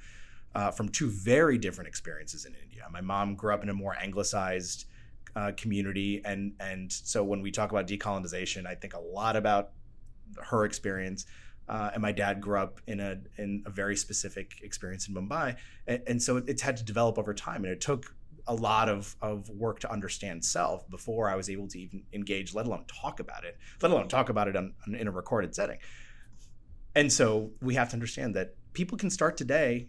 uh, 0.54 0.72
from 0.72 0.88
two 0.88 1.08
very 1.10 1.58
different 1.58 1.86
experiences 1.86 2.44
in 2.44 2.54
India. 2.60 2.84
My 2.90 3.00
mom 3.00 3.36
grew 3.36 3.54
up 3.54 3.62
in 3.62 3.68
a 3.68 3.74
more 3.74 3.96
anglicized 4.00 4.86
uh, 5.36 5.52
community, 5.56 6.22
and 6.24 6.54
and 6.58 6.90
so 6.90 7.22
when 7.22 7.40
we 7.40 7.52
talk 7.52 7.70
about 7.70 7.86
decolonization, 7.86 8.66
I 8.66 8.74
think 8.74 8.94
a 8.94 9.00
lot 9.00 9.36
about 9.36 9.70
her 10.42 10.64
experience. 10.64 11.26
Uh, 11.68 11.90
and 11.92 12.02
my 12.02 12.10
dad 12.10 12.40
grew 12.40 12.58
up 12.58 12.80
in 12.88 12.98
a 12.98 13.16
in 13.38 13.62
a 13.64 13.70
very 13.70 13.94
specific 13.94 14.54
experience 14.64 15.06
in 15.06 15.14
Mumbai, 15.14 15.54
and, 15.86 16.02
and, 16.08 16.20
so 16.20 16.38
it's 16.38 16.62
had 16.62 16.76
to 16.78 16.82
develop 16.82 17.16
over 17.16 17.32
time, 17.32 17.62
and 17.62 17.72
it 17.72 17.80
took 17.80 18.12
a 18.46 18.54
lot 18.54 18.88
of 18.88 19.16
of 19.20 19.48
work 19.50 19.80
to 19.80 19.90
understand 19.90 20.44
self 20.44 20.88
before 20.90 21.28
I 21.28 21.36
was 21.36 21.50
able 21.50 21.68
to 21.68 21.78
even 21.78 22.02
engage, 22.12 22.54
let 22.54 22.66
alone 22.66 22.84
talk 22.86 23.20
about 23.20 23.44
it, 23.44 23.58
let 23.82 23.90
alone 23.90 24.08
talk 24.08 24.28
about 24.28 24.48
it 24.48 24.56
on, 24.56 24.74
on, 24.86 24.94
in 24.94 25.08
a 25.08 25.10
recorded 25.10 25.54
setting. 25.54 25.78
And 26.94 27.12
so 27.12 27.50
we 27.60 27.74
have 27.74 27.90
to 27.90 27.94
understand 27.94 28.34
that 28.36 28.54
people 28.72 28.98
can 28.98 29.10
start 29.10 29.36
today 29.36 29.88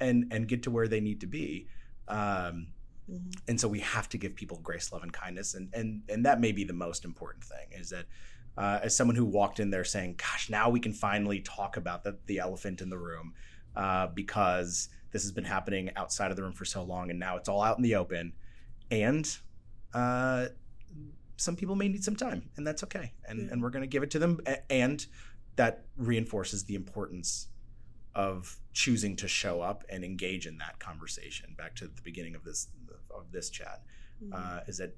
and 0.00 0.32
and 0.32 0.48
get 0.48 0.62
to 0.64 0.70
where 0.70 0.88
they 0.88 1.00
need 1.00 1.20
to 1.20 1.26
be. 1.26 1.68
Um, 2.08 2.68
Mm-hmm. 3.10 3.30
And 3.48 3.60
so 3.60 3.68
we 3.68 3.80
have 3.80 4.08
to 4.10 4.18
give 4.18 4.34
people 4.34 4.58
grace, 4.62 4.92
love, 4.92 5.02
and 5.02 5.12
kindness, 5.12 5.54
and 5.54 5.68
and 5.74 6.02
and 6.08 6.24
that 6.24 6.40
may 6.40 6.52
be 6.52 6.64
the 6.64 6.72
most 6.72 7.04
important 7.04 7.44
thing. 7.44 7.66
Is 7.72 7.90
that 7.90 8.06
uh, 8.56 8.80
as 8.82 8.96
someone 8.96 9.16
who 9.16 9.24
walked 9.24 9.60
in 9.60 9.70
there 9.70 9.84
saying, 9.84 10.16
"Gosh, 10.18 10.48
now 10.48 10.70
we 10.70 10.80
can 10.80 10.92
finally 10.92 11.40
talk 11.40 11.76
about 11.76 12.04
the 12.04 12.18
the 12.26 12.38
elephant 12.38 12.80
in 12.80 12.90
the 12.90 12.98
room," 12.98 13.34
uh, 13.74 14.06
because 14.08 14.88
this 15.12 15.22
has 15.22 15.32
been 15.32 15.44
happening 15.44 15.90
outside 15.96 16.30
of 16.30 16.36
the 16.36 16.42
room 16.42 16.52
for 16.52 16.64
so 16.64 16.82
long, 16.82 17.10
and 17.10 17.18
now 17.18 17.36
it's 17.36 17.48
all 17.48 17.62
out 17.62 17.76
in 17.76 17.82
the 17.82 17.94
open, 17.94 18.32
and 18.90 19.38
uh, 19.94 20.46
some 21.36 21.54
people 21.54 21.76
may 21.76 21.88
need 21.88 22.02
some 22.02 22.16
time, 22.16 22.50
and 22.56 22.66
that's 22.66 22.82
okay, 22.82 23.12
and 23.26 23.50
and 23.50 23.62
we're 23.62 23.70
going 23.70 23.82
to 23.82 23.88
give 23.88 24.02
it 24.02 24.10
to 24.12 24.18
them, 24.18 24.40
and 24.70 25.06
that 25.56 25.84
reinforces 25.96 26.64
the 26.64 26.74
importance 26.74 27.48
of 28.14 28.58
choosing 28.72 29.16
to 29.16 29.28
show 29.28 29.60
up 29.60 29.84
and 29.88 30.04
engage 30.04 30.46
in 30.46 30.58
that 30.58 30.78
conversation. 30.78 31.54
Back 31.56 31.74
to 31.76 31.86
the 31.86 32.02
beginning 32.02 32.34
of 32.34 32.44
this 32.44 32.68
of 33.14 33.30
this 33.30 33.50
chat, 33.50 33.82
mm-hmm. 34.22 34.32
uh, 34.34 34.60
is 34.66 34.78
that 34.78 34.96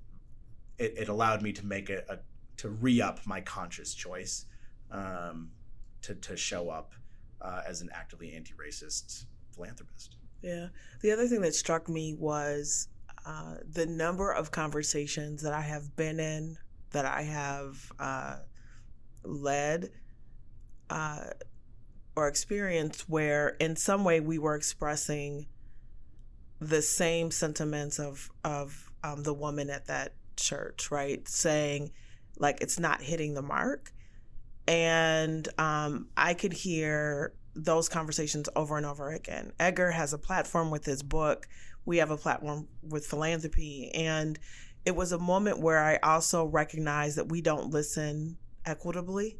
it, 0.79 0.95
it, 0.97 1.09
allowed 1.09 1.43
me 1.43 1.53
to 1.53 1.67
make 1.67 1.91
a, 1.91 2.05
a 2.09 2.19
to 2.59 2.69
re 2.69 3.01
up 3.01 3.21
my 3.27 3.41
conscious 3.41 3.95
choice 3.95 4.47
um, 4.91 5.51
to 6.03 6.15
to 6.15 6.37
show 6.37 6.71
up 6.71 6.95
uh, 7.41 7.63
as 7.67 7.83
an 7.83 7.91
actively 7.93 8.33
anti 8.35 8.55
racist 8.55 9.27
philanthropist. 9.55 10.17
Yeah. 10.43 10.69
The 11.01 11.13
other 11.13 11.27
thing 11.27 11.41
that 11.41 11.55
struck 11.55 11.89
me 11.89 12.15
was 12.19 12.89
uh, 13.25 13.57
the 13.67 13.87
number 13.87 14.31
of 14.31 14.51
conversations 14.51 15.43
that 15.43 15.53
I 15.53 15.63
have 15.63 15.97
been 15.97 16.21
in, 16.21 16.59
that 16.91 17.07
I 17.07 17.23
have 17.23 17.93
uh, 17.99 18.37
led 19.25 19.91
uh, 20.91 21.25
or 22.17 22.29
experienced, 22.29 23.09
where 23.09 23.57
in 23.61 23.77
some 23.77 24.05
way 24.05 24.21
we 24.21 24.39
were 24.39 24.55
expressing 24.55 25.47
the 26.61 26.83
same 26.83 27.31
sentiments 27.31 27.99
of 27.99 28.31
of 28.45 28.91
um, 29.03 29.23
the 29.23 29.35
woman 29.35 29.71
at 29.71 29.87
that 29.87 30.15
church, 30.37 30.91
right? 30.91 31.27
Saying 31.27 31.91
like 32.39 32.61
it's 32.61 32.79
not 32.79 33.01
hitting 33.01 33.35
the 33.35 33.43
mark, 33.43 33.93
and 34.69 35.49
um, 35.59 36.09
I 36.17 36.35
could 36.35 36.53
hear 36.53 37.33
those 37.55 37.89
conversations 37.89 38.49
over 38.57 38.77
and 38.77 38.87
over 38.87 39.11
again. 39.11 39.53
Edgar 39.59 39.91
has 39.91 40.13
a 40.13 40.19
platform 40.19 40.71
with 40.71 40.85
his 40.85 41.03
book. 41.03 41.49
We 41.85 41.99
have 41.99 42.11
a 42.11 42.17
platform 42.17 42.69
with 42.83 43.07
philanthropy, 43.07 43.91
and 43.95 44.39
it 44.85 44.97
was 44.97 45.13
a 45.13 45.19
moment 45.19 45.61
where 45.61 45.83
I 45.83 45.97
also 46.03 46.45
recognized 46.47 47.17
that 47.17 47.29
we 47.29 47.41
don't 47.41 47.71
listen 47.71 48.39
equitably. 48.65 49.39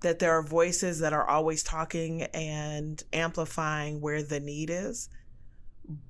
That 0.00 0.18
there 0.18 0.32
are 0.32 0.42
voices 0.42 1.00
that 1.00 1.12
are 1.12 1.28
always 1.28 1.62
talking 1.62 2.22
and 2.22 3.02
amplifying 3.12 4.00
where 4.00 4.22
the 4.22 4.40
need 4.40 4.70
is 4.70 5.08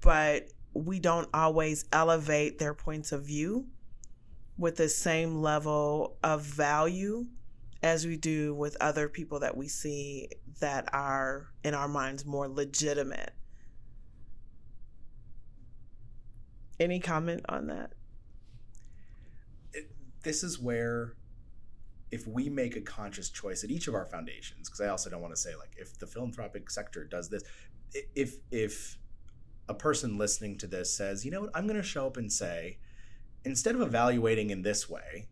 but 0.01 0.49
we 0.75 1.01
don't 1.01 1.29
always 1.33 1.85
elevate 1.93 2.59
their 2.59 2.75
points 2.75 3.13
of 3.13 3.25
view 3.25 3.67
with 4.59 4.77
the 4.77 4.89
same 4.89 5.41
level 5.43 6.17
of 6.23 6.43
value 6.43 7.27
as 7.87 8.07
we 8.07 8.17
do 8.17 8.55
with 8.55 8.77
other 8.81 9.09
people 9.09 9.41
that 9.41 9.57
we 9.57 9.69
see 9.69 10.29
that 10.61 10.89
are 10.93 11.47
in 11.65 11.75
our 11.75 11.89
minds 11.89 12.27
more 12.27 12.49
legitimate. 12.49 13.33
Any 16.79 17.01
comment 17.01 17.45
on 17.49 17.69
that? 17.69 17.93
It, 19.73 19.91
this 20.23 20.43
is 20.43 20.59
where 20.59 21.15
if 22.11 22.27
we 22.27 22.49
make 22.49 22.77
a 22.77 22.81
conscious 22.81 23.31
choice 23.31 23.65
at 23.65 23.71
each 23.71 23.89
of 23.89 23.95
our 23.95 24.07
foundations 24.07 24.69
because 24.69 24.81
I 24.81 24.89
also 24.89 25.11
don't 25.11 25.23
want 25.23 25.35
to 25.35 25.41
say 25.41 25.57
like 25.57 25.73
if 25.77 25.99
the 25.99 26.07
philanthropic 26.07 26.71
sector 26.71 27.05
does 27.05 27.29
this 27.29 27.43
if 28.15 28.37
if 28.51 28.97
a 29.69 29.75
person 29.75 30.19
listening 30.19 30.59
to 30.59 30.67
this 30.67 30.93
says, 30.95 31.25
you 31.25 31.31
know 31.31 31.43
what, 31.43 31.51
I'm 31.55 31.67
going 31.67 31.81
to 31.81 31.83
show 31.83 32.07
up 32.07 32.17
and 32.17 32.33
say, 32.33 32.79
instead 33.45 33.75
of 33.75 33.81
evaluating 33.81 34.51
in 34.51 34.63
this 34.63 34.89
way, 34.89 35.27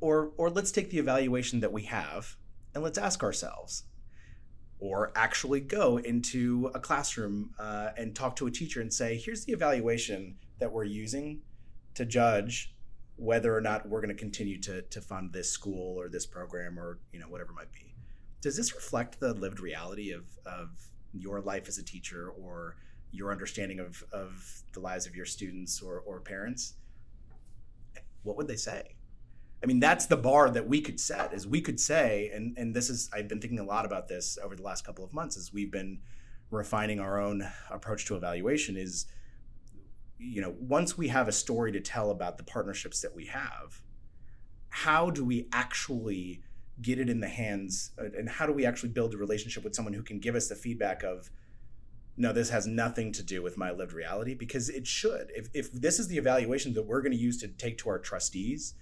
or 0.00 0.32
or 0.36 0.50
let's 0.50 0.70
take 0.70 0.90
the 0.90 0.98
evaluation 0.98 1.60
that 1.60 1.72
we 1.72 1.82
have 1.82 2.36
and 2.74 2.82
let's 2.82 2.98
ask 2.98 3.22
ourselves, 3.22 3.84
or 4.78 5.12
actually 5.16 5.60
go 5.60 5.98
into 5.98 6.70
a 6.74 6.80
classroom 6.80 7.50
uh, 7.58 7.90
and 7.96 8.14
talk 8.14 8.36
to 8.36 8.46
a 8.46 8.50
teacher 8.50 8.80
and 8.80 8.92
say, 8.92 9.16
here's 9.16 9.44
the 9.44 9.52
evaluation 9.52 10.36
that 10.58 10.70
we're 10.70 10.84
using 10.84 11.40
to 11.94 12.04
judge 12.04 12.74
whether 13.16 13.56
or 13.56 13.62
not 13.62 13.88
we're 13.88 14.02
going 14.02 14.14
to 14.14 14.20
continue 14.20 14.60
to 14.60 15.00
fund 15.00 15.32
this 15.32 15.50
school 15.50 15.98
or 15.98 16.08
this 16.08 16.26
program 16.26 16.78
or 16.78 16.98
you 17.12 17.18
know 17.18 17.28
whatever 17.28 17.52
it 17.52 17.54
might 17.54 17.72
be. 17.72 17.94
Does 18.42 18.56
this 18.56 18.74
reflect 18.74 19.18
the 19.20 19.32
lived 19.32 19.60
reality 19.60 20.12
of 20.12 20.24
of 20.44 20.68
your 21.12 21.40
life 21.40 21.68
as 21.68 21.78
a 21.78 21.82
teacher 21.82 22.30
or 22.30 22.76
your 23.16 23.32
understanding 23.32 23.80
of, 23.80 24.04
of 24.12 24.62
the 24.72 24.80
lives 24.80 25.06
of 25.06 25.16
your 25.16 25.24
students 25.24 25.80
or, 25.80 26.02
or 26.06 26.20
parents, 26.20 26.74
what 28.22 28.36
would 28.36 28.48
they 28.48 28.56
say? 28.56 28.95
I 29.62 29.66
mean, 29.66 29.80
that's 29.80 30.06
the 30.06 30.16
bar 30.16 30.50
that 30.50 30.68
we 30.68 30.80
could 30.80 31.00
set 31.00 31.32
is 31.32 31.46
we 31.46 31.60
could 31.60 31.80
say, 31.80 32.30
and, 32.34 32.56
and 32.58 32.74
this 32.74 32.90
is, 32.90 33.08
I've 33.12 33.28
been 33.28 33.40
thinking 33.40 33.58
a 33.58 33.64
lot 33.64 33.86
about 33.86 34.06
this 34.06 34.38
over 34.42 34.54
the 34.54 34.62
last 34.62 34.84
couple 34.84 35.04
of 35.04 35.14
months 35.14 35.36
as 35.36 35.52
we've 35.52 35.70
been 35.70 36.00
refining 36.50 37.00
our 37.00 37.20
own 37.20 37.46
approach 37.70 38.04
to 38.06 38.16
evaluation 38.16 38.76
is, 38.76 39.06
you 40.18 40.40
know, 40.40 40.54
once 40.60 40.96
we 40.96 41.08
have 41.08 41.26
a 41.26 41.32
story 41.32 41.72
to 41.72 41.80
tell 41.80 42.10
about 42.10 42.38
the 42.38 42.44
partnerships 42.44 43.00
that 43.00 43.14
we 43.14 43.26
have, 43.26 43.82
how 44.68 45.10
do 45.10 45.24
we 45.24 45.48
actually 45.52 46.42
get 46.82 46.98
it 46.98 47.08
in 47.08 47.20
the 47.20 47.28
hands 47.28 47.92
and 47.96 48.28
how 48.28 48.46
do 48.46 48.52
we 48.52 48.66
actually 48.66 48.90
build 48.90 49.14
a 49.14 49.16
relationship 49.16 49.64
with 49.64 49.74
someone 49.74 49.94
who 49.94 50.02
can 50.02 50.20
give 50.20 50.34
us 50.34 50.48
the 50.48 50.54
feedback 50.54 51.02
of 51.02 51.30
no 52.18 52.32
this 52.32 52.50
has 52.50 52.66
nothing 52.66 53.12
to 53.12 53.22
do 53.22 53.42
with 53.42 53.56
my 53.56 53.70
lived 53.70 53.92
reality 53.92 54.34
because 54.34 54.68
it 54.68 54.86
should. 54.86 55.30
If, 55.34 55.48
if 55.54 55.72
this 55.72 55.98
is 55.98 56.08
the 56.08 56.18
evaluation 56.18 56.74
that 56.74 56.86
we're 56.86 57.00
going 57.00 57.12
to 57.12 57.18
use 57.18 57.38
to 57.38 57.48
take 57.48 57.78
to 57.78 57.88
our 57.88 57.98
trustees 57.98 58.74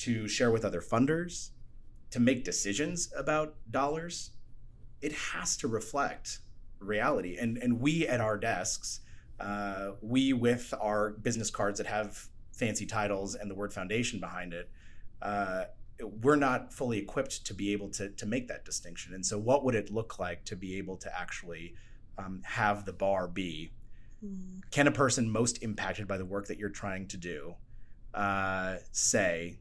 to 0.00 0.28
share 0.28 0.50
with 0.50 0.64
other 0.64 0.80
funders 0.80 1.50
to 2.10 2.20
make 2.20 2.44
decisions 2.44 3.12
about 3.16 3.54
dollars 3.70 4.30
it 5.00 5.12
has 5.12 5.56
to 5.56 5.68
reflect 5.68 6.40
reality 6.78 7.36
and 7.38 7.58
and 7.58 7.80
we 7.80 8.06
at 8.06 8.20
our 8.20 8.36
desks 8.36 9.00
uh, 9.38 9.92
we 10.02 10.34
with 10.34 10.74
our 10.80 11.10
business 11.10 11.50
cards 11.50 11.78
that 11.78 11.86
have 11.86 12.26
fancy 12.52 12.84
titles 12.84 13.34
and 13.34 13.50
the 13.50 13.54
word 13.54 13.72
foundation 13.72 14.20
behind 14.20 14.52
it 14.52 14.70
uh, 15.22 15.64
we're 16.22 16.36
not 16.36 16.72
fully 16.72 16.98
equipped 16.98 17.44
to 17.46 17.54
be 17.54 17.72
able 17.72 17.88
to 17.90 18.08
to 18.10 18.26
make 18.26 18.48
that 18.48 18.64
distinction. 18.64 19.14
And 19.14 19.24
so, 19.24 19.38
what 19.38 19.64
would 19.64 19.74
it 19.74 19.90
look 19.90 20.18
like 20.18 20.44
to 20.46 20.56
be 20.56 20.78
able 20.78 20.96
to 20.98 21.18
actually 21.18 21.74
um, 22.18 22.40
have 22.44 22.84
the 22.84 22.92
bar 22.92 23.28
be? 23.28 23.72
Mm. 24.24 24.60
Can 24.70 24.86
a 24.86 24.92
person 24.92 25.30
most 25.30 25.62
impacted 25.62 26.06
by 26.06 26.18
the 26.18 26.24
work 26.24 26.46
that 26.46 26.58
you're 26.58 26.68
trying 26.68 27.06
to 27.08 27.16
do 27.16 27.54
uh, 28.14 28.76
say, 28.92 29.58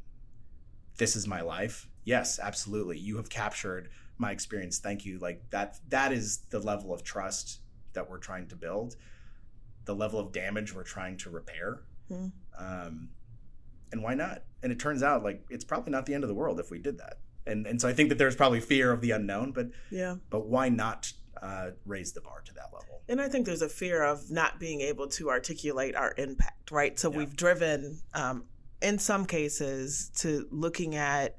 "This 1.00 1.16
is 1.16 1.26
my 1.28 1.42
life"? 1.42 1.88
Yes, 2.04 2.40
absolutely. 2.40 3.00
You 3.00 3.18
have 3.18 3.30
captured 3.30 3.90
my 4.20 4.32
experience. 4.32 4.78
Thank 4.78 5.06
you. 5.06 5.18
Like 5.18 5.50
that. 5.50 5.80
That 5.90 6.12
is 6.12 6.40
the 6.52 6.60
level 6.60 6.94
of 6.94 7.04
trust 7.04 7.60
that 7.94 8.08
we're 8.10 8.20
trying 8.20 8.48
to 8.50 8.56
build. 8.56 8.96
The 9.86 9.96
level 9.96 10.20
of 10.20 10.32
damage 10.32 10.76
we're 10.76 10.84
trying 10.84 11.18
to 11.18 11.32
repair. 11.32 11.82
Mm. 12.12 12.32
Um, 12.58 13.10
and 13.92 14.04
why 14.04 14.14
not? 14.14 14.44
And 14.62 14.72
it 14.72 14.80
turns 14.80 15.02
out 15.04 15.24
like 15.24 15.44
it's 15.50 15.66
probably 15.66 15.92
not 15.92 16.06
the 16.06 16.14
end 16.14 16.24
of 16.24 16.28
the 16.28 16.36
world 16.36 16.60
if 16.60 16.70
we 16.70 16.78
did 16.80 17.00
that. 17.00 17.18
And 17.48 17.66
and 17.66 17.82
so 17.82 17.88
I 17.88 17.94
think 17.94 18.10
that 18.10 18.18
there's 18.18 18.36
probably 18.36 18.60
fear 18.60 18.92
of 18.92 19.02
the 19.02 19.12
unknown, 19.12 19.52
but 19.52 19.70
yeah, 19.90 20.16
but 20.30 20.46
why 20.48 20.70
not 20.70 21.12
uh, 21.42 21.72
raise 21.86 22.12
the 22.12 22.22
bar 22.22 22.42
to 22.46 22.54
that 22.54 22.70
level? 22.74 23.02
And 23.08 23.20
I 23.20 23.28
think 23.28 23.46
there's 23.46 23.64
a 23.64 23.70
fear 23.70 24.04
of 24.04 24.30
not 24.30 24.60
being 24.60 24.82
able 24.82 25.08
to 25.10 25.30
articulate 25.30 25.96
our 25.96 26.14
impact, 26.18 26.70
right? 26.70 27.00
So 27.00 27.12
yeah. 27.12 27.18
we've 27.18 27.36
driven, 27.36 28.00
um, 28.14 28.44
in 28.82 29.00
some 29.00 29.26
cases, 29.26 30.12
to 30.18 30.48
looking 30.52 30.96
at 30.96 31.38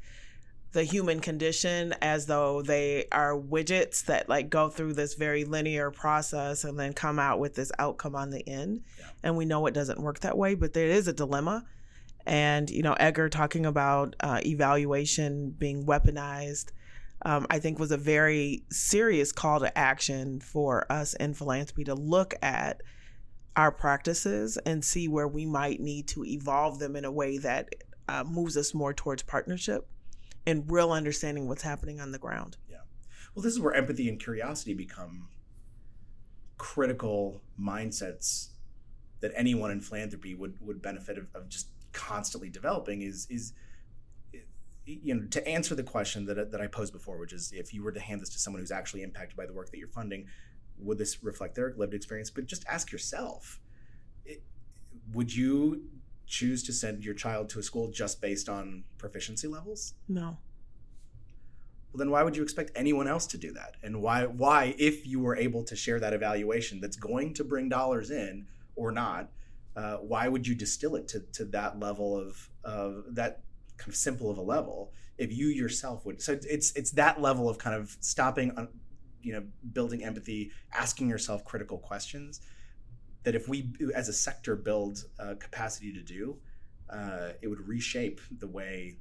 the 0.72 0.84
human 0.84 1.18
condition 1.18 1.92
as 2.00 2.26
though 2.26 2.62
they 2.62 3.06
are 3.10 3.36
widgets 3.36 4.04
that 4.04 4.28
like 4.28 4.50
go 4.50 4.68
through 4.68 4.92
this 4.92 5.14
very 5.14 5.44
linear 5.44 5.90
process 5.90 6.62
and 6.62 6.78
then 6.78 6.92
come 6.92 7.18
out 7.18 7.40
with 7.40 7.54
this 7.56 7.72
outcome 7.78 8.14
on 8.14 8.30
the 8.30 8.48
end. 8.48 8.82
Yeah. 8.98 9.06
And 9.24 9.36
we 9.36 9.44
know 9.44 9.66
it 9.66 9.74
doesn't 9.74 10.00
work 10.00 10.20
that 10.20 10.38
way, 10.38 10.54
but 10.54 10.72
there 10.72 10.86
is 10.86 11.08
a 11.08 11.12
dilemma 11.12 11.64
and 12.26 12.70
you 12.70 12.82
know 12.82 12.94
edgar 12.94 13.28
talking 13.28 13.66
about 13.66 14.16
uh, 14.20 14.40
evaluation 14.44 15.50
being 15.50 15.84
weaponized 15.84 16.70
um, 17.24 17.46
i 17.50 17.58
think 17.58 17.78
was 17.78 17.90
a 17.90 17.96
very 17.96 18.62
serious 18.70 19.32
call 19.32 19.60
to 19.60 19.78
action 19.78 20.40
for 20.40 20.90
us 20.90 21.14
in 21.14 21.34
philanthropy 21.34 21.84
to 21.84 21.94
look 21.94 22.34
at 22.42 22.80
our 23.56 23.72
practices 23.72 24.56
and 24.64 24.84
see 24.84 25.08
where 25.08 25.28
we 25.28 25.44
might 25.44 25.80
need 25.80 26.06
to 26.08 26.24
evolve 26.24 26.78
them 26.78 26.96
in 26.96 27.04
a 27.04 27.10
way 27.10 27.38
that 27.38 27.68
uh, 28.08 28.24
moves 28.24 28.56
us 28.56 28.74
more 28.74 28.94
towards 28.94 29.22
partnership 29.22 29.86
and 30.46 30.70
real 30.70 30.92
understanding 30.92 31.48
what's 31.48 31.62
happening 31.62 32.00
on 32.00 32.12
the 32.12 32.18
ground. 32.18 32.56
Yeah. 32.68 32.78
Well 33.34 33.42
this 33.42 33.52
is 33.52 33.60
where 33.60 33.74
empathy 33.74 34.08
and 34.08 34.18
curiosity 34.18 34.74
become 34.74 35.28
critical 36.58 37.42
mindsets 37.58 38.48
that 39.20 39.32
anyone 39.34 39.70
in 39.70 39.80
philanthropy 39.80 40.34
would 40.34 40.58
would 40.60 40.82
benefit 40.82 41.18
of, 41.18 41.26
of 41.34 41.48
just 41.48 41.68
constantly 41.92 42.48
developing 42.48 43.02
is 43.02 43.26
is 43.30 43.52
you 44.84 45.14
know 45.14 45.26
to 45.26 45.46
answer 45.46 45.74
the 45.74 45.82
question 45.82 46.26
that 46.26 46.50
that 46.50 46.60
I 46.60 46.66
posed 46.66 46.92
before, 46.92 47.18
which 47.18 47.32
is 47.32 47.52
if 47.52 47.72
you 47.72 47.82
were 47.82 47.92
to 47.92 48.00
hand 48.00 48.20
this 48.20 48.28
to 48.30 48.38
someone 48.38 48.60
who's 48.60 48.70
actually 48.70 49.02
impacted 49.02 49.36
by 49.36 49.46
the 49.46 49.52
work 49.52 49.70
that 49.70 49.78
you're 49.78 49.88
funding, 49.88 50.26
would 50.82 50.98
this 50.98 51.22
reflect 51.22 51.54
their 51.54 51.74
lived 51.76 51.94
experience? 51.94 52.30
But 52.30 52.46
just 52.46 52.64
ask 52.68 52.92
yourself, 52.92 53.60
it, 54.24 54.42
would 55.12 55.34
you 55.34 55.82
choose 56.26 56.62
to 56.64 56.72
send 56.72 57.04
your 57.04 57.14
child 57.14 57.48
to 57.50 57.58
a 57.58 57.62
school 57.62 57.90
just 57.90 58.20
based 58.20 58.48
on 58.48 58.84
proficiency 58.98 59.48
levels? 59.48 59.94
No. 60.08 60.38
Well, 61.92 61.98
then 61.98 62.10
why 62.10 62.22
would 62.22 62.36
you 62.36 62.42
expect 62.42 62.70
anyone 62.76 63.08
else 63.08 63.26
to 63.28 63.38
do 63.38 63.52
that? 63.52 63.76
And 63.82 64.00
why 64.00 64.26
why 64.26 64.74
if 64.78 65.06
you 65.06 65.20
were 65.20 65.36
able 65.36 65.64
to 65.64 65.74
share 65.74 65.98
that 66.00 66.12
evaluation 66.12 66.80
that's 66.80 66.96
going 66.96 67.34
to 67.34 67.44
bring 67.44 67.68
dollars 67.68 68.10
in 68.10 68.46
or 68.76 68.92
not? 68.92 69.30
uh, 69.76 69.96
why 69.96 70.28
would 70.28 70.46
you 70.46 70.54
distill 70.54 70.96
it 70.96 71.08
to, 71.08 71.20
to 71.32 71.44
that 71.46 71.78
level 71.78 72.16
of, 72.16 72.48
of 72.64 73.04
that 73.10 73.42
kind 73.76 73.88
of 73.88 73.96
simple 73.96 74.30
of 74.30 74.38
a 74.38 74.42
level 74.42 74.92
if 75.16 75.32
you 75.32 75.46
yourself 75.46 76.04
would 76.04 76.20
so 76.20 76.38
it's 76.48 76.72
it's 76.72 76.90
that 76.90 77.20
level 77.20 77.48
of 77.48 77.56
kind 77.56 77.74
of 77.74 77.96
stopping 78.00 78.50
on 78.58 78.68
you 79.22 79.32
know 79.32 79.42
building 79.72 80.04
empathy 80.04 80.50
asking 80.72 81.08
yourself 81.08 81.44
critical 81.44 81.78
questions 81.78 82.40
that 83.22 83.34
if 83.34 83.48
we 83.48 83.72
as 83.94 84.08
a 84.08 84.12
sector 84.12 84.56
build 84.56 85.04
uh, 85.18 85.34
capacity 85.38 85.92
to 85.92 86.02
do 86.02 86.36
uh, 86.90 87.30
it 87.42 87.48
would 87.48 87.66
reshape 87.66 88.20
the 88.38 88.48
way 88.48 88.96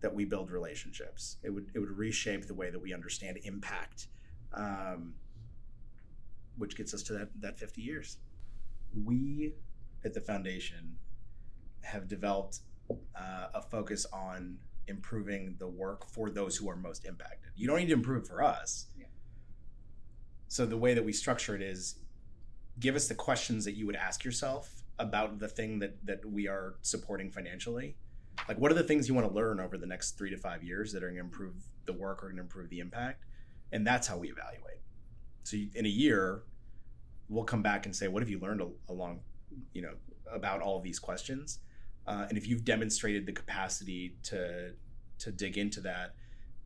that 0.00 0.14
we 0.14 0.24
build 0.24 0.50
relationships 0.50 1.36
it 1.42 1.50
would 1.50 1.70
it 1.74 1.78
would 1.78 1.90
reshape 1.90 2.46
the 2.46 2.54
way 2.54 2.70
that 2.70 2.80
we 2.80 2.94
understand 2.94 3.38
impact 3.44 4.08
um, 4.54 5.14
which 6.56 6.76
gets 6.76 6.92
us 6.92 7.02
to 7.04 7.12
that, 7.14 7.28
that 7.40 7.58
50 7.58 7.80
years. 7.80 8.18
We 9.04 9.54
at 10.04 10.14
the 10.14 10.20
foundation 10.20 10.96
have 11.82 12.08
developed 12.08 12.60
uh, 12.90 13.46
a 13.54 13.62
focus 13.62 14.06
on 14.12 14.58
improving 14.88 15.54
the 15.58 15.68
work 15.68 16.08
for 16.08 16.30
those 16.30 16.56
who 16.56 16.68
are 16.68 16.76
most 16.76 17.04
impacted. 17.04 17.50
You 17.56 17.68
don't 17.68 17.78
need 17.78 17.88
to 17.88 17.94
improve 17.94 18.26
for 18.26 18.42
us. 18.42 18.86
So 20.48 20.64
the 20.64 20.76
way 20.76 20.94
that 20.94 21.04
we 21.04 21.12
structure 21.12 21.54
it 21.54 21.62
is 21.62 21.96
give 22.80 22.96
us 22.96 23.06
the 23.06 23.14
questions 23.14 23.64
that 23.64 23.72
you 23.72 23.86
would 23.86 23.96
ask 23.96 24.24
yourself 24.24 24.82
about 24.98 25.38
the 25.38 25.48
thing 25.48 25.78
that 25.78 26.04
that 26.06 26.24
we 26.24 26.48
are 26.48 26.76
supporting 26.82 27.30
financially. 27.30 27.96
Like 28.48 28.58
what 28.58 28.70
are 28.70 28.74
the 28.74 28.82
things 28.82 29.08
you 29.08 29.14
want 29.14 29.28
to 29.28 29.34
learn 29.34 29.60
over 29.60 29.76
the 29.76 29.86
next 29.86 30.16
3 30.16 30.30
to 30.30 30.36
5 30.36 30.62
years 30.62 30.92
that 30.92 31.02
are 31.02 31.08
going 31.08 31.16
to 31.16 31.24
improve 31.24 31.54
the 31.86 31.92
work 31.92 32.22
or 32.22 32.28
going 32.28 32.36
to 32.36 32.42
improve 32.42 32.70
the 32.70 32.80
impact? 32.80 33.24
And 33.72 33.86
that's 33.86 34.06
how 34.06 34.16
we 34.16 34.30
evaluate. 34.30 34.80
So 35.44 35.56
in 35.74 35.86
a 35.86 35.88
year 35.88 36.42
we'll 37.28 37.44
come 37.44 37.62
back 37.62 37.84
and 37.84 37.94
say 37.94 38.08
what 38.08 38.22
have 38.22 38.30
you 38.30 38.38
learned 38.38 38.62
along 38.88 39.20
you 39.74 39.82
know 39.82 39.94
about 40.32 40.60
all 40.62 40.80
these 40.80 40.98
questions? 40.98 41.58
Uh, 42.06 42.26
and 42.28 42.38
if 42.38 42.48
you've 42.48 42.64
demonstrated 42.64 43.26
the 43.26 43.32
capacity 43.32 44.16
to 44.24 44.72
to 45.18 45.32
dig 45.32 45.58
into 45.58 45.80
that, 45.80 46.14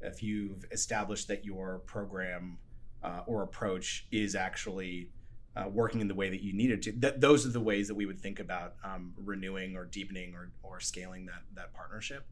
if 0.01 0.23
you've 0.23 0.65
established 0.71 1.27
that 1.29 1.45
your 1.45 1.81
program 1.87 2.59
uh, 3.03 3.21
or 3.27 3.43
approach 3.43 4.07
is 4.11 4.35
actually 4.35 5.09
uh, 5.57 5.69
working 5.69 6.01
in 6.01 6.09
the 6.09 6.15
way 6.15 6.31
that 6.31 6.43
you 6.43 6.53
needed 6.53 6.83
to, 6.83 6.93
th- 6.93 7.15
those 7.19 7.47
are 7.47 7.51
the 7.51 7.61
ways 7.61 7.89
that 7.89 7.95
we 7.95 8.07
would 8.07 8.19
think 8.19 8.41
about 8.41 8.75
um, 8.85 9.13
renewing 9.17 9.77
or 9.77 9.85
deepening 9.85 10.35
or, 10.35 10.51
or 10.63 10.81
scaling 10.81 11.27
that 11.27 11.43
that 11.55 11.75
partnership. 11.75 12.27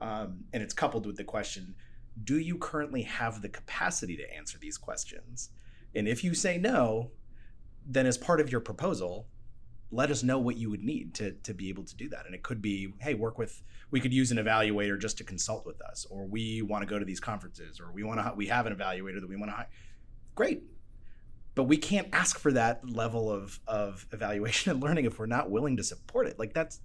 Um, 0.00 0.44
and 0.52 0.62
it's 0.62 0.74
coupled 0.74 1.06
with 1.06 1.16
the 1.16 1.24
question: 1.24 1.74
Do 2.22 2.38
you 2.38 2.56
currently 2.58 3.02
have 3.02 3.42
the 3.42 3.48
capacity 3.48 4.16
to 4.16 4.34
answer 4.34 4.58
these 4.58 4.78
questions? 4.78 5.50
And 5.94 6.06
if 6.06 6.22
you 6.22 6.34
say 6.34 6.58
no, 6.58 7.10
then 7.84 8.06
as 8.06 8.16
part 8.16 8.40
of 8.40 8.52
your 8.52 8.60
proposal, 8.60 9.26
let 9.90 10.10
us 10.10 10.22
know 10.22 10.38
what 10.38 10.56
you 10.56 10.70
would 10.70 10.84
need 10.84 11.14
to 11.14 11.32
to 11.32 11.52
be 11.52 11.68
able 11.68 11.84
to 11.84 11.96
do 11.96 12.08
that. 12.10 12.26
And 12.26 12.34
it 12.34 12.42
could 12.42 12.62
be, 12.62 12.94
hey, 13.00 13.14
work 13.14 13.38
with 13.38 13.62
we 13.90 14.00
could 14.00 14.12
use 14.12 14.30
an 14.30 14.38
evaluator 14.38 15.00
just 15.00 15.18
to 15.18 15.24
consult 15.24 15.66
with 15.66 15.80
us, 15.82 16.06
or 16.08 16.24
we 16.24 16.62
want 16.62 16.82
to 16.82 16.86
go 16.86 16.98
to 16.98 17.04
these 17.04 17.20
conferences, 17.20 17.80
or 17.80 17.90
we 17.92 18.04
want 18.04 18.20
to 18.20 18.32
we 18.36 18.46
have 18.46 18.66
an 18.66 18.74
evaluator 18.74 19.20
that 19.20 19.28
we 19.28 19.36
want 19.36 19.50
to 19.50 19.56
hire. 19.56 19.68
Great, 20.40 20.62
but 21.54 21.64
we 21.64 21.76
can't 21.76 22.08
ask 22.12 22.38
for 22.38 22.52
that 22.52 22.88
level 22.88 23.30
of 23.30 23.60
of 23.66 24.06
evaluation 24.12 24.70
and 24.72 24.82
learning 24.82 25.04
if 25.04 25.18
we're 25.18 25.26
not 25.26 25.50
willing 25.50 25.76
to 25.76 25.84
support 25.84 26.26
it. 26.26 26.38
Like 26.38 26.54
that's 26.54 26.80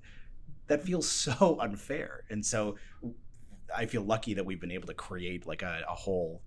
that 0.68 0.84
feels 0.84 1.10
so 1.10 1.58
unfair, 1.62 2.24
and 2.30 2.46
so 2.46 2.76
I 3.76 3.86
feel 3.86 4.04
lucky 4.04 4.34
that 4.34 4.46
we've 4.46 4.60
been 4.60 4.72
able 4.72 4.88
to 4.88 4.94
create 4.94 5.48
like 5.48 5.62
a, 5.62 5.84
a 5.88 5.96
whole 5.96 6.42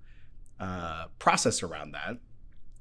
uh, 0.61 1.06
process 1.18 1.62
around 1.62 1.92
that 1.92 2.18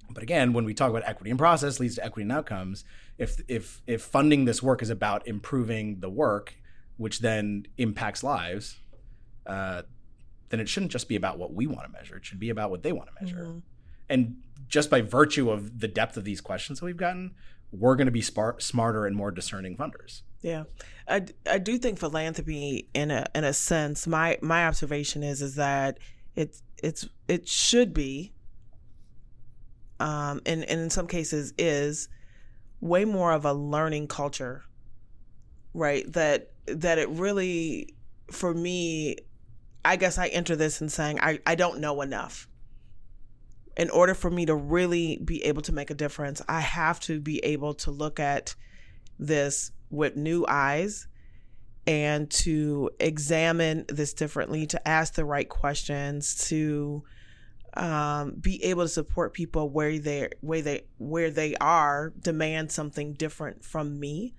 but 0.09 0.23
again, 0.23 0.53
when 0.53 0.65
we 0.65 0.73
talk 0.73 0.89
about 0.89 1.03
equity 1.05 1.29
and 1.29 1.39
process 1.39 1.79
leads 1.79 1.95
to 1.95 2.05
equity 2.05 2.23
and 2.23 2.31
outcomes, 2.31 2.85
if 3.17 3.41
if 3.47 3.81
if 3.87 4.01
funding 4.01 4.45
this 4.45 4.63
work 4.63 4.81
is 4.81 4.89
about 4.89 5.27
improving 5.27 5.99
the 5.99 6.09
work, 6.09 6.55
which 6.97 7.19
then 7.19 7.65
impacts 7.77 8.23
lives, 8.23 8.77
uh, 9.45 9.81
then 10.49 10.59
it 10.59 10.69
shouldn't 10.69 10.91
just 10.91 11.09
be 11.09 11.15
about 11.15 11.37
what 11.37 11.53
we 11.53 11.67
want 11.67 11.85
to 11.85 11.91
measure. 11.91 12.15
It 12.15 12.25
should 12.25 12.39
be 12.39 12.49
about 12.49 12.71
what 12.71 12.83
they 12.83 12.91
want 12.91 13.09
to 13.09 13.23
measure. 13.23 13.43
Mm-hmm. 13.43 13.59
And 14.09 14.37
just 14.67 14.89
by 14.89 15.01
virtue 15.01 15.49
of 15.49 15.79
the 15.79 15.87
depth 15.87 16.17
of 16.17 16.23
these 16.23 16.41
questions 16.41 16.79
that 16.79 16.85
we've 16.85 16.97
gotten, 16.97 17.35
we're 17.71 17.95
going 17.95 18.07
to 18.07 18.11
be 18.11 18.21
smart, 18.21 18.61
smarter 18.61 19.05
and 19.05 19.15
more 19.15 19.31
discerning 19.31 19.75
funders. 19.75 20.21
Yeah, 20.41 20.63
I, 21.07 21.25
I 21.49 21.57
do 21.57 21.77
think 21.77 21.99
philanthropy, 21.99 22.87
in 22.93 23.11
a 23.11 23.25
in 23.33 23.43
a 23.43 23.53
sense, 23.53 24.05
my 24.05 24.37
my 24.41 24.67
observation 24.67 25.23
is 25.23 25.41
is 25.41 25.55
that 25.55 25.97
it's 26.35 26.61
it's 26.81 27.09
it 27.27 27.47
should 27.47 27.93
be 27.93 28.33
um, 29.99 30.41
and, 30.45 30.63
and 30.65 30.79
in 30.79 30.89
some 30.89 31.07
cases 31.07 31.53
is 31.57 32.09
way 32.81 33.05
more 33.05 33.31
of 33.31 33.45
a 33.45 33.53
learning 33.53 34.07
culture, 34.07 34.63
right? 35.73 36.11
That 36.13 36.51
that 36.67 36.97
it 36.97 37.09
really, 37.09 37.95
for 38.31 38.53
me, 38.53 39.17
I 39.83 39.95
guess 39.95 40.17
I 40.17 40.27
enter 40.27 40.55
this 40.55 40.81
in 40.81 40.89
saying 40.89 41.19
I, 41.21 41.39
I 41.45 41.55
don't 41.55 41.79
know 41.79 42.01
enough. 42.01 42.47
In 43.77 43.89
order 43.91 44.15
for 44.15 44.31
me 44.31 44.45
to 44.47 44.55
really 44.55 45.19
be 45.23 45.43
able 45.45 45.61
to 45.61 45.71
make 45.71 45.91
a 45.91 45.95
difference, 45.95 46.41
I 46.49 46.61
have 46.61 46.99
to 47.01 47.19
be 47.19 47.39
able 47.45 47.75
to 47.75 47.91
look 47.91 48.19
at 48.19 48.55
this 49.19 49.71
with 49.89 50.15
new 50.15 50.45
eyes 50.47 51.07
and 51.85 52.29
to 52.29 52.89
examine 52.99 53.85
this 53.87 54.13
differently, 54.13 54.65
to 54.67 54.87
ask 54.87 55.13
the 55.13 55.23
right 55.23 55.47
questions, 55.47 56.35
to 56.49 57.03
um, 57.75 58.31
be 58.41 58.63
able 58.63 58.83
to 58.83 58.89
support 58.89 59.33
people 59.33 59.69
where 59.69 59.99
they 59.99 60.29
where 60.41 60.61
they 60.61 60.85
where 60.97 61.29
they 61.29 61.55
are 61.57 62.11
demand 62.19 62.71
something 62.71 63.13
different 63.13 63.63
from 63.63 63.99
me. 63.99 64.33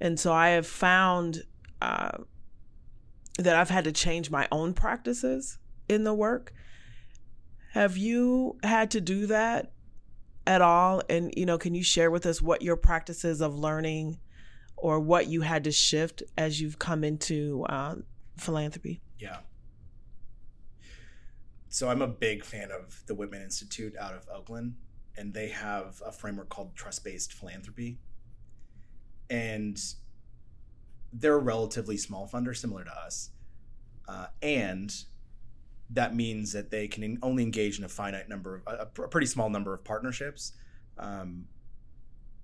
And 0.00 0.20
so 0.20 0.32
i 0.32 0.50
have 0.50 0.66
found 0.66 1.44
uh, 1.80 2.18
that 3.38 3.56
i've 3.56 3.70
had 3.70 3.84
to 3.84 3.92
change 3.92 4.30
my 4.30 4.46
own 4.52 4.74
practices 4.74 5.58
in 5.88 6.04
the 6.04 6.12
work 6.14 6.52
have 7.72 7.96
you 7.96 8.56
had 8.62 8.90
to 8.92 9.00
do 9.00 9.26
that 9.26 9.72
at 10.46 10.60
all 10.62 11.02
and 11.08 11.32
you 11.36 11.46
know 11.46 11.58
can 11.58 11.74
you 11.74 11.82
share 11.82 12.10
with 12.10 12.26
us 12.26 12.42
what 12.42 12.62
your 12.62 12.76
practices 12.76 13.40
of 13.40 13.58
learning 13.58 14.18
or 14.76 14.98
what 14.98 15.28
you 15.28 15.42
had 15.42 15.64
to 15.64 15.70
shift 15.70 16.22
as 16.36 16.60
you've 16.60 16.78
come 16.78 17.04
into 17.04 17.64
uh, 17.68 17.94
philanthropy 18.36 19.00
yeah 19.18 19.38
so 21.72 21.88
I'm 21.88 22.02
a 22.02 22.06
big 22.06 22.44
fan 22.44 22.70
of 22.70 23.02
the 23.06 23.14
Whitman 23.14 23.40
Institute 23.40 23.96
out 23.98 24.12
of 24.12 24.28
Oakland, 24.30 24.74
and 25.16 25.32
they 25.32 25.48
have 25.48 26.02
a 26.04 26.12
framework 26.12 26.50
called 26.50 26.76
trust 26.76 27.02
based 27.02 27.32
philanthropy. 27.32 27.98
And 29.30 29.82
they're 31.14 31.36
a 31.36 31.38
relatively 31.38 31.96
small 31.96 32.28
funder, 32.28 32.54
similar 32.54 32.84
to 32.84 32.90
us. 32.90 33.30
Uh, 34.06 34.26
and 34.42 34.94
that 35.92 36.14
means 36.14 36.52
that 36.52 36.70
they 36.70 36.88
can 36.88 37.18
only 37.22 37.42
engage 37.42 37.78
in 37.78 37.84
a 37.84 37.88
finite 37.88 38.28
number 38.28 38.56
of 38.56 38.62
a, 38.66 39.02
a 39.02 39.08
pretty 39.08 39.26
small 39.26 39.50
number 39.50 39.74
of 39.74 39.84
partnerships. 39.84 40.52
Um, 40.98 41.46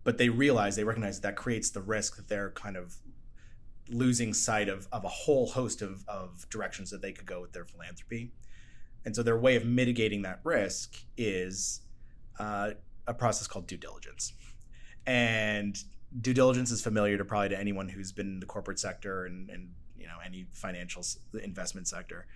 but 0.04 0.18
they 0.18 0.28
realize, 0.28 0.76
they 0.76 0.84
recognize 0.84 1.20
that, 1.20 1.28
that 1.28 1.36
creates 1.36 1.70
the 1.70 1.82
risk 1.82 2.16
that 2.16 2.28
they're 2.28 2.50
kind 2.50 2.76
of 2.76 2.96
losing 3.90 4.32
sight 4.32 4.68
of, 4.68 4.88
of 4.92 5.04
a 5.04 5.08
whole 5.08 5.46
host 5.48 5.82
of, 5.82 6.04
of 6.08 6.48
directions 6.50 6.90
that 6.90 7.02
they 7.02 7.12
could 7.12 7.26
go 7.26 7.40
with 7.40 7.52
their 7.52 7.64
philanthropy. 7.64 8.32
And 9.04 9.14
so 9.14 9.22
their 9.22 9.38
way 9.38 9.56
of 9.56 9.64
mitigating 9.64 10.22
that 10.22 10.40
risk 10.44 10.98
is 11.16 11.80
uh, 12.38 12.72
a 13.06 13.14
process 13.14 13.46
called 13.46 13.66
due 13.66 13.76
diligence. 13.76 14.32
And 15.06 15.82
due 16.20 16.34
diligence 16.34 16.70
is 16.70 16.82
familiar 16.82 17.16
to 17.16 17.24
probably 17.24 17.50
to 17.50 17.58
anyone 17.58 17.88
who's 17.88 18.12
been 18.12 18.26
in 18.26 18.40
the 18.40 18.46
corporate 18.46 18.78
sector 18.78 19.24
and, 19.24 19.48
and 19.50 19.70
you 19.96 20.06
know 20.06 20.16
any 20.24 20.46
financial 20.52 21.04
investment 21.42 21.88
sector. 21.88 22.26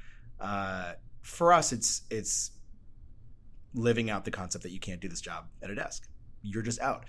Uh, 0.41 0.93
for 1.23 1.53
us, 1.53 1.73
it's 1.73 2.03
it's 2.11 2.53
living 3.75 4.11
out 4.11 4.25
the 4.25 4.31
concept 4.31 4.65
that 4.65 4.71
you 4.71 4.81
can't 4.81 5.01
do 5.01 5.09
this 5.09 5.21
job 5.21 5.47
at 5.63 5.71
a 5.71 5.75
desk. 5.75 6.09
You're 6.43 6.63
just 6.63 6.81
out. 6.81 7.05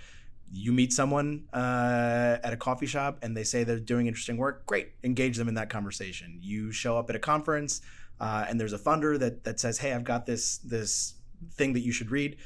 You 0.50 0.72
meet 0.72 0.92
someone 0.92 1.44
uh, 1.52 2.38
at 2.42 2.52
a 2.52 2.56
coffee 2.56 2.86
shop 2.86 3.18
and 3.22 3.36
they 3.36 3.44
say 3.44 3.64
they're 3.64 3.80
doing 3.80 4.06
interesting 4.06 4.36
work. 4.36 4.66
Great, 4.66 4.92
engage 5.02 5.36
them 5.36 5.48
in 5.48 5.54
that 5.54 5.68
conversation. 5.68 6.38
You 6.40 6.70
show 6.70 6.96
up 6.96 7.10
at 7.10 7.16
a 7.16 7.18
conference 7.18 7.80
uh, 8.20 8.46
and 8.48 8.60
there's 8.60 8.72
a 8.72 8.78
funder 8.78 9.18
that 9.18 9.44
that 9.44 9.58
says, 9.60 9.78
"Hey, 9.78 9.92
I've 9.92 10.04
got 10.04 10.26
this 10.26 10.58
this 10.58 11.14
thing 11.52 11.72
that 11.72 11.80
you 11.80 11.92
should 11.92 12.10
read." 12.10 12.36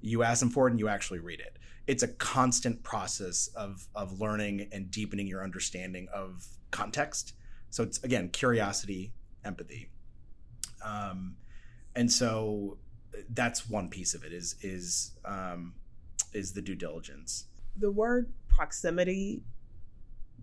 You 0.00 0.22
ask 0.22 0.40
them 0.40 0.50
for 0.50 0.68
it, 0.68 0.70
and 0.70 0.80
you 0.80 0.88
actually 0.88 1.18
read 1.18 1.40
it. 1.40 1.58
It's 1.86 2.02
a 2.02 2.08
constant 2.08 2.82
process 2.82 3.48
of 3.54 3.88
of 3.94 4.20
learning 4.20 4.68
and 4.72 4.90
deepening 4.90 5.26
your 5.26 5.42
understanding 5.42 6.08
of 6.12 6.46
context. 6.70 7.34
So 7.70 7.82
it's 7.82 8.02
again 8.02 8.30
curiosity, 8.30 9.12
empathy, 9.44 9.90
um, 10.84 11.36
and 11.94 12.10
so 12.10 12.78
that's 13.30 13.68
one 13.68 13.88
piece 13.88 14.14
of 14.14 14.24
it. 14.24 14.32
Is 14.32 14.56
is 14.62 15.12
um, 15.24 15.74
is 16.32 16.52
the 16.52 16.62
due 16.62 16.74
diligence. 16.74 17.46
The 17.76 17.90
word 17.90 18.32
proximity 18.48 19.42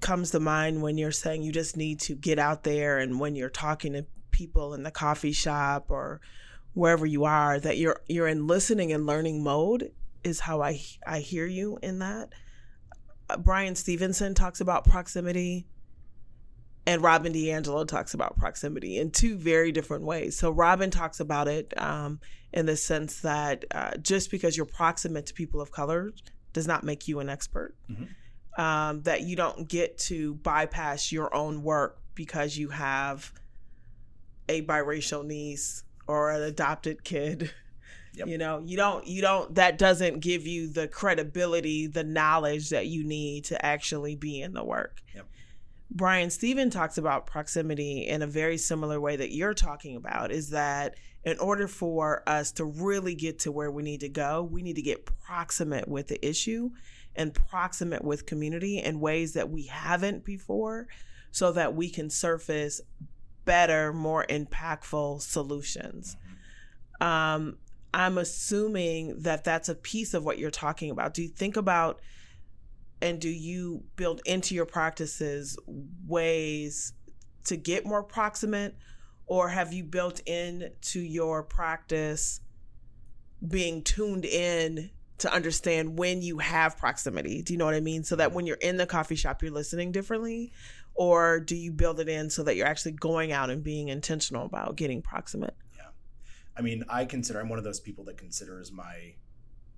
comes 0.02 0.32
to 0.32 0.40
mind 0.40 0.82
when 0.82 0.98
you're 0.98 1.12
saying 1.12 1.44
you 1.44 1.52
just 1.52 1.78
need 1.78 2.00
to 2.02 2.16
get 2.16 2.38
out 2.38 2.64
there 2.64 3.00
and 3.00 3.20
when 3.20 3.36
you're 3.36 3.50
talking 3.50 3.94
to 3.94 4.06
people 4.32 4.74
in 4.74 4.84
the 4.84 4.92
coffee 4.92 5.32
shop 5.32 5.86
or 5.90 6.20
wherever 6.74 7.06
you 7.06 7.24
are 7.24 7.60
that 7.60 7.78
you're 7.78 8.02
you're 8.08 8.28
in 8.28 8.48
listening 8.48 8.92
and 8.92 9.06
learning 9.06 9.42
mode 9.42 9.92
is 10.24 10.42
how 10.42 10.62
I 10.62 10.82
I 11.08 11.20
hear 11.20 11.46
you 11.46 11.80
in 11.82 12.00
that. 12.00 12.34
Bryan 13.40 13.76
Stevenson 13.76 14.36
talks 14.36 14.62
about 14.62 14.86
proximity 14.86 15.66
and 16.86 17.02
Robin 17.02 17.34
DiAngelo 17.34 17.88
talks 17.88 18.14
about 18.14 18.38
proximity 18.38 18.98
in 18.98 19.12
two 19.12 19.38
very 19.38 19.72
different 19.72 20.04
ways. 20.04 20.38
So 20.38 20.52
Robin 20.52 20.92
talks 20.92 21.20
about 21.20 21.48
it 21.48 21.74
um, 21.78 22.20
in 22.54 22.66
the 22.66 22.78
sense 22.78 23.22
that 23.22 23.66
uh, 23.72 23.98
just 23.98 24.32
because 24.32 24.56
you're 24.56 24.66
proximate 24.66 25.26
to 25.28 25.34
people 25.34 25.62
of 25.62 25.72
color 25.72 26.14
does 26.54 26.68
not 26.68 26.84
make 26.84 27.08
you 27.08 27.20
an 27.20 27.30
expert. 27.30 27.76
Mm-hmm. 27.90 28.62
Um, 28.62 29.02
that 29.02 29.24
you 29.24 29.36
don't 29.36 29.68
get 29.68 29.98
to 29.98 30.36
bypass 30.36 31.12
your 31.12 31.36
own 31.36 31.62
work 31.62 32.00
because 32.14 32.56
you 32.56 32.70
have 32.70 33.34
a 34.48 34.62
biracial 34.62 35.26
niece 35.26 35.84
or 36.08 36.32
an 36.32 36.42
adopted 36.42 37.04
kid 37.04 37.52
Yep. 38.18 38.28
You 38.28 38.38
know, 38.38 38.62
you 38.64 38.78
don't, 38.78 39.06
you 39.06 39.22
don't, 39.22 39.56
that 39.56 39.78
doesn't 39.78 40.20
give 40.20 40.48
you 40.48 40.68
the 40.68 40.88
credibility, 40.88 41.88
the 41.88 42.04
knowledge 42.04 42.70
that 42.70 42.88
you 42.88 43.04
need 43.04 43.46
to 43.46 43.66
actually 43.66 44.16
be 44.16 44.42
in 44.42 44.54
the 44.54 44.64
work. 44.64 45.02
Yep. 45.14 45.26
Bryan 45.92 46.30
Steven 46.30 46.70
talks 46.70 46.98
about 46.98 47.28
proximity 47.28 48.08
in 48.08 48.22
a 48.22 48.28
very 48.28 48.58
similar 48.58 49.00
way 49.00 49.16
that 49.16 49.32
you're 49.32 49.54
talking 49.54 49.96
about 49.96 50.32
is 50.32 50.50
that 50.50 50.96
in 51.24 51.38
order 51.40 51.68
for 51.68 52.24
us 52.28 52.52
to 52.54 52.66
really 52.66 53.16
get 53.16 53.40
to 53.40 53.52
where 53.52 53.72
we 53.72 53.84
need 53.84 54.02
to 54.02 54.10
go, 54.10 54.44
we 54.44 54.62
need 54.62 54.76
to 54.76 54.82
get 54.82 55.06
proximate 55.06 55.88
with 55.88 56.08
the 56.08 56.24
issue 56.28 56.70
and 57.16 57.34
proximate 57.34 58.04
with 58.04 58.26
community 58.26 58.80
in 58.80 59.00
ways 59.00 59.34
that 59.34 59.50
we 59.50 59.64
haven't 59.64 60.26
before 60.26 60.88
so 61.32 61.52
that 61.52 61.76
we 61.76 61.90
can 61.90 62.10
surface 62.10 62.82
better, 63.46 63.94
more 63.94 64.26
impactful 64.30 65.22
solutions. 65.22 66.16
Um, 67.02 67.58
I'm 67.94 68.18
assuming 68.18 69.22
that 69.22 69.44
that's 69.44 69.70
a 69.70 69.76
piece 69.76 70.14
of 70.14 70.26
what 70.26 70.38
you're 70.38 70.52
talking 70.52 70.92
about. 70.92 71.14
Do 71.14 71.22
you 71.22 71.30
think 71.30 71.56
about 71.56 72.02
and 73.02 73.20
do 73.20 73.30
you 73.30 73.84
build 73.96 74.22
into 74.26 74.56
your 74.56 74.66
practices 74.66 75.58
ways 76.08 76.94
to 77.46 77.56
get 77.58 77.86
more 77.86 78.04
proximate? 78.04 78.76
Or 79.28 79.50
have 79.50 79.74
you 79.74 79.84
built 79.84 80.22
in 80.26 80.72
to 80.82 81.00
your 81.00 81.44
practice 81.44 82.42
being 83.46 83.84
tuned 83.84 84.26
in 84.26 84.92
to 85.18 85.34
understand 85.34 85.98
when 85.98 86.22
you 86.22 86.40
have 86.40 86.78
proximity? 86.78 87.42
Do 87.42 87.54
you 87.54 87.58
know 87.58 87.66
what 87.66 87.74
i 87.74 87.80
mean? 87.80 88.04
So 88.04 88.16
that 88.18 88.34
when 88.34 88.46
you're 88.46 88.58
in 88.58 88.78
the 88.78 88.86
coffee 88.86 89.16
shop 89.16 89.42
you're 89.42 89.52
listening 89.52 89.92
differently? 89.92 90.52
Or 90.94 91.40
do 91.40 91.56
you 91.56 91.74
build 91.74 92.00
it 92.00 92.08
in 92.08 92.30
so 92.30 92.44
that 92.44 92.56
you're 92.56 92.68
actually 92.68 92.94
going 92.94 93.32
out 93.32 93.50
and 93.50 93.62
being 93.62 93.90
intentional 93.90 94.46
about 94.46 94.78
getting 94.78 95.02
proximate? 95.02 95.56
Yeah. 95.76 95.88
I 96.58 96.62
mean, 96.62 96.86
I 96.88 97.06
consider 97.06 97.42
I'm 97.42 97.50
one 97.50 97.58
of 97.58 97.66
those 97.66 97.82
people 97.82 98.06
that 98.06 98.18
considers 98.18 98.72
my 98.72 99.16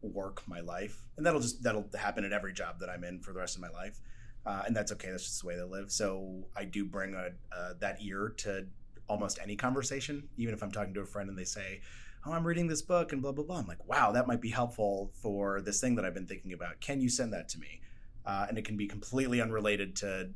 work 0.01 0.43
my 0.47 0.59
life, 0.59 1.03
and 1.17 1.25
that'll 1.25 1.39
just 1.39 1.63
that'll 1.63 1.89
happen 1.97 2.23
at 2.25 2.33
every 2.33 2.53
job 2.53 2.79
that 2.79 2.89
I'm 2.89 3.03
in 3.03 3.19
for 3.19 3.33
the 3.33 3.39
rest 3.39 3.55
of 3.55 3.61
my 3.61 3.69
life, 3.69 3.99
uh, 4.45 4.63
and 4.65 4.75
that's 4.75 4.91
okay. 4.93 5.09
That's 5.09 5.23
just 5.23 5.41
the 5.41 5.47
way 5.47 5.55
they 5.55 5.63
live. 5.63 5.91
So 5.91 6.45
I 6.55 6.65
do 6.65 6.85
bring 6.85 7.13
a 7.13 7.31
uh, 7.55 7.73
that 7.79 8.01
ear 8.01 8.33
to 8.37 8.67
almost 9.09 9.39
any 9.41 9.55
conversation, 9.55 10.27
even 10.37 10.53
if 10.53 10.61
I'm 10.61 10.71
talking 10.71 10.93
to 10.93 11.01
a 11.01 11.05
friend 11.05 11.29
and 11.29 11.37
they 11.37 11.43
say, 11.45 11.81
"Oh, 12.25 12.31
I'm 12.31 12.45
reading 12.45 12.67
this 12.67 12.81
book," 12.81 13.13
and 13.13 13.21
blah 13.21 13.31
blah 13.31 13.45
blah. 13.45 13.57
I'm 13.57 13.67
like, 13.67 13.85
"Wow, 13.87 14.11
that 14.11 14.27
might 14.27 14.41
be 14.41 14.49
helpful 14.49 15.11
for 15.21 15.61
this 15.61 15.79
thing 15.81 15.95
that 15.95 16.05
I've 16.05 16.13
been 16.13 16.27
thinking 16.27 16.53
about. 16.53 16.79
Can 16.79 17.01
you 17.01 17.09
send 17.09 17.33
that 17.33 17.49
to 17.49 17.59
me?" 17.59 17.81
Uh, 18.25 18.45
and 18.49 18.57
it 18.57 18.65
can 18.65 18.75
be 18.75 18.87
completely 18.87 19.41
unrelated 19.41 19.95
to, 19.95 20.29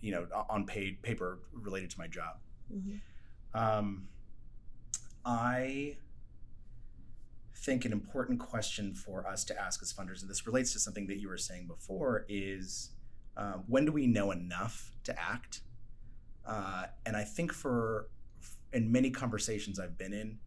you 0.00 0.10
know, 0.10 0.26
on 0.48 0.64
paid 0.64 1.02
paper 1.02 1.40
related 1.52 1.90
to 1.90 1.98
my 1.98 2.06
job. 2.06 2.38
mm-hmm. 2.72 2.96
Um, 3.56 4.08
I 5.24 5.96
think 7.64 7.84
an 7.84 7.92
important 7.92 8.38
question 8.38 8.94
for 8.94 9.26
us 9.26 9.44
to 9.44 9.58
ask 9.60 9.82
as 9.82 9.92
funders, 9.92 10.20
and 10.20 10.30
this 10.30 10.46
relates 10.46 10.72
to 10.74 10.78
something 10.78 11.06
that 11.06 11.18
you 11.18 11.28
were 11.28 11.38
saying 11.38 11.66
before, 11.66 12.26
is 12.28 12.90
um, 13.36 13.64
when 13.66 13.84
do 13.86 13.92
we 13.92 14.06
know 14.06 14.30
enough 14.30 14.92
to 15.04 15.18
act? 15.18 15.62
Uh, 16.46 16.84
and 17.06 17.16
I 17.16 17.24
think 17.24 17.52
for 17.52 18.08
in 18.72 18.92
many 18.92 19.10
conversations 19.10 19.78
I've 19.80 19.96
been 19.96 20.12
in, 20.12 20.38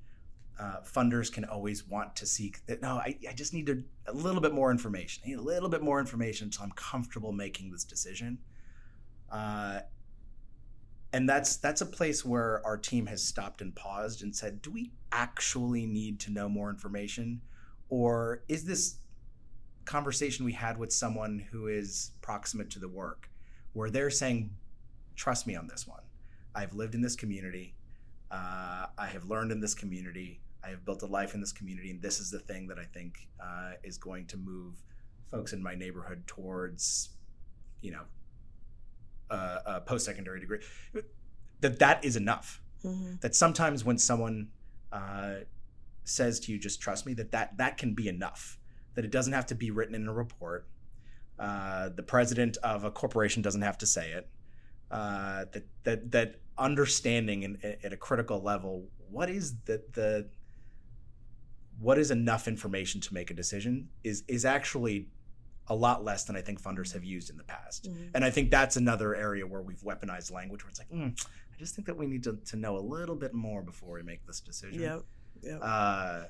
uh, 0.59 0.81
funders 0.81 1.31
can 1.31 1.45
always 1.45 1.87
want 1.87 2.15
to 2.15 2.25
seek 2.25 2.65
that. 2.65 2.81
No, 2.81 2.95
I, 2.95 3.17
I 3.29 3.33
just 3.33 3.53
need 3.53 3.67
to, 3.67 3.83
a 4.07 4.13
little 4.13 4.41
bit 4.41 4.53
more 4.53 4.71
information. 4.71 5.23
I 5.25 5.29
need 5.29 5.39
a 5.39 5.41
little 5.41 5.69
bit 5.69 5.81
more 5.81 5.99
information 5.99 6.51
so 6.51 6.63
I'm 6.63 6.71
comfortable 6.71 7.31
making 7.31 7.71
this 7.71 7.83
decision. 7.83 8.39
Uh, 9.31 9.81
and 11.13 11.27
that's 11.27 11.57
that's 11.57 11.81
a 11.81 11.85
place 11.85 12.25
where 12.25 12.65
our 12.65 12.77
team 12.77 13.05
has 13.05 13.23
stopped 13.23 13.61
and 13.61 13.75
paused 13.75 14.21
and 14.23 14.35
said 14.35 14.61
do 14.61 14.71
we 14.71 14.91
actually 15.11 15.85
need 15.85 16.19
to 16.21 16.31
know 16.31 16.49
more 16.49 16.69
information? 16.69 17.41
Or 17.89 18.43
is 18.47 18.65
this 18.65 18.97
conversation 19.85 20.45
we 20.45 20.51
had 20.51 20.77
with 20.77 20.91
someone 20.91 21.39
who 21.51 21.67
is 21.67 22.11
proximate 22.21 22.69
to 22.69 22.79
the 22.79 22.89
work 22.89 23.29
where 23.73 23.89
they're 23.89 24.09
saying 24.09 24.51
trust 25.15 25.47
me 25.47 25.55
on 25.55 25.67
this 25.67 25.87
one. 25.87 26.01
I've 26.53 26.73
lived 26.73 26.93
in 26.93 27.01
this 27.01 27.15
community. 27.15 27.73
Uh, 28.29 28.87
i 28.97 29.07
have 29.07 29.25
learned 29.25 29.51
in 29.51 29.61
this 29.61 29.73
community. 29.73 30.41
I 30.63 30.69
have 30.69 30.83
built 30.83 31.01
a 31.01 31.05
life 31.05 31.33
in 31.33 31.39
this 31.39 31.53
community. 31.53 31.89
And 31.91 32.01
this 32.01 32.19
is 32.19 32.29
the 32.29 32.39
thing 32.39 32.67
that 32.67 32.77
i 32.77 32.83
think 32.83 33.27
uh, 33.39 33.71
is 33.83 33.97
going 33.97 34.27
to 34.27 34.37
move 34.37 34.75
folks 35.31 35.53
in 35.53 35.61
my 35.63 35.75
neighborhood 35.75 36.23
towards 36.27 37.09
you 37.81 37.91
know 37.91 38.03
uh, 39.29 39.59
a 39.65 39.81
post-secondary 39.81 40.39
degree 40.39 40.59
that 41.61 41.79
that 41.79 42.03
is 42.03 42.15
enough. 42.15 42.61
Mm-hmm. 42.85 43.15
that 43.21 43.35
sometimes 43.35 43.83
when 43.83 43.97
someone 43.97 44.49
uh, 44.91 45.37
says 46.03 46.39
to 46.41 46.51
you 46.51 46.59
just 46.59 46.79
trust 46.79 47.07
me 47.07 47.15
that, 47.15 47.31
that 47.31 47.57
that 47.57 47.77
can 47.77 47.93
be 47.95 48.07
enough. 48.07 48.59
That 48.93 49.03
it 49.03 49.11
doesn't 49.11 49.33
have 49.33 49.47
to 49.47 49.55
be 49.55 49.71
written 49.71 49.95
in 49.95 50.07
a 50.07 50.13
report. 50.13 50.67
Uh, 51.39 51.89
the 51.89 52.03
president 52.03 52.57
of 52.57 52.83
a 52.83 52.91
corporation 52.91 53.41
doesn't 53.41 53.63
have 53.63 53.77
to 53.79 53.87
say 53.87 54.11
it. 54.11 54.29
Uh, 54.91 55.45
that 55.51 55.65
that 55.83 56.11
that 56.11 56.35
understanding 56.57 57.43
in, 57.43 57.57
at 57.83 57.93
a 57.93 57.97
critical 57.97 58.41
level 58.41 58.87
what 59.09 59.29
is 59.29 59.55
the 59.65 59.83
the 59.93 60.27
what 61.79 61.97
is 61.97 62.09
enough 62.09 62.47
information 62.47 62.99
to 63.01 63.13
make 63.13 63.29
a 63.29 63.33
decision 63.33 63.89
is 64.03 64.23
is 64.27 64.45
actually 64.45 65.07
a 65.69 65.75
lot 65.75 66.03
less 66.03 66.23
than 66.23 66.35
I 66.35 66.41
think 66.41 66.61
funders 66.61 66.93
have 66.93 67.03
used 67.03 67.29
in 67.29 67.37
the 67.37 67.43
past. 67.43 67.89
Mhm. 67.89 68.11
And 68.15 68.23
I 68.23 68.29
think 68.29 68.51
that's 68.51 68.77
another 68.77 69.15
area 69.15 69.45
where 69.45 69.61
we've 69.61 69.81
weaponized 69.81 70.31
language 70.31 70.63
where 70.63 70.69
it's 70.69 70.79
like, 70.79 70.89
mm, 70.89 71.11
I 71.53 71.57
just 71.57 71.75
think 71.75 71.87
that 71.87 71.97
we 71.97 72.07
need 72.07 72.23
to, 72.23 72.37
to 72.45 72.55
know 72.55 72.77
a 72.77 72.79
little 72.79 73.15
bit 73.15 73.33
more 73.33 73.61
before 73.61 73.95
we 73.95 74.03
make 74.03 74.25
this 74.25 74.39
decision. 74.39 74.81
Yep. 74.81 75.03
Yep. 75.43 75.59
Uh, 75.61 76.23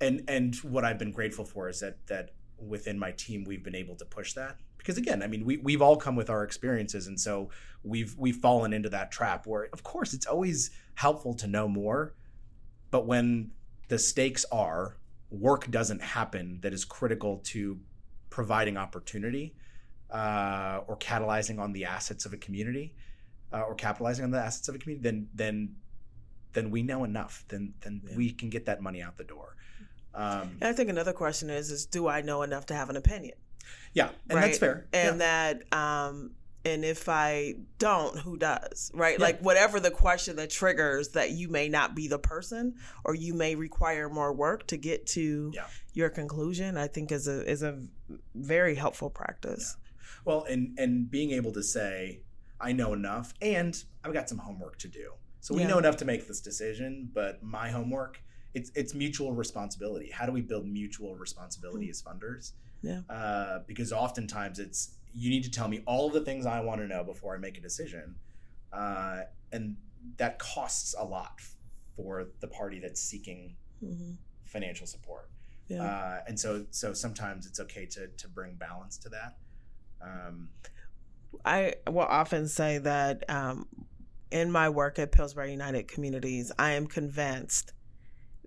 and 0.00 0.24
and 0.28 0.54
what 0.56 0.84
I've 0.84 0.98
been 0.98 1.12
grateful 1.12 1.44
for 1.44 1.68
is 1.68 1.80
that 1.80 2.06
that 2.06 2.30
within 2.58 2.98
my 2.98 3.12
team 3.12 3.44
we've 3.44 3.62
been 3.62 3.74
able 3.74 3.96
to 3.96 4.04
push 4.04 4.32
that 4.34 4.56
because 4.78 4.98
again, 4.98 5.22
I 5.22 5.26
mean 5.26 5.44
we 5.44 5.56
we've 5.58 5.82
all 5.82 5.96
come 5.96 6.16
with 6.16 6.30
our 6.30 6.44
experiences 6.44 7.06
and 7.06 7.18
so 7.18 7.50
we've 7.82 8.14
we've 8.18 8.36
fallen 8.36 8.72
into 8.72 8.88
that 8.90 9.10
trap 9.10 9.46
where 9.46 9.68
of 9.72 9.82
course 9.82 10.12
it's 10.14 10.26
always 10.26 10.70
helpful 10.94 11.34
to 11.34 11.46
know 11.46 11.68
more, 11.68 12.14
but 12.90 13.06
when 13.06 13.52
the 13.88 13.98
stakes 13.98 14.44
are 14.52 14.96
work 15.30 15.70
doesn't 15.70 16.02
happen 16.02 16.60
that 16.62 16.72
is 16.72 16.84
critical 16.84 17.38
to 17.38 17.80
providing 18.36 18.76
opportunity 18.76 19.54
uh, 20.10 20.80
or 20.86 20.94
catalyzing 20.98 21.58
on 21.58 21.72
the 21.72 21.86
assets 21.86 22.26
of 22.26 22.34
a 22.34 22.36
community 22.36 22.94
uh, 23.50 23.62
or 23.62 23.74
capitalizing 23.74 24.24
on 24.26 24.30
the 24.30 24.38
assets 24.38 24.68
of 24.68 24.74
a 24.74 24.78
community, 24.78 25.02
then 25.08 25.26
then 25.34 25.74
then 26.52 26.70
we 26.70 26.82
know 26.82 27.04
enough. 27.04 27.44
Then 27.48 27.72
then 27.80 28.02
Yeah. 28.04 28.14
we 28.14 28.30
can 28.32 28.50
get 28.50 28.66
that 28.66 28.82
money 28.82 29.00
out 29.00 29.16
the 29.16 29.24
door. 29.24 29.56
Um, 30.14 30.58
and 30.60 30.64
I 30.64 30.74
think 30.74 30.90
another 30.90 31.14
question 31.14 31.48
is 31.48 31.70
is 31.70 31.86
do 31.86 32.08
I 32.08 32.20
know 32.20 32.42
enough 32.42 32.66
to 32.66 32.74
have 32.74 32.90
an 32.90 32.96
opinion? 32.96 33.36
yeah, 33.94 34.10
and 34.28 34.42
that's 34.42 34.58
fair. 34.58 34.86
And 34.92 35.18
yeah. 35.18 35.26
that 35.26 35.54
um 35.84 36.32
and 36.66 36.84
if 36.84 37.08
I 37.08 37.54
don't, 37.78 38.18
who 38.18 38.36
does? 38.36 38.90
Right? 38.94 39.18
Yeah. 39.18 39.24
Like 39.24 39.40
whatever 39.40 39.78
the 39.80 39.90
question 39.90 40.36
that 40.36 40.50
triggers 40.50 41.08
that 41.10 41.30
you 41.30 41.48
may 41.48 41.68
not 41.68 41.94
be 41.94 42.08
the 42.08 42.18
person 42.18 42.74
or 43.04 43.14
you 43.14 43.34
may 43.34 43.54
require 43.54 44.08
more 44.08 44.32
work 44.32 44.66
to 44.68 44.76
get 44.76 45.06
to 45.08 45.52
Yeah. 45.54 45.66
your 45.92 46.10
conclusion, 46.10 46.76
I 46.76 46.88
think 46.88 47.12
is 47.12 47.28
a 47.28 47.48
is 47.48 47.62
a 47.62 47.80
very 48.34 48.74
helpful 48.74 49.10
practice. 49.10 49.76
well, 50.24 50.44
and 50.50 50.76
and 50.78 51.10
being 51.10 51.30
able 51.30 51.52
to 51.52 51.62
say 51.62 52.20
I 52.60 52.72
know 52.72 52.92
enough, 52.94 53.32
and 53.42 53.72
I've 54.02 54.12
got 54.14 54.28
some 54.28 54.38
homework 54.38 54.78
to 54.78 54.88
do. 54.88 55.12
So 55.40 55.54
we 55.54 55.62
Yeah. 55.62 55.68
know 55.68 55.78
enough 55.78 55.98
to 55.98 56.04
make 56.04 56.26
this 56.26 56.40
decision, 56.40 57.10
but 57.14 57.42
my 57.42 57.70
homework. 57.70 58.20
It's, 58.54 58.70
it's 58.74 58.94
mutual 58.94 59.34
responsibility. 59.34 60.10
How 60.10 60.24
do 60.24 60.32
we 60.32 60.40
build 60.40 60.66
mutual 60.66 61.14
responsibility 61.14 61.90
as 61.90 62.00
funders? 62.02 62.52
Yeah. 62.80 63.02
Uh, 63.10 63.58
because 63.66 63.92
oftentimes 63.92 64.58
it's 64.58 64.95
you 65.16 65.30
need 65.30 65.44
to 65.44 65.50
tell 65.50 65.66
me 65.66 65.82
all 65.86 66.06
of 66.06 66.12
the 66.12 66.20
things 66.20 66.44
I 66.44 66.60
want 66.60 66.80
to 66.82 66.86
know 66.86 67.02
before 67.02 67.34
I 67.34 67.38
make 67.38 67.56
a 67.56 67.60
decision, 67.60 68.16
uh, 68.72 69.22
and 69.50 69.76
that 70.18 70.38
costs 70.38 70.94
a 70.98 71.04
lot 71.04 71.40
for 71.96 72.28
the 72.40 72.48
party 72.48 72.78
that's 72.78 73.00
seeking 73.02 73.56
hmm 73.80 74.12
financial 74.44 74.86
support. 74.86 75.28
Yeah. 75.68 75.82
Uh, 75.82 76.20
and 76.28 76.38
so 76.38 76.66
so 76.70 76.92
sometimes 76.92 77.46
it's 77.46 77.58
okay 77.60 77.86
to 77.86 78.08
to 78.08 78.28
bring 78.28 78.54
balance 78.54 78.96
to 78.98 79.08
that. 79.08 79.36
Um, 80.00 80.50
I 81.44 81.74
will 81.88 82.00
often 82.02 82.46
say 82.48 82.78
that 82.78 83.28
um, 83.28 83.66
in 84.30 84.50
my 84.50 84.68
work 84.68 84.98
at 84.98 85.12
Pillsbury 85.12 85.50
United 85.50 85.88
Communities, 85.88 86.52
I 86.58 86.72
am 86.72 86.86
convinced 86.86 87.72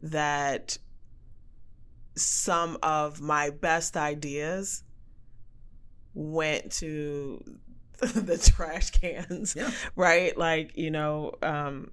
that 0.01 0.77
some 2.15 2.77
of 2.81 3.21
my 3.21 3.49
best 3.49 3.97
ideas 3.97 4.83
went 6.19 6.71
to 6.73 7.41
the 7.99 8.37
trash 8.37 8.91
cans, 8.91 9.55
Yeah. 9.55 9.71
right? 9.95 10.37
Like, 10.37 10.77
you 10.77 10.91
know, 10.91 11.33
um, 11.41 11.91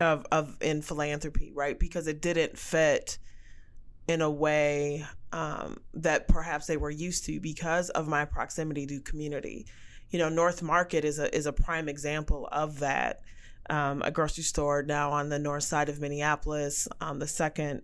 of 0.00 0.26
of 0.32 0.56
in 0.60 0.82
philanthropy, 0.82 1.52
right? 1.54 1.78
Because 1.78 2.06
it 2.06 2.20
didn't 2.20 2.58
fit 2.58 3.18
in 4.08 4.20
a 4.20 4.30
way 4.30 5.04
um, 5.32 5.78
that 5.94 6.28
perhaps 6.28 6.66
they 6.66 6.76
were 6.76 6.90
used 6.90 7.24
to 7.26 7.40
because 7.40 7.90
of 7.90 8.06
my 8.06 8.24
proximity 8.24 8.86
to 8.86 9.00
community. 9.00 9.66
You 10.10 10.18
know, 10.18 10.28
North 10.28 10.62
Market 10.62 11.04
is 11.04 11.18
a 11.18 11.34
is 11.34 11.46
a 11.46 11.52
prime 11.52 11.88
example 11.88 12.48
of 12.52 12.80
that. 12.80 13.20
Um, 13.70 14.02
a 14.02 14.10
grocery 14.10 14.44
store 14.44 14.82
now 14.82 15.10
on 15.12 15.30
the 15.30 15.38
north 15.38 15.62
side 15.62 15.88
of 15.88 15.98
Minneapolis, 15.98 16.86
um, 17.00 17.18
the 17.18 17.26
second 17.26 17.80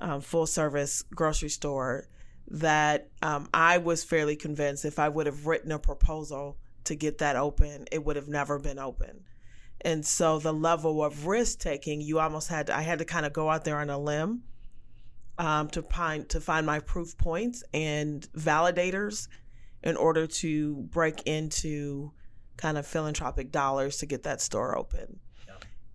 um, 0.00 0.20
full 0.20 0.46
service 0.46 1.04
grocery 1.14 1.50
store 1.50 2.08
that 2.48 3.08
um, 3.22 3.48
I 3.54 3.78
was 3.78 4.04
fairly 4.04 4.36
convinced 4.36 4.84
if 4.84 4.98
I 4.98 5.08
would 5.08 5.26
have 5.26 5.46
written 5.46 5.72
a 5.72 5.78
proposal 5.78 6.58
to 6.84 6.94
get 6.94 7.18
that 7.18 7.36
open, 7.36 7.86
it 7.90 8.04
would 8.04 8.16
have 8.16 8.28
never 8.28 8.58
been 8.58 8.78
open. 8.78 9.24
And 9.80 10.04
so 10.04 10.38
the 10.38 10.52
level 10.52 11.04
of 11.04 11.26
risk 11.26 11.58
taking, 11.58 12.00
you 12.00 12.18
almost 12.18 12.48
had 12.48 12.68
to, 12.68 12.76
I 12.76 12.82
had 12.82 12.98
to 13.00 13.04
kind 13.04 13.26
of 13.26 13.32
go 13.32 13.50
out 13.50 13.64
there 13.64 13.78
on 13.78 13.90
a 13.90 13.98
limb 13.98 14.42
um, 15.38 15.68
to 15.70 15.82
find 15.82 16.28
to 16.30 16.40
find 16.40 16.64
my 16.64 16.80
proof 16.80 17.16
points 17.18 17.62
and 17.72 18.26
validators 18.32 19.28
in 19.82 19.96
order 19.96 20.26
to 20.26 20.76
break 20.90 21.22
into 21.26 22.12
kind 22.56 22.78
of 22.78 22.86
philanthropic 22.86 23.50
dollars 23.50 23.98
to 23.98 24.06
get 24.06 24.22
that 24.22 24.40
store 24.40 24.76
open. 24.76 25.20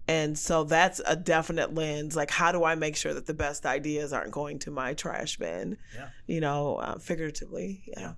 And 0.10 0.36
so 0.36 0.64
that's 0.64 1.00
a 1.06 1.16
definite 1.16 1.76
lens. 1.76 2.16
Like, 2.16 2.32
how 2.32 2.52
do 2.52 2.64
I 2.64 2.74
make 2.74 2.96
sure 2.96 3.14
that 3.14 3.28
the 3.28 3.34
best 3.36 3.68
ideas 3.68 4.12
aren't 4.12 4.32
going 4.32 4.58
to 4.60 4.72
my 4.72 4.96
trash 4.96 5.38
bin? 5.38 5.78
Yeah. 5.96 6.10
You 6.26 6.42
know, 6.42 6.78
uh, 6.78 6.98
figuratively. 6.98 7.84
Yeah. 7.86 8.00
yeah. 8.00 8.14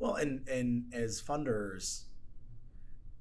Well, 0.00 0.16
and 0.16 0.48
and 0.48 0.92
as 0.92 1.22
funders, 1.22 2.06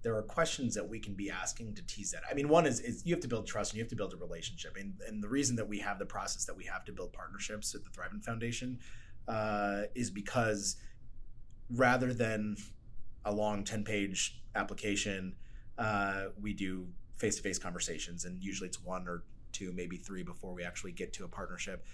there 0.01 0.15
are 0.15 0.23
questions 0.23 0.73
that 0.73 0.89
we 0.89 0.99
can 0.99 1.13
be 1.13 1.29
asking 1.29 1.75
to 1.75 1.83
tease 1.85 2.09
that. 2.09 2.23
I 2.27 2.33
mean, 2.33 2.49
one 2.49 2.65
is, 2.65 2.79
is 2.79 3.05
you 3.05 3.13
have 3.13 3.21
to 3.21 3.27
build 3.27 3.45
trust 3.45 3.73
and 3.73 3.77
you 3.77 3.83
have 3.83 3.89
to 3.89 3.95
build 3.95 4.15
a 4.15 4.17
relationship. 4.17 4.77
And, 4.79 4.95
and 5.07 5.21
the 5.21 5.29
reason 5.29 5.55
that 5.57 5.67
we 5.67 5.77
have 5.79 5.99
the 5.99 6.05
process 6.07 6.45
that 6.45 6.57
we 6.57 6.65
have 6.65 6.85
to 6.85 6.91
build 6.91 7.13
partnerships 7.13 7.75
at 7.75 7.83
the 7.83 7.91
Thrivent 7.91 8.23
Foundation 8.23 8.79
uh, 9.27 9.83
is 9.93 10.09
because 10.09 10.77
rather 11.69 12.13
than 12.13 12.57
a 13.25 13.31
long 13.31 13.63
10 13.63 13.83
page 13.83 14.41
application, 14.55 15.35
uh, 15.77 16.27
we 16.41 16.53
do 16.53 16.87
face 17.17 17.35
to 17.35 17.41
face 17.41 17.59
conversations. 17.59 18.25
And 18.25 18.41
usually 18.41 18.67
it's 18.67 18.83
one 18.83 19.07
or 19.07 19.23
two, 19.51 19.71
maybe 19.73 19.97
three 19.97 20.23
before 20.23 20.53
we 20.53 20.63
actually 20.63 20.91
get 20.91 21.13
to 21.13 21.25
a 21.25 21.27
partnership. 21.27 21.85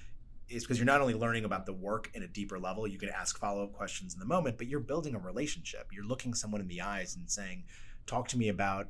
Is 0.50 0.64
because 0.64 0.78
you're 0.78 0.86
not 0.86 1.00
only 1.02 1.14
learning 1.14 1.46
about 1.46 1.66
the 1.66 1.74
work 1.74 2.12
in 2.14 2.24
a 2.24 2.28
deeper 2.28 2.60
level, 2.60 2.86
you 2.86 3.00
can 3.00 3.10
ask 3.10 3.40
follow 3.40 3.64
up 3.64 3.74
questions 3.74 4.14
in 4.14 4.20
the 4.20 4.26
moment, 4.26 4.58
but 4.58 4.68
you're 4.68 4.82
building 4.82 5.16
a 5.16 5.20
relationship. 5.20 5.88
You're 5.92 6.06
looking 6.06 6.34
someone 6.34 6.60
in 6.60 6.68
the 6.68 6.82
eyes 6.82 7.16
and 7.16 7.30
saying, 7.30 7.64
Talk 8.06 8.28
to 8.30 8.38
me 8.38 8.50
about 8.50 8.90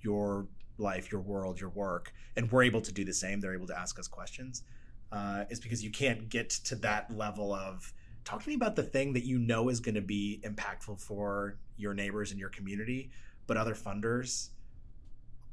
your 0.00 0.46
life, 0.78 1.10
your 1.10 1.20
world, 1.20 1.60
your 1.60 1.70
work. 1.70 2.12
And 2.36 2.50
we're 2.50 2.62
able 2.62 2.80
to 2.82 2.92
do 2.92 3.04
the 3.04 3.12
same. 3.12 3.40
They're 3.40 3.54
able 3.54 3.66
to 3.66 3.78
ask 3.78 3.98
us 3.98 4.06
questions. 4.06 4.62
Uh, 5.10 5.44
is 5.50 5.58
because 5.58 5.82
you 5.82 5.90
can't 5.90 6.28
get 6.28 6.50
to 6.50 6.76
that 6.76 7.10
level 7.10 7.52
of 7.52 7.92
talk 8.24 8.42
to 8.42 8.48
me 8.48 8.54
about 8.54 8.76
the 8.76 8.82
thing 8.82 9.14
that 9.14 9.24
you 9.24 9.38
know 9.38 9.70
is 9.70 9.80
going 9.80 9.94
to 9.94 10.02
be 10.02 10.38
impactful 10.44 11.00
for 11.00 11.56
your 11.78 11.94
neighbors 11.94 12.30
and 12.30 12.38
your 12.38 12.50
community, 12.50 13.10
but 13.46 13.56
other 13.56 13.74
funders 13.74 14.50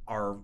are 0.08 0.36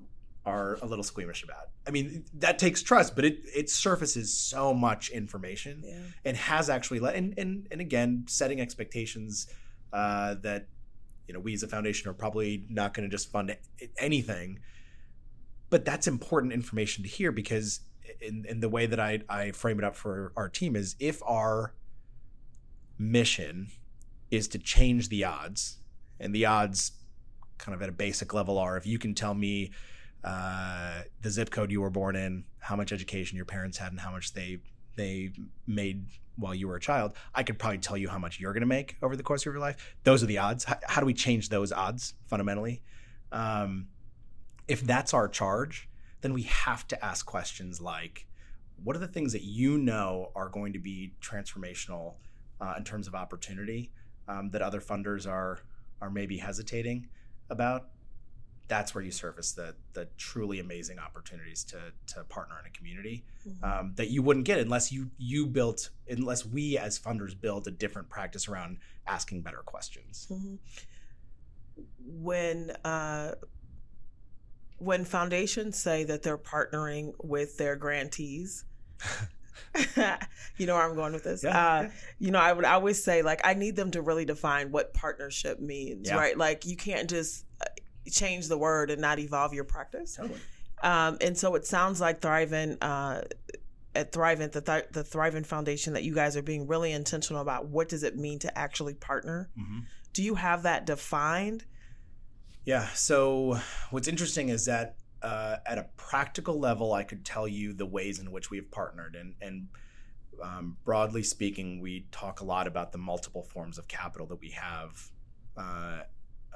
are 0.45 0.79
a 0.83 0.87
little 0.87 1.05
squeamish 1.05 1.45
about. 1.45 1.69
I 1.87 1.91
mean, 1.91 2.25
that 2.35 2.59
takes 2.59 2.83
trust, 2.83 3.15
but 3.15 3.25
it 3.25 3.41
it 3.55 3.71
surfaces 3.71 4.37
so 4.37 4.75
much 4.75 5.11
information 5.11 5.83
yeah. 5.85 5.99
and 6.25 6.37
has 6.37 6.69
actually 6.71 7.01
let 7.01 7.15
and 7.15 7.35
and, 7.39 7.67
and 7.71 7.81
again 7.81 8.25
setting 8.29 8.61
expectations 8.61 9.47
uh, 9.93 10.35
that 10.43 10.67
you 11.27 11.35
know 11.35 11.41
we 11.41 11.55
as 11.55 11.63
a 11.63 11.69
foundation 11.69 12.09
are 12.09 12.15
probably 12.15 12.65
not 12.69 12.95
going 12.95 13.09
to 13.09 13.15
just 13.15 13.31
fund 13.31 13.57
anything, 13.99 14.59
but 15.71 15.85
that's 15.85 16.07
important 16.07 16.53
information 16.53 17.05
to 17.05 17.11
hear 17.11 17.33
because 17.33 17.81
in, 18.21 18.45
in 18.49 18.61
the 18.61 18.69
way 18.69 18.87
that 18.87 19.01
I, 19.01 19.21
I 19.29 19.53
frame 19.53 19.79
it 19.79 19.85
up 19.85 19.97
for 19.97 20.33
our 20.37 20.49
team 20.49 20.77
is 20.77 20.97
if 20.99 21.23
our 21.25 21.75
mission 22.99 23.69
is 24.31 24.49
to 24.49 24.59
change 24.59 25.09
the 25.09 25.25
odds, 25.25 25.79
and 26.19 26.35
the 26.35 26.47
odds 26.47 26.93
kind 27.63 27.75
of 27.75 27.81
at 27.81 27.89
a 27.89 27.93
basic 27.93 28.35
level 28.35 28.59
are 28.59 28.77
if 28.77 28.87
you 28.87 28.99
can 28.99 29.15
tell 29.15 29.33
me 29.33 29.71
uh, 30.25 31.03
the 31.23 31.31
zip 31.31 31.51
code 31.51 31.71
you 31.71 31.81
were 31.81 31.91
born 31.91 32.17
in, 32.17 32.45
how 32.59 32.77
much 32.77 32.93
education 32.93 33.37
your 33.37 33.47
parents 33.47 33.79
had, 33.79 33.93
and 33.93 34.01
how 34.01 34.11
much 34.11 34.35
they 34.35 34.59
they 34.97 35.31
made 35.67 36.05
while 36.37 36.55
you 36.55 36.69
were 36.69 36.77
a 36.77 36.81
child, 36.81 37.13
I 37.35 37.43
could 37.43 37.59
probably 37.59 37.79
tell 37.79 37.97
you 37.97 38.09
how 38.09 38.19
much 38.19 38.41
you're 38.41 38.53
going 38.53 38.63
to 38.63 38.67
make 38.67 38.97
over 39.03 39.17
the 39.17 39.23
course 39.23 39.43
of 39.43 39.53
your 39.53 39.61
life. 39.61 39.97
Those 40.05 40.23
are 40.23 40.27
the 40.27 40.39
odds. 40.39 40.65
How, 40.65 40.79
how 40.87 41.01
do 41.01 41.07
we 41.07 41.15
change 41.15 41.49
those 41.49 41.73
odds 41.73 42.15
fundamentally? 42.27 42.83
Um, 43.31 43.89
if 44.69 44.83
that's 44.83 45.15
our 45.15 45.29
charge, 45.29 45.89
then 46.21 46.33
we 46.33 46.43
have 46.43 46.87
to 46.89 47.05
ask 47.05 47.25
questions 47.25 47.81
like, 47.81 48.27
what 48.83 48.97
are 48.97 48.99
the 48.99 49.09
things 49.09 49.33
that 49.33 49.43
you 49.43 49.79
know 49.79 50.31
are 50.35 50.49
going 50.49 50.73
to 50.73 50.79
be 50.79 51.13
transformational 51.23 52.15
uh, 52.61 52.75
in 52.77 52.85
terms 52.85 53.07
of 53.07 53.15
opportunity 53.15 53.93
um, 54.29 54.51
that 54.51 54.63
other 54.63 54.81
funders 54.81 55.27
are 55.31 55.61
are 56.01 56.11
maybe 56.11 56.39
hesitating 56.39 57.07
about? 57.53 57.89
that's 58.73 58.95
where 58.95 59.05
you 59.05 59.11
surface 59.11 59.53
the 59.53 59.75
the 59.93 60.09
truly 60.17 60.59
amazing 60.59 60.99
opportunities 60.99 61.63
to 61.63 61.79
to 62.07 62.25
partner 62.25 62.55
in 62.59 62.67
a 62.67 62.71
community 62.71 63.23
mm-hmm. 63.47 63.63
um, 63.63 63.93
that 63.97 64.09
you 64.09 64.23
wouldn't 64.23 64.47
get 64.47 64.59
unless 64.59 64.91
you 64.91 65.11
you 65.19 65.47
built 65.47 65.91
unless 66.09 66.47
we 66.47 66.79
as 66.79 66.99
funders 66.99 67.39
build 67.39 67.67
a 67.67 67.71
different 67.71 68.09
practice 68.09 68.49
around 68.49 68.79
asking 69.07 69.43
better 69.43 69.59
questions. 69.59 70.27
Mm-hmm. 70.31 70.55
When 72.23 72.71
uh, 72.83 73.35
when 74.79 75.05
foundations 75.05 75.79
say 75.79 76.05
that 76.05 76.23
they're 76.23 76.39
partnering 76.39 77.13
with 77.23 77.59
their 77.59 77.77
grantees. 77.77 78.65
you 80.57 80.67
know 80.67 80.75
where 80.75 80.83
I'm 80.83 80.95
going 80.95 81.13
with 81.13 81.25
this. 81.25 81.43
Yeah, 81.45 81.75
uh. 81.75 81.89
You 82.19 82.31
know, 82.31 82.41
I 82.41 82.53
would 82.53 82.65
always 82.65 83.03
say 83.03 83.23
like 83.23 83.41
I 83.45 83.55
need 83.55 83.77
them 83.77 83.91
to 83.93 84.03
really 84.03 84.25
define 84.25 84.71
what 84.71 84.95
partnership 84.95 85.61
means, 85.61 86.09
yeah. 86.09 86.17
right? 86.17 86.37
Like 86.37 86.67
you 86.67 86.77
can't 86.77 87.09
just 87.09 87.45
change 88.11 88.49
the 88.49 88.59
word 88.59 88.91
and 88.91 89.01
not 89.01 89.19
evolve 89.19 89.55
your 89.55 89.65
practice. 89.65 90.17
Totally. 90.17 90.41
Um, 90.83 91.19
and 91.21 91.37
so 91.39 91.55
it 91.55 91.67
sounds 91.67 92.01
like 92.01 92.21
Thrivent, 92.21 92.79
uh, 92.81 93.23
at 93.95 94.13
Thrivent, 94.13 94.53
the, 94.53 94.61
Th- 94.61 94.87
the 94.91 95.05
Thrivent 95.05 95.47
Foundation, 95.47 95.93
that 95.93 96.03
you 96.03 96.15
guys 96.15 96.37
are 96.37 96.43
being 96.43 96.67
really 96.67 96.93
intentional 96.93 97.41
about 97.41 97.69
what 97.69 97.89
does 97.89 98.03
it 98.03 98.17
mean 98.17 98.39
to 98.41 98.59
actually 98.59 98.95
partner. 98.95 99.49
Mm-hmm. 99.59 99.81
Do 100.13 100.23
you 100.23 100.35
have 100.35 100.65
that 100.65 100.87
defined? 100.87 101.65
Yeah. 102.65 102.89
So 102.95 103.59
what's 103.91 104.09
interesting 104.09 104.49
is 104.49 104.65
that 104.67 104.97
uh, 105.23 105.57
at 105.67 105.79
a 105.79 105.87
practical 105.97 106.59
level, 106.59 106.93
I 106.93 107.05
could 107.05 107.25
tell 107.25 107.47
you 107.47 107.73
the 107.73 107.87
ways 107.87 108.19
in 108.19 108.31
which 108.33 108.51
we've 108.51 108.71
partnered, 108.71 109.15
and 109.15 109.35
and 109.41 109.69
um, 110.43 110.77
broadly 110.85 111.23
speaking, 111.23 111.81
we 111.81 112.07
talk 112.11 112.41
a 112.41 112.45
lot 112.45 112.67
about 112.67 112.93
the 112.93 112.99
multiple 112.99 113.43
forms 113.43 113.79
of 113.79 113.87
capital 113.87 114.27
that 114.27 114.41
we 114.41 114.51
have 114.51 115.11
uh, 115.57 116.01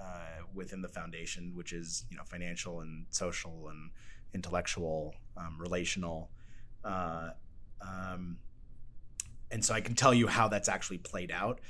uh, 0.01 0.39
within 0.55 0.83
the 0.83 0.89
foundation, 0.89 1.53
which 1.55 1.73
is 1.73 2.05
you 2.11 2.17
know 2.17 2.25
financial 2.25 2.81
and 2.81 3.07
social 3.11 3.69
and 3.69 3.91
intellectual, 4.35 5.15
um, 5.37 5.57
relational, 5.59 6.31
uh, 6.85 7.31
um, 7.81 8.37
and 9.51 9.65
so 9.65 9.75
I 9.75 9.81
can 9.81 9.95
tell 9.95 10.13
you 10.13 10.27
how 10.27 10.49
that's 10.49 10.69
actually 10.69 10.99
played 10.99 11.31
out. 11.31 11.61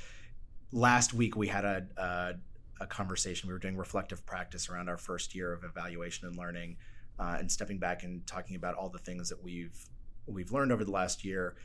Last 0.72 1.12
week 1.12 1.36
we 1.36 1.48
had 1.48 1.64
a, 1.64 2.38
a, 2.80 2.86
conversation. 2.86 3.48
We 3.48 3.52
were 3.52 3.58
doing 3.58 3.76
reflective 3.76 4.24
practice 4.26 4.68
around 4.68 4.88
our 4.88 4.96
first 4.96 5.34
year 5.34 5.52
of 5.52 5.64
evaluation 5.64 6.26
and 6.26 6.36
learning, 6.36 6.76
uh, 7.18 7.36
and 7.38 7.50
stepping 7.50 7.78
back 7.78 8.02
and 8.02 8.26
talking 8.26 8.56
about 8.56 8.74
all 8.74 8.88
the 8.88 8.98
things 8.98 9.28
that 9.28 9.42
we've 9.42 9.78
we've 10.26 10.50
learned 10.52 10.72
over 10.72 10.84
the 10.84 10.90
last 10.90 11.24
year, 11.24 11.56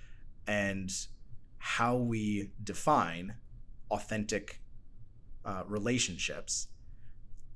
and 0.48 0.92
how 1.58 1.96
we 1.96 2.52
define 2.64 3.36
authentic 3.90 4.62
uh, 5.46 5.64
relationships 5.68 6.68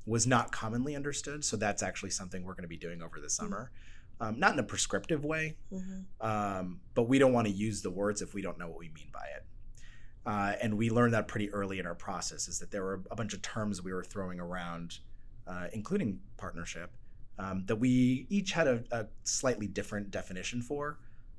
was 0.05 0.27
not 0.27 0.51
commonly 0.51 0.95
understood. 0.95 1.43
So 1.43 1.57
that's 1.57 1.81
actually 1.81 2.11
something 2.11 2.43
we're 2.43 2.53
going 2.53 2.63
to 2.63 2.69
be 2.69 2.77
doing 2.77 3.01
over 3.01 3.19
the 3.19 3.29
summer. 3.29 3.71
Um, 4.19 4.39
not 4.39 4.53
in 4.53 4.59
a 4.59 4.63
prescriptive 4.63 5.25
way, 5.25 5.57
mm-hmm. 5.73 6.25
um, 6.25 6.79
but 6.93 7.03
we 7.03 7.19
don't 7.19 7.33
want 7.33 7.47
to 7.47 7.53
use 7.53 7.81
the 7.81 7.91
words 7.91 8.21
if 8.21 8.33
we 8.33 8.41
don't 8.41 8.57
know 8.57 8.67
what 8.67 8.77
we 8.77 8.89
mean 8.89 9.09
by 9.11 9.25
it. 9.35 9.45
Uh, 10.26 10.53
and 10.61 10.76
we 10.76 10.89
learned 10.89 11.13
that 11.13 11.28
pretty 11.28 11.51
early 11.51 11.80
in 11.80 11.86
our 11.86 11.95
process 11.95 12.47
is 12.47 12.59
that 12.59 12.71
there 12.71 12.84
were 12.84 13.01
a 13.11 13.15
bunch 13.15 13.34
of 13.34 13.41
terms 13.41 13.84
we 13.84 13.93
were 13.93 14.03
throwing 14.03 14.39
around, 14.39 14.99
uh, 15.47 15.67
including 15.71 16.19
partnership, 16.38 16.91
um, 17.38 17.63
that 17.67 17.76
we 17.76 18.26
each 18.30 18.51
had 18.51 18.67
a, 18.67 18.84
a, 18.91 19.05
slightly 19.23 19.67
different 19.67 20.09
definition 20.09 20.61
for. 20.61 20.97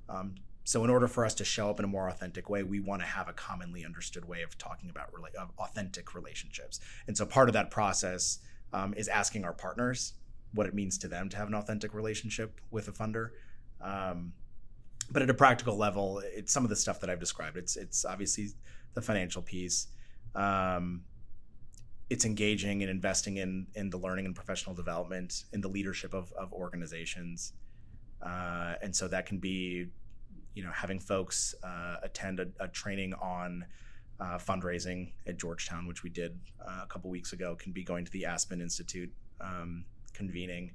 Um, 0.09 0.37
so, 0.63 0.85
in 0.85 0.91
order 0.91 1.09
for 1.09 1.25
us 1.25 1.35
to 1.35 1.45
show 1.45 1.71
up 1.71 1.79
in 1.79 1.85
a 1.85 1.89
more 1.89 2.09
authentic 2.09 2.51
way, 2.51 2.63
we 2.63 2.81
want 2.81 3.01
to 3.01 3.07
have 3.07 3.29
a 3.29 3.33
commonly 3.33 3.85
understood 3.85 4.25
way 4.25 4.43
of 4.43 4.59
talking 4.59 4.91
about 4.91 5.13
rela- 5.13 5.35
of 5.35 5.51
authentic 5.59 6.15
relationships. 6.15 6.81
And 7.07 7.17
so, 7.17 7.25
part 7.25 7.49
of 7.49 7.55
that 7.55 7.71
process 7.71 8.41
um, 8.73 8.93
is 8.95 9.09
asking 9.09 9.45
our 9.45 9.53
partners 9.53 10.15
what 10.53 10.67
it 10.67 10.75
means 10.75 10.99
to 10.99 11.09
them 11.09 11.29
to 11.31 11.37
have 11.37 11.49
an 11.49 11.55
authentic 11.55 11.95
relationship 11.95 12.61
with 12.71 12.89
a 12.89 12.93
funder. 12.93 13.31
Um, 13.81 14.33
but 15.11 15.23
at 15.23 15.31
a 15.31 15.35
practical 15.35 15.77
level, 15.77 16.23
it's 16.25 16.53
some 16.53 16.65
of 16.65 16.71
the 16.71 16.77
stuff 16.77 17.01
that 17.01 17.11
I've 17.11 17.21
described. 17.21 17.57
It's 17.57 17.77
it's 17.77 18.05
obviously 18.05 18.49
the 18.95 19.03
financial 19.03 19.43
piece. 19.43 19.89
Um, 20.35 21.03
it's 22.09 22.25
engaging 22.25 22.83
and 22.83 22.91
investing 22.91 23.39
in 23.39 23.67
in 23.75 23.91
the 23.91 23.99
learning 23.99 24.27
and 24.27 24.35
professional 24.35 24.75
development, 24.75 25.45
in 25.53 25.61
the 25.61 25.69
leadership 25.69 26.15
of 26.15 26.33
of 26.33 26.53
organizations, 26.53 27.53
uh, 28.23 28.75
and 28.83 28.95
so 28.95 29.09
that 29.09 29.27
can 29.27 29.39
be 29.39 29.89
you 30.57 30.65
know, 30.65 30.73
having 30.73 30.99
folks 30.99 31.55
uh, 31.63 31.97
attend 32.03 32.41
a, 32.41 32.49
a, 32.59 32.67
training 32.67 33.13
on 33.15 33.65
uh, 34.19 34.39
fundraising 34.39 35.13
at 35.27 35.37
Georgetown, 35.39 35.87
which 35.87 36.03
we 36.03 36.09
did 36.09 36.41
uh, 36.67 36.81
a 36.83 36.87
couple 36.87 37.11
weeks 37.11 37.35
ago, 37.35 37.55
can 37.55 37.73
be 37.73 37.85
going 37.85 38.07
to 38.07 38.11
the 38.11 38.25
Aspen 38.25 38.63
Institute 38.63 39.13
um, 39.43 39.85
convening. 40.15 40.73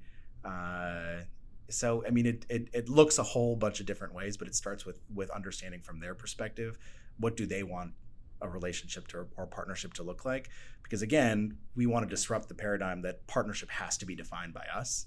So 1.72 2.04
I 2.06 2.12
mean, 2.12 2.26
it, 2.26 2.46
it 2.50 2.70
it 2.74 2.90
looks 2.90 3.18
a 3.18 3.24
whole 3.24 3.56
bunch 3.56 3.80
of 3.80 3.86
different 3.86 4.14
ways, 4.14 4.38
but 4.38 4.48
it 4.48 4.56
starts 4.56 4.86
with 4.86 5.00
with 5.14 5.30
understanding 5.32 5.82
from 5.82 6.00
their 6.00 6.16
perspective, 6.16 6.78
what 7.20 7.38
do 7.38 7.46
they 7.46 7.64
want 7.64 7.94
a 8.42 8.50
relationship 8.50 9.08
to 9.10 9.28
or 9.38 9.46
partnership 9.46 9.94
to 9.94 10.04
look 10.04 10.26
like? 10.26 10.50
Because 10.84 11.02
again, 11.02 11.58
we 11.76 11.86
want 11.86 12.08
to 12.08 12.10
disrupt 12.10 12.48
the 12.50 12.56
paradigm 12.56 13.02
that 13.04 13.26
partnership 13.28 13.70
has 13.70 13.98
to 14.00 14.06
be 14.06 14.16
defined 14.16 14.54
by 14.54 14.66
us, 14.76 15.06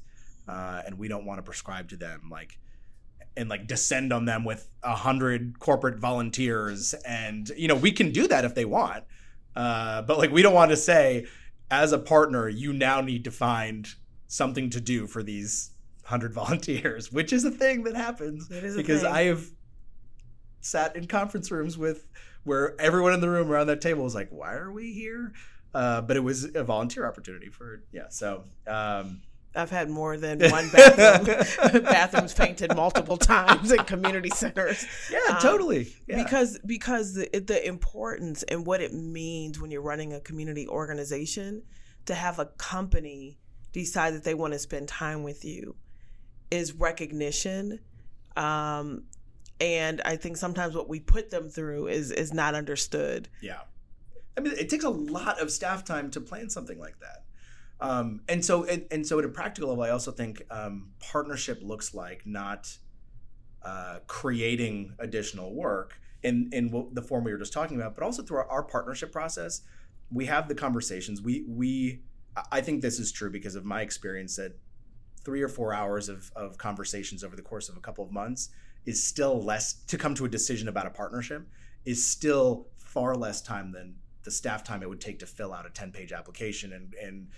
uh, 0.48 0.82
and 0.86 0.98
we 0.98 1.08
don't 1.08 1.26
want 1.26 1.38
to 1.38 1.42
prescribe 1.42 1.88
to 1.90 1.96
them 1.96 2.28
like 2.30 2.58
and 3.36 3.48
like 3.48 3.66
descend 3.66 4.12
on 4.12 4.24
them 4.24 4.44
with 4.44 4.70
a 4.82 4.94
hundred 4.94 5.58
corporate 5.58 5.98
volunteers 5.98 6.94
and 7.06 7.50
you 7.56 7.68
know 7.68 7.74
we 7.74 7.90
can 7.90 8.12
do 8.12 8.28
that 8.28 8.44
if 8.44 8.54
they 8.54 8.64
want 8.64 9.04
uh, 9.56 10.02
but 10.02 10.18
like 10.18 10.30
we 10.30 10.42
don't 10.42 10.54
want 10.54 10.70
to 10.70 10.76
say 10.76 11.26
as 11.70 11.92
a 11.92 11.98
partner 11.98 12.48
you 12.48 12.72
now 12.72 13.00
need 13.00 13.24
to 13.24 13.30
find 13.30 13.88
something 14.28 14.70
to 14.70 14.80
do 14.80 15.06
for 15.06 15.22
these 15.22 15.70
100 16.04 16.32
volunteers 16.34 17.12
which 17.12 17.32
is 17.32 17.44
a 17.44 17.50
thing 17.50 17.84
that 17.84 17.96
happens 17.96 18.48
because 18.48 19.02
thing. 19.02 19.12
i 19.12 19.22
have 19.22 19.44
sat 20.60 20.96
in 20.96 21.06
conference 21.06 21.50
rooms 21.50 21.76
with 21.76 22.06
where 22.44 22.78
everyone 22.80 23.12
in 23.12 23.20
the 23.20 23.28
room 23.28 23.50
around 23.50 23.66
that 23.66 23.80
table 23.80 24.04
was 24.04 24.14
like 24.14 24.28
why 24.30 24.54
are 24.54 24.72
we 24.72 24.92
here 24.92 25.32
uh, 25.74 26.00
but 26.00 26.16
it 26.16 26.20
was 26.20 26.54
a 26.54 26.62
volunteer 26.62 27.06
opportunity 27.06 27.48
for 27.48 27.82
yeah 27.92 28.08
so 28.08 28.44
um, 28.68 29.20
I've 29.56 29.70
had 29.70 29.88
more 29.88 30.16
than 30.16 30.40
one 30.50 30.68
bathroom 30.70 31.82
bathrooms 31.84 32.34
painted 32.34 32.74
multiple 32.74 33.16
times 33.16 33.70
in 33.70 33.78
community 33.84 34.30
centers. 34.30 34.84
Yeah, 35.10 35.18
um, 35.30 35.40
totally. 35.40 35.94
Yeah. 36.08 36.22
Because 36.22 36.58
because 36.66 37.14
the, 37.14 37.28
the 37.38 37.66
importance 37.66 38.42
and 38.44 38.66
what 38.66 38.80
it 38.80 38.92
means 38.92 39.60
when 39.60 39.70
you're 39.70 39.82
running 39.82 40.12
a 40.12 40.20
community 40.20 40.66
organization 40.66 41.62
to 42.06 42.14
have 42.14 42.38
a 42.38 42.46
company 42.46 43.38
decide 43.72 44.14
that 44.14 44.24
they 44.24 44.34
want 44.34 44.52
to 44.52 44.58
spend 44.58 44.88
time 44.88 45.22
with 45.22 45.44
you 45.44 45.76
is 46.50 46.72
recognition. 46.72 47.80
Um, 48.36 49.04
and 49.60 50.00
I 50.04 50.16
think 50.16 50.36
sometimes 50.36 50.74
what 50.74 50.88
we 50.88 51.00
put 51.00 51.30
them 51.30 51.48
through 51.48 51.88
is 51.88 52.10
is 52.10 52.32
not 52.32 52.54
understood. 52.54 53.28
Yeah. 53.40 53.60
I 54.36 54.40
mean, 54.40 54.54
it 54.58 54.68
takes 54.68 54.84
a 54.84 54.90
lot 54.90 55.40
of 55.40 55.50
staff 55.50 55.84
time 55.84 56.10
to 56.10 56.20
plan 56.20 56.50
something 56.50 56.78
like 56.78 56.98
that. 57.00 57.24
Um, 57.80 58.22
and 58.28 58.44
so, 58.44 58.64
and, 58.64 58.84
and, 58.90 59.06
so 59.06 59.18
at 59.18 59.24
a 59.24 59.28
practical 59.28 59.68
level, 59.68 59.84
I 59.84 59.90
also 59.90 60.10
think 60.10 60.42
um, 60.50 60.90
partnership 61.00 61.60
looks 61.62 61.92
like 61.92 62.22
not 62.24 62.76
uh, 63.62 63.98
creating 64.06 64.94
additional 64.98 65.54
work 65.54 66.00
in 66.22 66.48
in 66.52 66.88
the 66.92 67.02
form 67.02 67.24
we 67.24 67.32
were 67.32 67.38
just 67.38 67.52
talking 67.52 67.76
about, 67.76 67.94
but 67.94 68.02
also 68.02 68.22
through 68.22 68.38
our, 68.38 68.50
our, 68.50 68.62
partnership 68.62 69.12
process, 69.12 69.62
we 70.10 70.26
have 70.26 70.48
the 70.48 70.54
conversations. 70.54 71.20
We 71.20 71.44
we 71.46 72.00
I 72.50 72.60
think 72.60 72.80
this 72.80 72.98
is 72.98 73.12
true 73.12 73.30
because 73.30 73.54
of 73.54 73.64
my 73.64 73.82
experience 73.82 74.36
that 74.36 74.58
three 75.24 75.42
or 75.42 75.48
four 75.48 75.72
hours 75.72 76.08
of, 76.08 76.30
of 76.36 76.58
conversations 76.58 77.24
over 77.24 77.36
the 77.36 77.42
course 77.42 77.68
of 77.68 77.76
a 77.76 77.80
couple 77.80 78.04
of 78.04 78.12
months 78.12 78.50
is 78.86 79.02
still 79.02 79.42
less 79.42 79.74
to 79.86 79.96
come 79.96 80.14
to 80.14 80.24
a 80.24 80.28
decision 80.28 80.68
about 80.68 80.86
a 80.86 80.90
partnership 80.90 81.48
is 81.84 82.04
still 82.04 82.66
far 82.78 83.16
less 83.16 83.40
time 83.40 83.72
than 83.72 83.94
the 84.22 84.30
staff 84.30 84.62
time 84.64 84.82
it 84.82 84.88
would 84.88 85.00
take 85.00 85.18
to 85.18 85.26
fill 85.26 85.52
out 85.52 85.66
a 85.66 85.70
10 85.70 85.90
page 85.92 86.12
application 86.12 86.72
and 86.72 86.94
and 86.94 87.28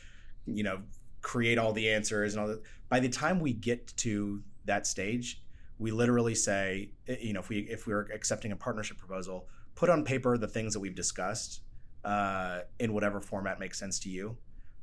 you 0.47 0.63
know, 0.63 0.81
create 1.23 1.59
all 1.59 1.73
the 1.73 1.91
answers 1.91 2.35
and 2.35 2.41
all 2.41 2.49
that. 2.49 2.63
By 2.89 3.01
the 3.01 3.09
time 3.09 3.41
we 3.41 3.53
get 3.53 3.95
to 3.99 4.43
that 4.65 4.87
stage, 4.87 5.43
we 5.79 5.91
literally 5.91 6.35
say, 6.35 6.91
eh, 7.09 7.17
you 7.21 7.33
know, 7.33 7.41
if 7.41 7.49
we 7.49 7.59
if 7.61 7.87
we're 7.87 8.09
accepting 8.13 8.53
a 8.53 8.57
partnership 8.57 8.97
proposal, 8.97 9.47
put 9.75 9.91
on 9.91 10.05
paper 10.05 10.39
the 10.39 10.49
things 10.49 10.73
that 10.73 10.81
we've 10.81 10.95
discussed 10.95 11.61
uh, 12.05 12.61
in 12.79 12.95
whatever 12.95 13.21
format 13.21 13.59
makes 13.59 13.79
sense 13.79 13.99
to 14.01 14.09
you, 14.09 14.37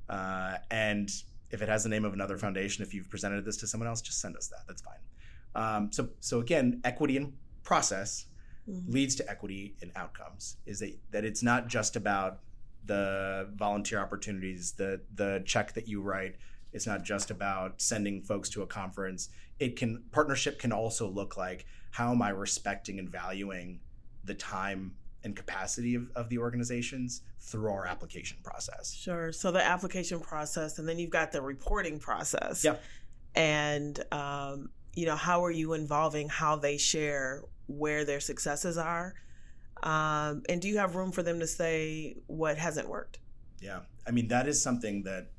uh, 0.10 0.58
and 0.70 1.10
if 1.54 1.62
it 1.62 1.70
has 1.70 1.84
the 1.84 1.90
name 1.90 2.04
of 2.04 2.14
another 2.14 2.38
foundation, 2.38 2.84
if 2.84 2.94
you've 2.94 3.10
presented 3.10 3.46
this 3.46 3.58
to 3.58 3.68
someone 3.68 3.88
else, 3.88 4.02
just 4.02 4.20
send 4.20 4.36
us 4.36 4.48
that. 4.48 4.62
That's 4.68 4.82
fine. 4.82 4.98
Um, 5.56 5.92
so 5.92 6.10
so 6.20 6.40
again, 6.40 6.82
equity 6.84 7.16
in 7.16 7.34
process 7.64 8.26
mm-hmm. 8.68 8.92
leads 8.92 9.16
to 9.16 9.30
equity 9.30 9.76
in 9.82 9.92
outcomes. 9.96 10.58
Is 10.66 10.80
that 10.80 10.98
that 11.12 11.24
it's 11.24 11.44
not 11.44 11.68
just 11.68 11.96
about 11.96 12.40
the 12.86 13.50
volunteer 13.56 14.00
opportunities, 14.00 14.72
the 14.74 15.02
the 15.14 15.44
check 15.46 15.74
that 15.74 15.88
you 15.88 16.02
write. 16.02 16.36
It's 16.74 16.88
not 16.88 17.04
just 17.04 17.30
about 17.30 17.82
sending 17.82 18.24
folks 18.24 18.50
to 18.50 18.64
a 18.64 18.68
conference. 18.68 19.30
It 19.60 19.76
can 19.76 20.04
partnership 20.12 20.58
can 20.58 20.72
also 20.72 21.08
look 21.08 21.38
like 21.38 21.66
how 21.92 22.12
am 22.12 22.22
I 22.24 22.30
respecting 22.30 22.98
and 22.98 23.08
valuing 23.08 23.80
the 24.24 24.34
time 24.34 24.96
and 25.24 25.36
capacity 25.36 25.96
of, 25.96 26.10
of 26.16 26.30
the 26.30 26.38
organizations 26.38 27.22
through 27.40 27.72
our 27.72 27.86
application 27.86 28.38
process. 28.44 28.94
Sure. 28.94 29.32
So 29.32 29.52
the 29.52 29.64
application 29.64 30.20
process, 30.20 30.80
and 30.80 30.88
then 30.88 31.00
you've 31.00 31.12
got 31.12 31.32
the 31.32 31.42
reporting 31.42 32.00
process. 32.00 32.64
Yeah. 32.64 32.76
And 33.36 34.00
um, 34.12 34.70
you 34.96 35.06
know, 35.06 35.16
how 35.16 35.44
are 35.44 35.52
you 35.52 35.74
involving 35.74 36.30
how 36.30 36.56
they 36.56 36.78
share 36.78 37.44
where 37.68 38.06
their 38.06 38.20
successes 38.20 38.78
are? 38.78 39.16
Um, 39.82 40.44
and 40.48 40.62
do 40.62 40.68
you 40.68 40.78
have 40.78 40.96
room 40.96 41.12
for 41.12 41.24
them 41.24 41.40
to 41.40 41.48
say 41.48 42.16
what 42.28 42.58
hasn't 42.58 42.88
worked? 42.88 43.20
Yeah. 43.62 43.80
I 44.08 44.12
mean, 44.12 44.28
that 44.30 44.48
is 44.48 44.62
something 44.62 45.04
that. 45.04 45.32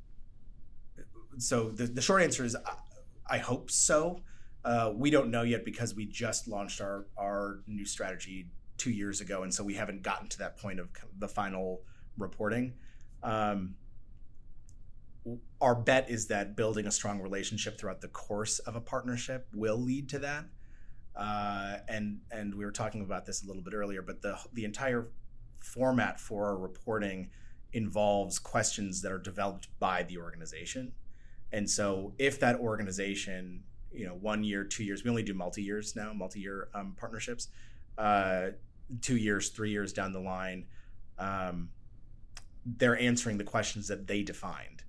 So 1.39 1.71
the, 1.71 1.87
the 1.87 2.03
short 2.03 2.23
answer 2.23 2.45
is 2.45 2.57
I, 2.57 3.37
I 3.37 3.39
hope 3.39 3.71
so. 3.71 4.21
Uh, 4.65 4.93
we 4.95 5.11
don't 5.11 5.31
know 5.31 5.43
yet 5.43 5.65
because 5.65 5.95
we 5.95 6.07
just 6.07 6.49
launched 6.49 6.81
our, 6.81 7.07
our 7.19 7.61
new 7.67 7.85
strategy 7.85 8.47
two 8.77 8.91
years 8.91 9.21
ago. 9.21 9.43
And 9.43 9.53
so 9.53 9.65
we 9.65 9.75
haven't 9.75 10.03
gotten 10.03 10.29
to 10.29 10.39
that 10.39 10.57
point 10.57 10.81
of 10.81 10.89
the 11.19 11.29
final 11.29 11.83
reporting. 12.19 12.75
Um, 13.23 13.75
our 15.61 15.75
bet 15.75 16.11
is 16.11 16.27
that 16.27 16.57
building 16.57 16.87
a 16.87 16.91
strong 16.91 17.21
relationship 17.21 17.79
throughout 17.79 18.01
the 18.01 18.09
course 18.09 18.59
of 18.61 18.77
a 18.77 18.81
partnership 18.81 19.49
will 19.55 19.79
lead 19.79 20.09
to 20.11 20.19
that. 20.19 20.45
Uh, 21.17 21.79
and 21.89 22.19
and 22.31 22.55
we 22.55 22.65
were 22.65 22.73
talking 22.73 23.03
about 23.03 23.25
this 23.25 23.43
a 23.45 23.47
little 23.47 23.63
bit 23.63 23.73
earlier, 23.73 24.03
but 24.03 24.21
the 24.21 24.37
the 24.53 24.65
entire 24.65 25.09
format 25.61 26.21
for 26.21 26.47
our 26.47 26.59
reporting 26.59 27.31
involves 27.73 28.39
questions 28.39 29.03
that 29.03 29.13
are 29.13 29.19
developed 29.19 29.69
by 29.79 30.03
the 30.03 30.19
organization. 30.19 30.93
And 31.53 31.71
so, 31.71 32.15
if 32.19 32.41
that 32.41 32.59
organization, 32.59 33.63
you 33.93 34.07
know, 34.07 34.15
one 34.15 34.43
year, 34.43 34.65
two 34.65 34.85
years, 34.85 35.05
we 35.05 35.11
only 35.11 35.23
do 35.23 35.35
multi 35.35 35.63
years 35.63 35.95
now, 35.95 36.13
multi 36.13 36.41
year 36.41 36.69
um, 36.75 36.95
partnerships, 36.97 37.49
uh, 37.99 38.49
two 39.01 39.17
years, 39.17 39.51
three 39.51 39.71
years 39.71 39.93
down 39.93 40.13
the 40.13 40.21
line, 40.21 40.67
um, 41.19 41.71
they're 42.65 42.99
answering 42.99 43.39
the 43.39 43.45
questions 43.45 43.89
that 43.89 44.07
they 44.07 44.23
defined. 44.23 44.83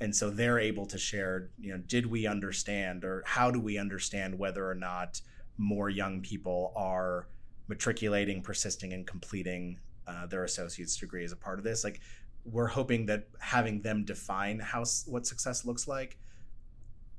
And 0.00 0.14
so 0.14 0.30
they're 0.30 0.58
able 0.58 0.86
to 0.86 0.98
share, 0.98 1.50
you 1.58 1.72
know, 1.72 1.78
did 1.78 2.06
we 2.06 2.26
understand 2.26 3.04
or 3.04 3.22
how 3.24 3.50
do 3.50 3.60
we 3.60 3.78
understand 3.78 4.38
whether 4.38 4.68
or 4.68 4.74
not 4.74 5.20
more 5.58 5.88
young 5.88 6.20
people 6.20 6.72
are 6.74 7.28
matriculating, 7.68 8.42
persisting, 8.42 8.92
and 8.92 9.06
completing 9.06 9.78
uh, 10.06 10.26
their 10.26 10.44
associate's 10.44 10.96
degree 10.96 11.24
as 11.24 11.32
a 11.32 11.36
part 11.36 11.58
of 11.58 11.64
this. 11.64 11.84
Like, 11.84 12.00
we're 12.44 12.66
hoping 12.66 13.06
that 13.06 13.28
having 13.38 13.82
them 13.82 14.04
define 14.04 14.58
how 14.58 14.84
what 15.06 15.26
success 15.26 15.64
looks 15.64 15.86
like 15.86 16.18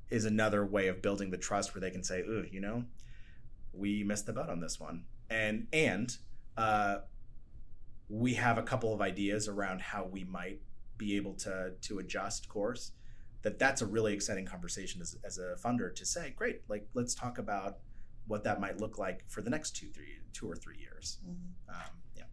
is 0.10 0.26
another 0.26 0.66
way 0.66 0.88
of 0.89 1.02
building 1.02 1.32
the 1.32 1.38
trust 1.38 1.74
where 1.74 1.80
they 1.80 1.89
can 1.89 2.04
say, 2.04 2.22
"Ooh, 2.22 2.46
you 2.52 2.60
know, 2.60 2.84
we 3.72 4.04
missed 4.04 4.26
the 4.26 4.34
boat 4.34 4.50
on 4.50 4.60
this 4.60 4.80
one," 4.80 5.06
and 5.30 5.67
and 5.74 6.17
uh, 6.57 6.97
we 8.09 8.34
have 8.36 8.57
a 8.57 8.63
couple 8.63 8.93
of 8.93 9.01
ideas 9.01 9.47
around 9.47 9.82
how 9.82 10.05
we 10.05 10.24
might 10.24 10.61
be 10.97 11.15
able 11.15 11.34
to 11.34 11.71
to 11.82 11.99
adjust 11.99 12.47
course. 12.49 12.91
That 13.41 13.59
that's 13.59 13.82
a 13.82 13.86
really 13.86 14.13
exciting 14.13 14.45
conversation 14.45 15.01
as, 15.01 15.17
as 15.26 15.38
a 15.38 15.55
funder 15.61 15.93
to 15.95 16.05
say, 16.05 16.34
great, 16.38 16.61
like 16.69 16.88
let's 16.93 17.13
talk 17.13 17.39
about 17.39 17.80
what 18.28 18.43
that 18.45 18.61
might 18.61 18.80
look 18.80 18.97
like 18.97 19.24
for 19.28 19.41
the 19.41 19.49
next 19.49 19.76
two, 19.76 19.89
three, 19.89 20.19
two 20.32 20.49
or 20.49 20.55
three 20.55 20.78
years. 20.78 21.19
Mm-hmm. 21.28 21.69
Um, 21.69 21.91
yeah. 22.15 22.24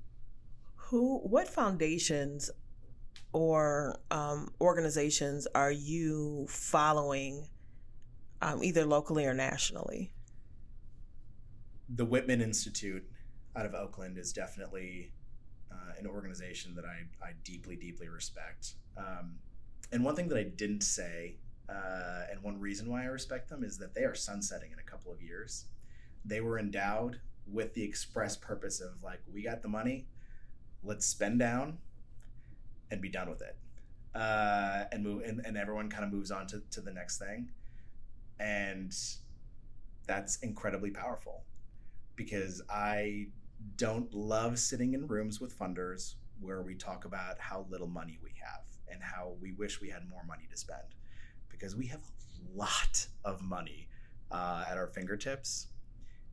Who? 0.76 1.18
What 1.18 1.49
foundations 1.49 2.51
or 3.32 3.99
um, 4.11 4.51
organizations 4.61 5.47
are 5.55 5.72
you 5.72 6.47
following, 6.49 7.49
um, 8.41 8.62
either 8.62 8.84
locally 8.84 9.26
or 9.26 9.34
nationally? 9.34 10.12
The 11.95 12.05
Whitman 12.05 12.41
Institute 12.41 13.05
out 13.57 13.66
of 13.66 13.74
Oakland 13.74 14.16
is 14.16 14.32
definitely 14.32 15.12
uh, 15.72 15.93
an 15.99 16.07
organization 16.07 16.74
that 16.76 16.84
I, 16.84 17.26
I 17.26 17.32
deeply, 17.45 17.76
deeply 17.76 18.09
respect. 18.09 18.74
Um, 18.97 19.36
and 19.93 20.05
one 20.05 20.14
thing 20.14 20.28
that 20.28 20.38
I 20.38 20.45
didn't 20.45 20.82
say, 20.82 21.36
uh, 21.68 22.22
and 22.30 22.43
one 22.43 22.61
reason 22.61 22.88
why 22.88 23.03
I 23.03 23.07
respect 23.07 23.49
them, 23.49 23.64
is 23.64 23.78
that 23.78 23.95
they 23.95 24.03
are 24.03 24.14
sunsetting 24.14 24.70
in 24.72 24.78
a 24.78 24.82
couple 24.82 25.12
of 25.12 25.20
years 25.20 25.64
they 26.24 26.41
were 26.41 26.59
endowed 26.59 27.20
with 27.47 27.74
the 27.74 27.82
express 27.82 28.36
purpose 28.36 28.80
of 28.80 29.03
like, 29.03 29.20
we 29.32 29.43
got 29.43 29.62
the 29.62 29.68
money, 29.68 30.07
let's 30.84 31.07
spend 31.07 31.38
down 31.38 31.78
and 32.91 33.01
be 33.01 33.09
done 33.09 33.28
with 33.28 33.43
it. 33.43 33.57
Uh, 34.14 34.84
and 34.91 35.05
move 35.05 35.22
and, 35.24 35.41
and 35.47 35.57
everyone 35.57 35.88
kind 35.88 36.05
of 36.05 36.12
moves 36.12 36.32
on 36.32 36.47
to, 36.47 36.61
to 36.70 36.80
the 36.80 36.93
next 36.93 37.18
thing. 37.18 37.49
And 38.41 38.93
that's 40.07 40.38
incredibly 40.38 40.91
powerful 40.91 41.45
because 42.21 42.61
I 42.68 43.29
don't 43.77 44.12
love 44.12 44.59
sitting 44.59 44.93
in 44.93 45.07
rooms 45.07 45.41
with 45.41 45.59
funders 45.59 46.16
where 46.39 46.61
we 46.61 46.75
talk 46.75 47.07
about 47.07 47.39
how 47.39 47.64
little 47.71 47.87
money 47.87 48.18
we 48.23 48.33
have 48.45 48.61
and 48.93 49.03
how 49.03 49.37
we 49.41 49.53
wish 49.53 49.81
we 49.81 49.89
had 49.89 50.07
more 50.07 50.23
money 50.29 50.47
to 50.51 50.57
spend 50.57 50.83
because 51.49 51.75
we 51.75 51.87
have 51.87 52.01
a 52.01 52.59
lot 52.59 53.07
of 53.25 53.41
money 53.41 53.89
uh, 54.31 54.64
at 54.71 54.77
our 54.77 54.87
fingertips, 54.87 55.68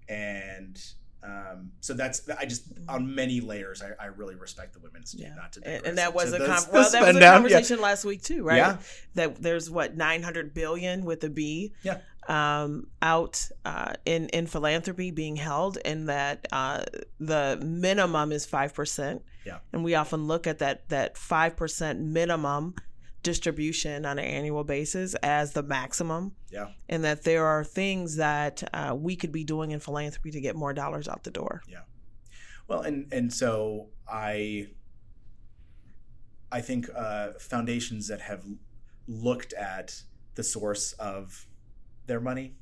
and 0.09 0.77
um, 1.23 1.71
so 1.79 1.93
that's 1.93 2.29
I 2.29 2.45
just 2.45 2.65
on 2.87 3.15
many 3.15 3.39
layers. 3.39 3.81
I, 3.81 3.91
I 4.03 4.07
really 4.07 4.35
respect 4.35 4.73
the 4.73 4.79
Whitman 4.79 5.01
Institute. 5.03 5.27
Yeah. 5.29 5.35
Not 5.35 5.53
to 5.53 5.59
And, 5.59 5.65
digress 5.65 5.89
and 5.89 5.97
that 5.97 6.13
was 6.13 6.33
a 6.33 6.37
com- 6.37 6.63
well, 6.73 6.91
that 6.91 7.01
was 7.01 7.15
a 7.15 7.19
down. 7.19 7.21
Yeah. 7.21 7.33
conversation 7.33 7.81
last 7.81 8.05
week 8.05 8.21
too, 8.23 8.43
right? 8.43 8.57
Yeah. 8.57 8.77
That 9.15 9.41
there's 9.41 9.69
what 9.69 9.95
900 9.97 10.53
billion 10.53 11.05
with 11.05 11.23
a 11.23 11.29
B. 11.29 11.73
Yeah. 11.81 11.99
Um, 12.27 12.87
out 13.01 13.47
uh, 13.63 13.93
in 14.05 14.27
in 14.29 14.47
philanthropy 14.47 15.11
being 15.11 15.37
held, 15.37 15.77
and 15.85 16.09
that 16.09 16.45
uh, 16.51 16.83
the 17.19 17.57
minimum 17.63 18.33
is 18.33 18.45
five 18.45 18.73
percent. 18.73 19.21
Yeah. 19.45 19.59
And 19.71 19.81
we 19.81 19.95
often 19.95 20.27
look 20.27 20.45
at 20.45 20.59
that 20.59 20.89
that 20.89 21.17
five 21.17 21.55
percent 21.55 22.01
minimum 22.01 22.75
distribution 23.23 24.05
on 24.05 24.19
an 24.19 24.25
annual 24.25 24.63
basis 24.63 25.13
as 25.15 25.53
the 25.53 25.63
maximum. 25.63 26.33
Yeah. 26.51 26.67
And 26.89 27.03
that 27.03 27.23
there 27.23 27.45
are 27.45 27.63
things 27.63 28.17
that 28.17 28.63
uh, 28.73 28.95
we 28.97 29.15
could 29.15 29.31
be 29.31 29.43
doing 29.43 29.71
in 29.71 29.79
philanthropy 29.79 30.31
to 30.31 30.41
get 30.41 30.55
more 30.55 30.73
dollars 30.73 31.07
out 31.07 31.23
the 31.23 31.31
door. 31.31 31.61
Yeah. 31.69 31.83
Well, 32.67 32.81
and 32.81 33.11
and 33.13 33.33
so 33.33 33.87
I 34.07 34.67
I 36.51 36.61
think 36.61 36.87
uh, 36.95 37.33
foundations 37.39 38.07
that 38.07 38.21
have 38.21 38.43
looked 39.07 39.53
at 39.53 40.01
the 40.35 40.43
source 40.43 40.93
of 40.93 41.47
their 42.07 42.19
money 42.19 42.55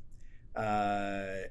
uh, 0.55 1.47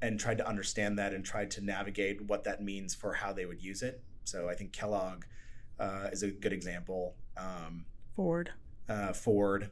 and 0.00 0.18
tried 0.20 0.38
to 0.38 0.46
understand 0.46 0.98
that 0.98 1.12
and 1.12 1.24
tried 1.24 1.50
to 1.52 1.64
navigate 1.64 2.20
what 2.22 2.44
that 2.44 2.62
means 2.62 2.94
for 2.94 3.14
how 3.14 3.32
they 3.32 3.46
would 3.46 3.62
use 3.62 3.82
it. 3.82 4.02
So 4.24 4.48
I 4.48 4.54
think 4.54 4.72
Kellogg 4.72 5.24
uh, 5.80 6.08
is 6.12 6.22
a 6.22 6.30
good 6.30 6.52
example. 6.52 7.14
Um, 7.36 7.86
Forward. 8.14 8.50
uh, 8.88 9.12
Ford. 9.12 9.70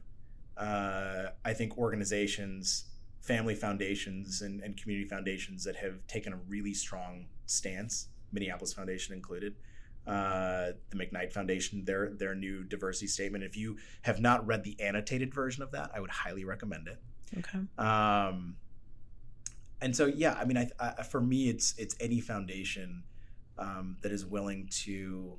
Uh, 0.57 1.27
I 1.45 1.53
think 1.53 1.77
organizations, 1.77 2.85
family 3.21 3.55
foundations, 3.55 4.41
and, 4.41 4.61
and 4.61 4.75
community 4.75 5.07
foundations 5.07 5.63
that 5.63 5.75
have 5.77 6.05
taken 6.07 6.33
a 6.33 6.37
really 6.47 6.73
strong 6.73 7.27
stance, 7.45 8.07
Minneapolis 8.31 8.73
Foundation 8.73 9.15
included. 9.15 9.55
Uh, 10.05 10.71
the 10.89 10.97
McKnight 10.97 11.31
Foundation, 11.31 11.85
their 11.85 12.09
their 12.09 12.33
new 12.33 12.63
diversity 12.63 13.05
statement. 13.05 13.43
If 13.43 13.55
you 13.55 13.77
have 14.01 14.19
not 14.19 14.45
read 14.47 14.63
the 14.63 14.79
annotated 14.81 15.31
version 15.33 15.61
of 15.61 15.71
that, 15.71 15.91
I 15.93 15.99
would 15.99 16.09
highly 16.09 16.43
recommend 16.43 16.87
it. 16.87 16.99
Okay. 17.37 17.59
Um, 17.77 18.55
and 19.81 19.95
so, 19.95 20.05
yeah, 20.05 20.33
I 20.33 20.45
mean, 20.45 20.57
I, 20.57 20.69
I, 20.79 21.03
for 21.03 21.21
me, 21.21 21.49
it's 21.49 21.73
it's 21.77 21.95
any 21.99 22.19
foundation 22.19 23.03
um, 23.57 23.97
that 24.01 24.11
is 24.11 24.25
willing 24.25 24.67
to 24.83 25.37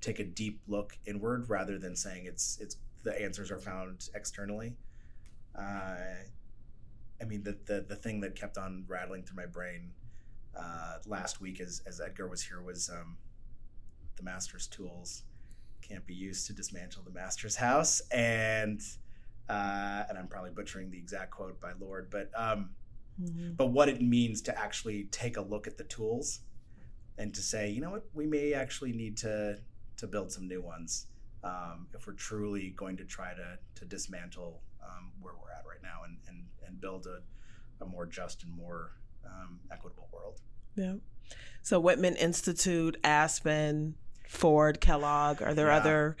take 0.00 0.18
a 0.18 0.24
deep 0.24 0.60
look 0.68 0.96
inward 1.06 1.48
rather 1.48 1.78
than 1.78 1.96
saying 1.96 2.26
it's 2.26 2.58
it's 2.60 2.76
the 3.02 3.20
answers 3.20 3.50
are 3.50 3.58
found 3.58 4.08
externally. 4.14 4.76
Uh, 5.56 5.96
I 7.20 7.24
mean, 7.24 7.42
the, 7.42 7.56
the 7.66 7.84
the 7.86 7.96
thing 7.96 8.20
that 8.20 8.34
kept 8.34 8.58
on 8.58 8.84
rattling 8.88 9.22
through 9.22 9.36
my 9.36 9.46
brain 9.46 9.92
uh, 10.56 10.98
last 11.06 11.40
week, 11.40 11.60
as 11.60 11.82
as 11.86 12.00
Edgar 12.00 12.28
was 12.28 12.42
here, 12.42 12.62
was 12.62 12.90
um, 12.90 13.16
the 14.16 14.22
master's 14.22 14.66
tools 14.66 15.24
can't 15.82 16.06
be 16.06 16.14
used 16.14 16.46
to 16.46 16.52
dismantle 16.52 17.02
the 17.02 17.10
master's 17.10 17.56
house, 17.56 18.00
and 18.10 18.80
uh, 19.48 20.04
and 20.08 20.16
I'm 20.18 20.28
probably 20.28 20.50
butchering 20.50 20.90
the 20.90 20.98
exact 20.98 21.30
quote 21.30 21.60
by 21.60 21.72
Lorde, 21.78 22.08
but 22.10 22.30
um, 22.36 22.70
Mhm. 23.20 23.56
but 23.56 23.66
what 23.68 23.88
it 23.88 24.02
means 24.02 24.42
to 24.42 24.58
actually 24.58 25.04
take 25.04 25.36
a 25.36 25.40
look 25.40 25.68
at 25.68 25.76
the 25.78 25.84
tools 25.84 26.40
and 27.16 27.32
to 27.32 27.40
say, 27.42 27.70
you 27.70 27.80
know 27.80 27.90
what, 27.90 28.04
we 28.12 28.26
may 28.26 28.54
actually 28.54 28.92
need 28.92 29.16
to 29.18 29.60
to 29.98 30.06
build 30.08 30.32
some 30.32 30.48
new 30.48 30.60
ones 30.60 31.06
um, 31.44 31.86
if 31.94 32.06
we're 32.08 32.14
truly 32.14 32.70
going 32.70 32.96
to 32.96 33.04
try 33.04 33.32
to 33.34 33.58
to 33.76 33.84
dismantle 33.84 34.60
um, 34.82 35.12
where 35.20 35.34
we're 35.34 35.52
at 35.52 35.64
right 35.66 35.82
now 35.82 36.02
and 36.04 36.18
and, 36.28 36.44
and 36.66 36.80
build 36.80 37.06
a, 37.06 37.20
a 37.84 37.86
more 37.86 38.04
just 38.06 38.42
and 38.42 38.52
more 38.52 38.92
um, 39.24 39.60
equitable 39.70 40.08
world. 40.12 40.40
Yeah. 40.74 40.94
So 41.62 41.78
Whitman 41.80 42.16
Institute, 42.16 42.96
Aspen, 43.04 43.94
Ford, 44.28 44.80
Kellogg. 44.80 45.40
Are 45.40 45.54
there 45.54 45.68
Yeah. 45.68 45.76
other 45.76 46.16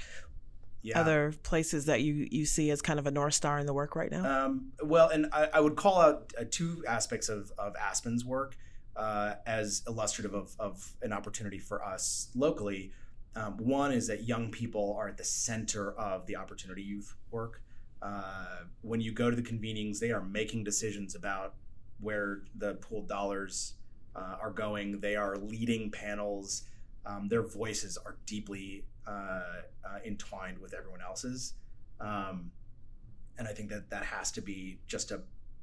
Yeah. 0.84 1.00
other 1.00 1.32
places 1.42 1.86
that 1.86 2.02
you 2.02 2.28
you 2.30 2.44
see 2.44 2.70
as 2.70 2.82
kind 2.82 2.98
of 2.98 3.06
a 3.06 3.10
north 3.10 3.32
star 3.32 3.58
in 3.58 3.64
the 3.64 3.72
work 3.72 3.96
right 3.96 4.10
now? 4.10 4.44
Um, 4.44 4.72
well, 4.82 5.08
and 5.08 5.26
I, 5.32 5.48
I 5.54 5.60
would 5.60 5.76
call 5.76 5.98
out 5.98 6.34
uh, 6.38 6.44
two 6.50 6.84
aspects 6.86 7.30
of, 7.30 7.50
of 7.56 7.74
Aspen's 7.76 8.22
work 8.22 8.54
uh, 8.94 9.36
as 9.46 9.82
illustrative 9.88 10.34
of, 10.34 10.54
of 10.58 10.92
an 11.00 11.10
opportunity 11.12 11.58
for 11.58 11.82
us 11.82 12.28
locally. 12.34 12.92
Um, 13.34 13.56
one 13.56 13.92
is 13.92 14.06
that 14.08 14.24
young 14.24 14.50
people 14.50 14.94
are 14.98 15.08
at 15.08 15.16
the 15.16 15.24
center 15.24 15.92
of 15.92 16.26
the 16.26 16.36
opportunity 16.36 16.82
youth 16.82 17.16
work. 17.30 17.62
Uh, 18.02 18.64
when 18.82 19.00
you 19.00 19.10
go 19.10 19.30
to 19.30 19.36
the 19.36 19.42
convenings, 19.42 19.98
they 19.98 20.12
are 20.12 20.22
making 20.22 20.64
decisions 20.64 21.14
about 21.14 21.54
where 21.98 22.42
the 22.56 22.74
pooled 22.74 23.08
dollars 23.08 23.74
uh, 24.14 24.36
are 24.40 24.50
going. 24.50 25.00
They 25.00 25.16
are 25.16 25.36
leading 25.36 25.90
panels. 25.90 26.64
Um, 27.06 27.28
their 27.28 27.42
voices 27.42 27.98
are 27.98 28.16
deeply 28.26 28.84
uh, 29.06 29.10
uh, 29.10 29.98
entwined 30.04 30.58
with 30.58 30.74
everyone 30.74 31.00
else's. 31.00 31.54
Um, 32.00 32.50
and 33.38 33.46
I 33.48 33.52
think 33.52 33.68
that 33.70 33.90
that 33.90 34.04
has 34.04 34.30
to 34.32 34.40
be 34.40 34.78
just 34.86 35.10
a 35.10 35.20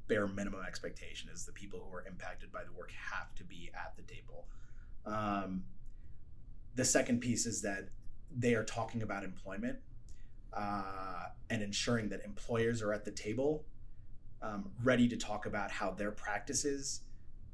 bare 0.08 0.26
minimum 0.26 0.60
expectation 0.66 1.30
is 1.32 1.44
the 1.44 1.52
people 1.52 1.80
who 1.80 1.96
are 1.96 2.04
impacted 2.06 2.52
by 2.52 2.64
the 2.64 2.72
work 2.72 2.90
have 3.12 3.34
to 3.34 3.44
be 3.44 3.70
at 3.74 3.94
the 3.96 4.02
table. 4.02 4.46
Um, 5.06 5.64
the 6.74 6.84
second 6.84 7.20
piece 7.20 7.46
is 7.46 7.62
that 7.62 7.88
they 8.36 8.54
are 8.54 8.64
talking 8.64 9.02
about 9.02 9.24
employment 9.24 9.78
uh, 10.52 11.24
and 11.50 11.62
ensuring 11.62 12.08
that 12.10 12.24
employers 12.24 12.82
are 12.82 12.92
at 12.92 13.04
the 13.04 13.10
table, 13.10 13.64
um, 14.42 14.70
ready 14.82 15.08
to 15.08 15.16
talk 15.16 15.46
about 15.46 15.70
how 15.70 15.90
their 15.90 16.10
practices 16.10 17.00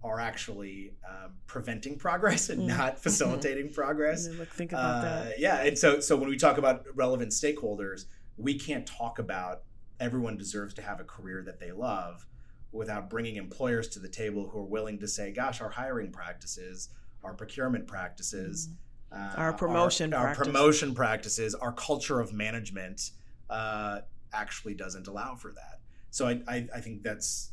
are 0.02 0.20
actually 0.20 0.92
um, 1.08 1.32
preventing 1.46 1.98
progress 1.98 2.48
and 2.50 2.62
Mm. 2.62 2.66
not 2.68 2.98
facilitating 3.02 3.72
progress. 3.72 4.26
And 4.26 4.38
like, 4.38 4.48
think 4.48 4.72
about 4.72 4.98
Uh, 4.98 5.24
that. 5.24 5.38
Yeah, 5.40 5.62
and 5.62 5.76
so 5.76 6.00
so 6.00 6.16
when 6.16 6.28
we 6.28 6.36
talk 6.36 6.56
about 6.58 6.84
relevant 6.94 7.32
stakeholders, 7.32 8.04
we 8.36 8.58
can't 8.58 8.86
talk 8.86 9.18
about 9.18 9.64
everyone 9.98 10.36
deserves 10.36 10.74
to 10.74 10.82
have 10.82 11.00
a 11.00 11.04
career 11.04 11.42
that 11.42 11.58
they 11.58 11.72
love 11.72 12.26
without 12.70 13.10
bringing 13.10 13.36
employers 13.36 13.88
to 13.88 13.98
the 13.98 14.08
table 14.08 14.48
who 14.50 14.58
are 14.60 14.64
willing 14.64 14.98
to 15.00 15.08
say, 15.08 15.32
"Gosh, 15.32 15.60
our 15.60 15.70
hiring 15.70 16.12
practices, 16.12 16.90
our 17.24 17.34
procurement 17.34 17.86
practices." 17.86 18.68
Uh, 19.10 19.16
Mm-hmm. 19.16 19.40
Our 19.40 19.52
promotion 19.54 20.12
our, 20.12 20.24
practice. 20.26 20.46
promotion 20.46 20.94
practices, 20.94 21.54
our 21.54 21.72
culture 21.72 22.20
of 22.20 22.32
management 22.34 23.12
uh, 23.48 24.00
actually 24.34 24.74
doesn't 24.74 25.06
allow 25.08 25.34
for 25.34 25.50
that. 25.52 25.80
So 26.10 26.28
I, 26.28 26.42
I, 26.46 26.68
I 26.76 26.80
think 26.82 27.02
that's 27.02 27.52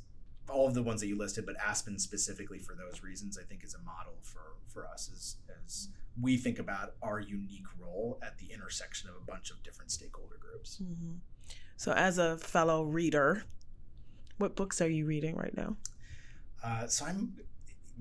all 0.49 0.67
of 0.67 0.73
the 0.73 0.83
ones 0.83 1.01
that 1.01 1.07
you 1.07 1.17
listed, 1.17 1.45
but 1.45 1.55
Aspen 1.57 1.97
specifically 1.99 2.59
for 2.59 2.75
those 2.75 3.01
reasons, 3.01 3.37
I 3.37 3.43
think 3.43 3.63
is 3.63 3.73
a 3.73 3.79
model 3.79 4.13
for 4.21 4.41
for 4.67 4.87
us 4.87 5.09
as 5.13 5.37
as 5.65 5.89
we 6.21 6.37
think 6.37 6.59
about 6.59 6.95
our 7.01 7.19
unique 7.19 7.65
role 7.79 8.19
at 8.21 8.37
the 8.37 8.53
intersection 8.53 9.09
of 9.09 9.15
a 9.15 9.25
bunch 9.25 9.51
of 9.51 9.61
different 9.63 9.91
stakeholder 9.91 10.37
groups. 10.39 10.81
Mhm. 10.81 11.19
So, 11.77 11.91
as 11.91 12.17
a 12.17 12.37
fellow 12.37 12.83
reader, 12.83 13.43
what 14.37 14.55
books 14.55 14.81
are 14.81 14.89
you 14.89 15.05
reading 15.05 15.35
right 15.35 15.55
now? 15.55 15.75
Uh, 16.63 16.87
so 16.87 17.05
I'm 17.05 17.37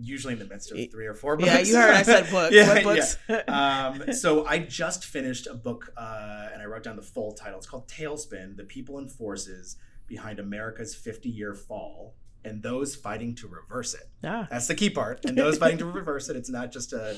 usually 0.01 0.33
in 0.33 0.39
the 0.39 0.45
midst 0.47 0.73
of 0.73 0.79
three 0.91 1.07
or 1.07 1.15
four 1.15 1.37
books. 1.37 1.51
Yeah, 1.51 1.61
you 1.61 1.77
heard 1.77 1.95
I 1.95 2.03
said 2.03 2.31
book. 2.31 2.53
Yeah, 2.53 2.69
what 2.69 2.83
books? 2.83 3.19
um, 3.49 4.13
so 4.13 4.45
I 4.47 4.59
just 4.59 5.05
finished 5.05 5.47
a 5.47 5.55
book, 5.55 5.93
uh, 5.97 6.49
and 6.53 6.63
I 6.63 6.67
wrote 6.67 6.83
down 6.85 6.97
the 6.97 7.03
full 7.03 7.33
title. 7.33 7.59
It's 7.59 7.67
called 7.67 7.89
Tailspin: 7.89 8.57
The 8.57 8.65
People 8.65 8.99
and 8.99 9.11
Forces 9.11 9.77
Behind 10.07 10.39
America's 10.39 10.95
50-Year 10.95 11.55
Fall 11.55 12.15
and 12.45 12.63
Those 12.63 12.95
Fighting 12.95 13.35
to 13.37 13.49
Reverse 13.49 13.95
It. 13.95 14.09
ah, 14.25 14.47
That's 14.51 14.67
the 14.67 14.75
key 14.75 14.91
part. 14.91 15.25
And 15.25 15.37
those 15.37 15.59
fighting 15.59 15.79
to 15.79 15.87
reverse 15.87 16.29
it. 16.29 16.37
It's 16.37 16.51
not 16.51 16.73
just 16.73 16.93
a 16.93 17.17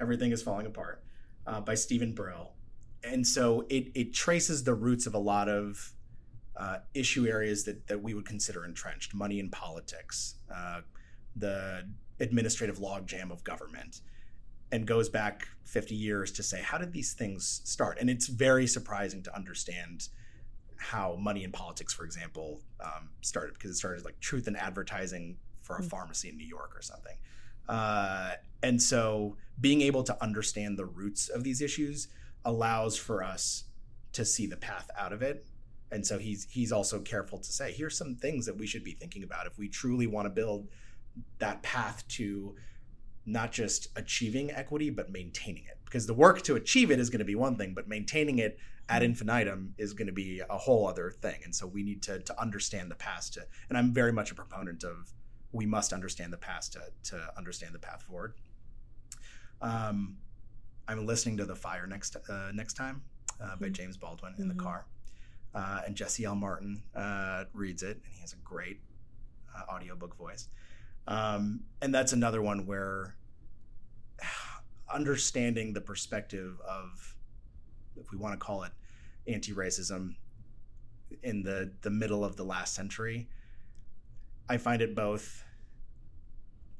everything 0.00 0.32
is 0.32 0.42
falling 0.42 0.66
apart 0.66 1.02
uh, 1.46 1.60
by 1.60 1.74
Stephen 1.74 2.12
Brill. 2.12 2.52
And 3.04 3.26
so 3.26 3.66
it 3.68 3.92
it 3.94 4.12
traces 4.14 4.64
the 4.64 4.74
roots 4.74 5.06
of 5.06 5.14
a 5.14 5.18
lot 5.18 5.48
of 5.48 5.92
uh, 6.56 6.78
issue 6.94 7.26
areas 7.26 7.64
that 7.64 7.86
that 7.86 8.02
we 8.02 8.14
would 8.14 8.26
consider 8.26 8.64
entrenched: 8.64 9.14
money 9.14 9.38
in 9.38 9.50
politics, 9.50 10.36
uh, 10.54 10.80
the 11.36 11.84
administrative 12.18 12.78
logjam 12.78 13.30
of 13.30 13.44
government, 13.44 14.00
and 14.72 14.86
goes 14.86 15.08
back 15.08 15.46
50 15.64 15.94
years 15.94 16.32
to 16.32 16.42
say 16.42 16.60
how 16.62 16.78
did 16.78 16.92
these 16.92 17.12
things 17.12 17.60
start? 17.64 17.98
And 18.00 18.08
it's 18.10 18.26
very 18.26 18.66
surprising 18.66 19.22
to 19.24 19.36
understand 19.36 20.08
how 20.78 21.16
money 21.16 21.44
in 21.44 21.52
politics, 21.52 21.92
for 21.92 22.04
example, 22.04 22.60
um, 22.80 23.10
started 23.22 23.54
because 23.54 23.70
it 23.70 23.74
started 23.76 24.04
like 24.04 24.18
truth 24.20 24.46
in 24.48 24.56
advertising 24.56 25.36
for 25.62 25.76
a 25.76 25.82
Mm. 25.82 25.90
pharmacy 25.90 26.28
in 26.28 26.36
New 26.36 26.46
York 26.46 26.76
or 26.76 26.82
something. 26.82 27.16
Uh, 27.68 28.34
and 28.62 28.80
so 28.80 29.36
being 29.60 29.80
able 29.80 30.04
to 30.04 30.22
understand 30.22 30.78
the 30.78 30.84
roots 30.84 31.28
of 31.28 31.42
these 31.44 31.60
issues 31.60 32.08
allows 32.44 32.96
for 32.96 33.22
us 33.24 33.64
to 34.12 34.24
see 34.24 34.46
the 34.46 34.56
path 34.56 34.88
out 34.96 35.12
of 35.12 35.22
it. 35.22 35.46
And 35.90 36.06
so 36.06 36.18
he's 36.18 36.46
he's 36.50 36.72
also 36.72 37.00
careful 37.00 37.38
to 37.38 37.52
say 37.52 37.72
here's 37.72 37.96
some 37.96 38.14
things 38.16 38.46
that 38.46 38.56
we 38.56 38.66
should 38.66 38.84
be 38.84 38.92
thinking 38.92 39.22
about 39.22 39.46
if 39.46 39.58
we 39.58 39.68
truly 39.68 40.06
want 40.06 40.26
to 40.26 40.30
build 40.30 40.68
that 41.38 41.62
path 41.62 42.06
to 42.08 42.54
not 43.24 43.50
just 43.52 43.88
achieving 43.96 44.50
equity 44.52 44.90
but 44.90 45.10
maintaining 45.10 45.64
it 45.64 45.78
because 45.84 46.06
the 46.06 46.14
work 46.14 46.42
to 46.42 46.54
achieve 46.56 46.90
it 46.90 46.98
is 47.00 47.10
going 47.10 47.20
to 47.20 47.24
be 47.24 47.34
one 47.34 47.56
thing, 47.56 47.72
but 47.74 47.88
maintaining 47.88 48.38
it 48.38 48.58
ad 48.88 49.02
infinitum 49.02 49.74
is 49.78 49.92
going 49.92 50.06
to 50.06 50.12
be 50.12 50.40
a 50.48 50.58
whole 50.58 50.86
other 50.86 51.10
thing. 51.10 51.40
And 51.44 51.54
so 51.54 51.66
we 51.66 51.82
need 51.82 52.02
to 52.02 52.20
to 52.20 52.40
understand 52.40 52.90
the 52.90 52.96
past. 52.96 53.34
To, 53.34 53.42
and 53.68 53.76
I'm 53.76 53.92
very 53.92 54.12
much 54.12 54.30
a 54.30 54.34
proponent 54.34 54.84
of 54.84 55.12
we 55.52 55.66
must 55.66 55.92
understand 55.92 56.32
the 56.32 56.38
past 56.38 56.72
to 56.74 56.82
to 57.10 57.30
understand 57.36 57.74
the 57.74 57.78
path 57.78 58.02
forward. 58.02 58.34
Um, 59.60 60.18
I'm 60.88 61.06
listening 61.06 61.36
to 61.38 61.44
the 61.44 61.56
Fire 61.56 61.86
next 61.86 62.16
uh, 62.28 62.50
next 62.54 62.74
time 62.74 63.02
uh, 63.40 63.56
by 63.56 63.66
mm-hmm. 63.66 63.72
James 63.72 63.96
Baldwin 63.96 64.34
in 64.38 64.44
mm-hmm. 64.44 64.56
the 64.56 64.62
car, 64.62 64.86
uh, 65.54 65.80
and 65.86 65.96
Jesse 65.96 66.24
L. 66.24 66.34
Martin 66.34 66.82
uh, 66.94 67.44
reads 67.52 67.82
it, 67.82 68.00
and 68.04 68.14
he 68.14 68.20
has 68.20 68.32
a 68.32 68.36
great 68.44 68.80
uh, 69.56 69.72
audiobook 69.72 70.16
voice. 70.16 70.48
Um, 71.08 71.60
and 71.82 71.94
that's 71.94 72.12
another 72.12 72.42
one 72.42 72.66
where 72.66 73.16
understanding 74.92 75.72
the 75.72 75.80
perspective 75.80 76.60
of, 76.68 77.15
if 77.98 78.10
we 78.10 78.18
want 78.18 78.38
to 78.38 78.44
call 78.44 78.62
it 78.62 78.72
anti-racism, 79.26 80.14
in 81.22 81.42
the 81.42 81.72
the 81.82 81.90
middle 81.90 82.24
of 82.24 82.36
the 82.36 82.44
last 82.44 82.74
century, 82.74 83.28
I 84.48 84.56
find 84.58 84.82
it 84.82 84.94
both. 84.94 85.44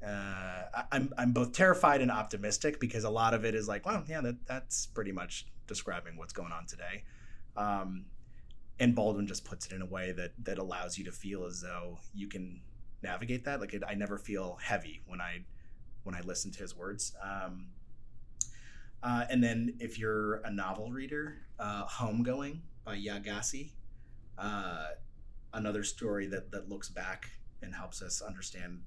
Uh, 0.05 0.63
I'm 0.93 1.13
I'm 1.17 1.33
both 1.33 1.53
terrified 1.53 2.01
and 2.01 2.11
optimistic 2.11 2.81
because 2.81 3.05
a 3.05 3.11
lot 3.11 3.35
of 3.35 3.45
it 3.45 3.55
is 3.55 3.67
like, 3.67 3.87
well, 3.87 4.05
yeah, 4.09 4.21
that 4.21 4.47
that's 4.47 4.87
pretty 4.87 5.13
much 5.13 5.47
describing 5.67 6.17
what's 6.17 6.33
going 6.33 6.53
on 6.53 6.67
today. 6.67 7.05
Um, 7.57 8.07
and 8.79 8.95
Baldwin 8.95 9.27
just 9.27 9.45
puts 9.45 9.67
it 9.67 9.73
in 9.73 9.83
a 9.83 9.87
way 9.87 10.13
that 10.13 10.33
that 10.45 10.59
allows 10.59 10.99
you 10.99 11.05
to 11.05 11.13
feel 11.13 11.45
as 11.45 11.61
though 11.61 11.99
you 12.15 12.29
can 12.29 12.61
navigate 13.03 13.45
that. 13.45 13.61
Like 13.61 13.75
it, 13.75 13.83
I 13.87 13.95
never 13.95 14.19
feel 14.19 14.59
heavy 14.63 15.03
when 15.07 15.21
I 15.21 15.45
when 16.05 16.15
I 16.15 16.21
listen 16.21 16.51
to 16.53 16.59
his 16.59 16.77
words. 16.77 17.15
Um, 17.23 17.69
uh, 19.03 19.25
and 19.31 19.43
then 19.43 19.75
if 19.79 19.99
you're 19.99 20.37
a 20.45 20.51
novel 20.51 20.91
reader, 20.91 21.39
uh, 21.59 21.87
Homegoing 21.87 22.61
by 22.85 22.97
Yaa 22.97 23.25
Gyasi, 23.25 23.71
uh, 24.39 24.89
another 25.53 25.83
story 25.83 26.27
that 26.27 26.51
that 26.51 26.69
looks 26.69 26.89
back 26.89 27.31
and 27.63 27.75
helps 27.75 28.03
us 28.03 28.21
understand 28.21 28.83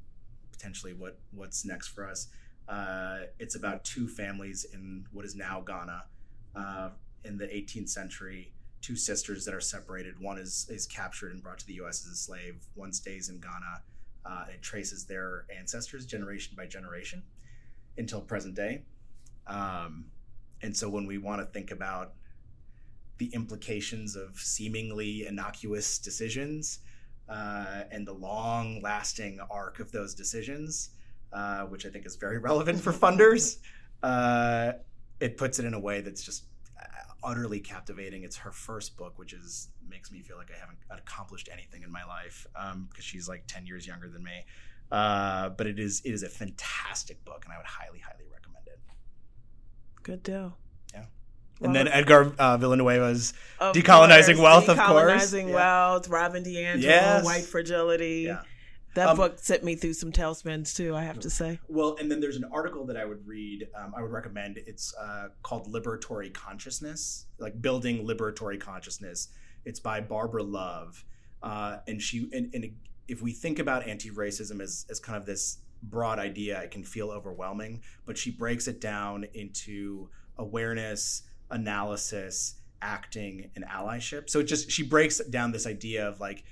potentially 0.51 0.93
what 0.93 1.19
what's 1.31 1.65
next 1.65 1.89
for 1.89 2.07
us. 2.07 2.27
Uh, 2.67 3.19
it's 3.39 3.55
about 3.55 3.83
two 3.83 4.07
families 4.07 4.65
in 4.73 5.05
what 5.11 5.25
is 5.25 5.35
now 5.35 5.61
Ghana 5.61 6.03
uh, 6.55 6.89
in 7.23 7.37
the 7.37 7.45
18th 7.45 7.89
century. 7.89 8.53
Two 8.81 8.95
sisters 8.95 9.43
that 9.45 9.53
are 9.53 9.61
separated. 9.61 10.19
One 10.19 10.37
is 10.37 10.67
is 10.69 10.85
captured 10.85 11.33
and 11.33 11.43
brought 11.43 11.59
to 11.59 11.67
the 11.67 11.73
U.S. 11.75 12.05
as 12.05 12.13
a 12.13 12.15
slave. 12.15 12.63
One 12.75 12.93
stays 12.93 13.29
in 13.29 13.39
Ghana. 13.39 13.83
Uh, 14.25 14.45
it 14.53 14.61
traces 14.61 15.05
their 15.05 15.45
ancestors 15.57 16.05
generation 16.05 16.53
by 16.55 16.65
generation 16.65 17.23
until 17.97 18.21
present 18.21 18.55
day. 18.55 18.83
Um, 19.49 20.05
and 20.61 20.75
so 20.75 20.89
when 20.89 21.05
we 21.05 21.17
want 21.17 21.41
to 21.41 21.45
think 21.45 21.71
about 21.71 22.13
the 23.17 23.27
implications 23.33 24.15
of 24.15 24.39
seemingly 24.39 25.27
innocuous 25.27 25.97
decisions 25.99 26.79
uh, 27.27 27.83
and 27.91 28.07
the 28.07 28.13
long 28.13 28.81
lasting 28.81 29.39
arc 29.49 29.79
of 29.79 29.91
those 29.91 30.13
decisions, 30.15 30.91
uh, 31.33 31.63
which 31.63 31.85
I 31.85 31.89
think 31.89 32.05
is 32.05 32.15
very 32.15 32.37
relevant 32.37 32.79
for 32.79 32.93
funders, 32.93 33.57
uh, 34.03 34.73
it 35.19 35.37
puts 35.37 35.59
it 35.59 35.65
in 35.65 35.73
a 35.73 35.79
way 35.79 36.01
that's 36.01 36.23
just 36.23 36.45
uh, 36.79 36.85
utterly 37.23 37.59
captivating. 37.59 38.23
It's 38.23 38.37
her 38.37 38.51
first 38.51 38.97
book, 38.97 39.19
which 39.19 39.33
is 39.33 39.69
makes 39.89 40.11
me 40.11 40.21
feel 40.21 40.37
like 40.37 40.51
I 40.55 40.59
haven't 40.59 40.77
accomplished 40.89 41.49
anything 41.51 41.83
in 41.83 41.91
my 41.91 42.05
life 42.05 42.45
because 42.53 42.73
um, 42.73 42.89
she's 42.99 43.27
like 43.27 43.43
ten 43.47 43.65
years 43.65 43.85
younger 43.85 44.07
than 44.07 44.23
me. 44.23 44.45
Uh, 44.91 45.49
but 45.49 45.67
it 45.67 45.79
is 45.79 46.01
it 46.05 46.11
is 46.11 46.23
a 46.23 46.29
fantastic 46.29 47.23
book, 47.25 47.43
and 47.45 47.53
I 47.53 47.57
would 47.57 47.65
highly 47.65 47.99
highly 47.99 48.23
recommend. 48.23 48.38
Good 50.03 50.23
deal. 50.23 50.57
Yeah. 50.93 51.05
Well, 51.59 51.67
and 51.67 51.75
then 51.75 51.87
Edgar 51.87 52.33
uh, 52.39 52.57
Villanueva's 52.57 53.33
Decolonizing 53.59 54.35
course, 54.35 54.39
Wealth, 54.39 54.65
Decolonizing 54.65 54.69
of 54.69 54.79
course. 54.79 55.33
Decolonizing 55.33 55.53
Wealth, 55.53 56.07
Robin 56.09 56.43
DiAngelo, 56.43 56.81
yes. 56.81 57.25
White 57.25 57.43
Fragility. 57.43 58.23
Yeah. 58.27 58.41
That 58.95 59.09
um, 59.09 59.17
book 59.17 59.37
sent 59.37 59.63
me 59.63 59.75
through 59.75 59.93
some 59.93 60.11
tailspins 60.11 60.75
too, 60.75 60.95
I 60.95 61.03
have 61.03 61.19
to 61.19 61.29
say. 61.29 61.59
Well, 61.67 61.95
and 61.99 62.11
then 62.11 62.19
there's 62.19 62.37
an 62.37 62.45
article 62.51 62.85
that 62.87 62.97
I 62.97 63.05
would 63.05 63.25
read. 63.27 63.67
Um, 63.75 63.93
I 63.95 64.01
would 64.01 64.11
recommend. 64.11 64.57
It's 64.65 64.95
uh, 64.95 65.27
called 65.43 65.71
Liberatory 65.71 66.33
Consciousness, 66.33 67.27
like 67.37 67.61
building 67.61 68.07
liberatory 68.07 68.59
consciousness. 68.59 69.27
It's 69.63 69.79
by 69.79 70.01
Barbara 70.01 70.43
Love, 70.43 71.05
uh, 71.43 71.77
and 71.87 72.01
she 72.01 72.29
and, 72.33 72.53
and 72.53 72.71
if 73.07 73.21
we 73.21 73.31
think 73.31 73.59
about 73.59 73.87
anti-racism 73.87 74.59
as 74.59 74.87
as 74.89 74.99
kind 74.99 75.17
of 75.17 75.25
this 75.25 75.59
broad 75.83 76.19
idea, 76.19 76.61
it 76.61 76.71
can 76.71 76.83
feel 76.83 77.09
overwhelming. 77.09 77.81
But 78.05 78.17
she 78.17 78.31
breaks 78.31 78.67
it 78.67 78.81
down 78.81 79.25
into 79.33 80.09
awareness, 80.37 81.23
analysis, 81.49 82.55
acting, 82.81 83.51
and 83.55 83.65
allyship. 83.65 84.29
So 84.29 84.39
it 84.39 84.45
just 84.45 84.71
she 84.71 84.83
breaks 84.83 85.19
down 85.19 85.51
this 85.51 85.67
idea 85.67 86.07
of 86.07 86.19
like 86.19 86.43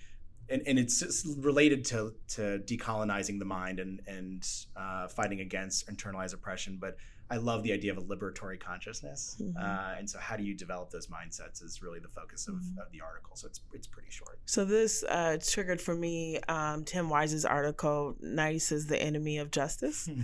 and, 0.50 0.62
and 0.66 0.80
it's 0.80 1.26
related 1.40 1.86
to 1.86 2.14
to 2.30 2.60
decolonizing 2.66 3.40
the 3.40 3.46
mind 3.46 3.80
and 3.80 4.02
and 4.08 4.48
uh, 4.76 5.08
fighting 5.08 5.42
against 5.42 5.88
internalized 5.88 6.34
oppression. 6.34 6.78
But 6.80 6.98
I 7.30 7.38
love 7.38 7.64
the 7.64 7.74
idea 7.74 7.92
of 7.92 7.98
a 7.98 8.02
liberatory 8.02 8.60
consciousness, 8.60 9.36
mm-hmm. 9.42 9.58
uh, 9.58 9.96
and 9.98 10.10
so 10.10 10.18
how 10.20 10.38
do 10.38 10.44
you 10.44 10.54
develop 10.54 10.92
those 10.92 11.08
mindsets 11.08 11.62
is 11.62 11.82
really 11.82 12.00
the 12.00 12.08
focus 12.08 12.48
of, 12.48 12.56
mm-hmm. 12.56 12.80
of 12.80 12.90
the 12.92 13.02
article. 13.02 13.36
So 13.36 13.48
it's 13.48 13.62
it's 13.74 13.88
pretty 13.88 14.10
short. 14.10 14.40
So 14.46 14.64
this 14.64 15.04
uh, 15.04 15.38
triggered 15.46 15.82
for 15.82 15.96
me 15.96 16.40
um, 16.48 16.86
Tim 16.86 17.10
Wise's 17.10 17.46
article. 17.46 18.16
Nice 18.22 18.72
is 18.72 18.88
the 18.88 19.02
enemy 19.02 19.38
of 19.38 19.52
justice. 19.52 20.10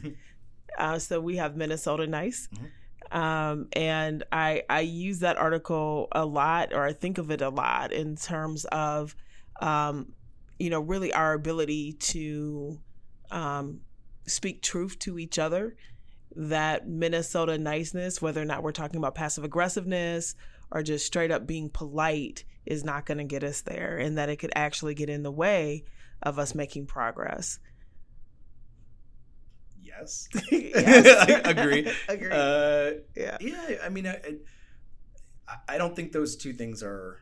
Uh, 0.76 0.97
so 0.97 1.19
we 1.19 1.38
have 1.38 1.55
Minnesota 1.55 2.07
Nice. 2.07 2.47
Mm-hmm. 2.51 2.65
Um, 3.15 3.67
and 3.74 4.24
I 4.32 4.63
I 4.69 4.80
use 4.82 5.19
that 5.19 5.38
article 5.38 6.07
a 6.11 6.26
lot, 6.26 6.74
or 6.74 6.84
I 6.84 6.93
think 6.93 7.19
of 7.19 7.30
it 7.30 7.41
a 7.41 7.49
lot 7.49 7.91
in 7.93 8.15
terms 8.15 8.65
of 8.65 9.15
um, 9.64 10.11
you 10.59 10.70
know, 10.70 10.82
really 10.82 11.14
our 11.14 11.34
ability 11.34 11.93
to 11.93 12.80
um, 13.32 13.80
speak 14.28 14.61
truth 14.61 14.99
to 14.99 15.18
each 15.18 15.39
other. 15.39 15.76
That 16.36 16.88
Minnesota 16.88 17.57
niceness, 17.57 18.22
whether 18.22 18.41
or 18.41 18.45
not 18.45 18.64
we're 18.64 18.72
talking 18.72 18.97
about 18.97 19.16
passive 19.16 19.43
aggressiveness 19.43 20.36
or 20.72 20.82
just 20.84 21.05
straight 21.05 21.32
up 21.32 21.45
being 21.47 21.70
polite, 21.70 22.43
is 22.66 22.84
not 22.84 23.05
going 23.05 23.20
to 23.20 23.24
get 23.24 23.43
us 23.43 23.61
there, 23.61 23.97
and 23.97 24.18
that 24.18 24.30
it 24.30 24.38
could 24.38 24.51
actually 24.55 24.95
get 24.95 25.09
in 25.09 25.24
the 25.24 25.32
way 25.32 25.84
of 26.24 26.39
us 26.39 26.55
making 26.55 26.88
progress. 26.88 27.59
Yes, 29.80 30.28
yes. 30.51 31.41
agree. 31.45 31.91
agree. 32.09 32.32
Uh, 32.32 32.91
yeah, 33.16 33.38
yeah. 33.39 33.78
I 33.84 33.89
mean, 33.89 34.07
I, 34.07 34.20
I 35.69 35.77
don't 35.77 35.95
think 35.95 36.11
those 36.14 36.35
two 36.35 36.53
things 36.53 36.81
are 36.81 37.19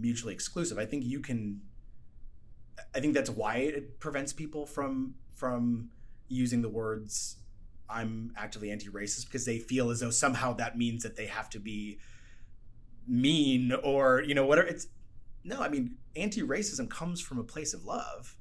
mutually 0.00 0.34
exclusive. 0.34 0.78
I 0.78 0.86
think 0.86 1.04
you 1.04 1.20
can. 1.20 1.60
I 2.94 3.00
think 3.00 3.14
that's 3.14 3.30
why 3.30 3.56
it 3.56 4.00
prevents 4.00 4.32
people 4.32 4.66
from 4.66 5.14
from 5.30 5.90
using 6.28 6.62
the 6.62 6.68
words 6.68 7.36
"I'm 7.88 8.32
actively 8.36 8.70
anti-racist" 8.70 9.26
because 9.26 9.44
they 9.44 9.58
feel 9.58 9.90
as 9.90 10.00
though 10.00 10.10
somehow 10.10 10.52
that 10.54 10.76
means 10.76 11.02
that 11.02 11.16
they 11.16 11.26
have 11.26 11.50
to 11.50 11.58
be 11.58 11.98
mean 13.06 13.72
or 13.82 14.22
you 14.22 14.34
know 14.34 14.46
whatever. 14.46 14.68
It's 14.68 14.88
no. 15.44 15.60
I 15.60 15.68
mean, 15.68 15.96
anti-racism 16.16 16.90
comes 16.90 17.20
from 17.20 17.38
a 17.38 17.44
place 17.44 17.74
of 17.74 17.84
love. 17.84 18.36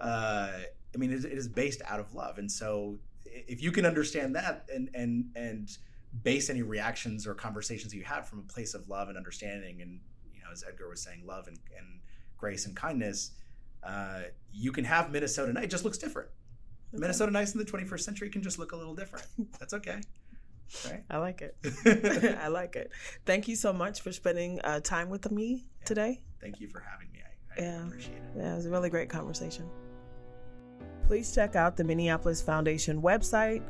Uh, 0.00 0.52
I 0.94 0.98
mean, 0.98 1.12
it, 1.12 1.24
it 1.24 1.32
is 1.32 1.48
based 1.48 1.82
out 1.86 2.00
of 2.00 2.14
love, 2.14 2.38
and 2.38 2.50
so 2.50 2.98
if 3.46 3.62
you 3.62 3.70
can 3.70 3.86
understand 3.86 4.34
that 4.34 4.68
and 4.72 4.90
and 4.94 5.26
and 5.36 5.78
base 6.22 6.48
any 6.48 6.62
reactions 6.62 7.26
or 7.26 7.34
conversations 7.34 7.94
you 7.94 8.04
have 8.04 8.28
from 8.28 8.38
a 8.38 8.42
place 8.42 8.74
of 8.74 8.88
love 8.88 9.08
and 9.08 9.16
understanding 9.16 9.82
and 9.82 10.00
as 10.56 10.64
Edgar 10.66 10.88
was 10.88 11.02
saying, 11.02 11.22
love 11.26 11.46
and, 11.46 11.58
and 11.76 12.00
grace 12.38 12.66
and 12.66 12.74
kindness, 12.74 13.32
uh, 13.82 14.22
you 14.52 14.72
can 14.72 14.84
have 14.84 15.10
Minnesota 15.10 15.52
Nice. 15.52 15.64
It 15.64 15.70
just 15.70 15.84
looks 15.84 15.98
different. 15.98 16.28
Okay. 16.92 17.00
Minnesota 17.00 17.30
Nice 17.30 17.54
in 17.54 17.58
the 17.58 17.64
21st 17.64 18.00
century 18.00 18.30
can 18.30 18.42
just 18.42 18.58
look 18.58 18.72
a 18.72 18.76
little 18.76 18.94
different. 18.94 19.26
That's 19.60 19.74
okay. 19.74 20.00
Right? 20.90 21.04
I 21.10 21.18
like 21.18 21.42
it. 21.42 21.56
I 22.42 22.48
like 22.48 22.74
it. 22.74 22.90
Thank 23.24 23.46
you 23.46 23.54
so 23.54 23.72
much 23.72 24.00
for 24.00 24.12
spending 24.12 24.60
uh, 24.64 24.80
time 24.80 25.10
with 25.10 25.30
me 25.30 25.66
yeah. 25.80 25.86
today. 25.86 26.22
Thank 26.40 26.60
you 26.60 26.68
for 26.68 26.80
having 26.80 27.12
me. 27.12 27.20
I, 27.22 27.60
I 27.60 27.64
yeah. 27.64 27.86
appreciate 27.86 28.16
it. 28.16 28.22
Yeah, 28.36 28.52
it 28.52 28.56
was 28.56 28.66
a 28.66 28.70
really 28.70 28.90
great 28.90 29.08
conversation. 29.08 29.68
Please 31.06 31.32
check 31.32 31.54
out 31.54 31.76
the 31.76 31.84
Minneapolis 31.84 32.42
Foundation 32.42 33.00
website 33.00 33.62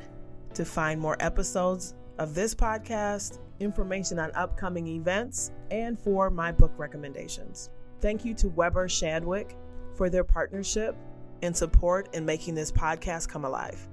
to 0.54 0.64
find 0.64 0.98
more 0.98 1.18
episodes 1.20 1.94
of 2.18 2.34
this 2.34 2.54
podcast 2.54 3.40
information 3.60 4.18
on 4.18 4.30
upcoming 4.34 4.86
events, 4.86 5.52
and 5.70 5.98
for 5.98 6.30
my 6.30 6.52
book 6.52 6.72
recommendations. 6.76 7.70
Thank 8.00 8.24
you 8.24 8.34
to 8.34 8.48
Weber 8.48 8.88
Shandwick 8.88 9.56
for 9.94 10.10
their 10.10 10.24
partnership 10.24 10.96
and 11.42 11.56
support 11.56 12.14
in 12.14 12.24
making 12.24 12.54
this 12.54 12.72
podcast 12.72 13.28
come 13.28 13.44
alive. 13.44 13.88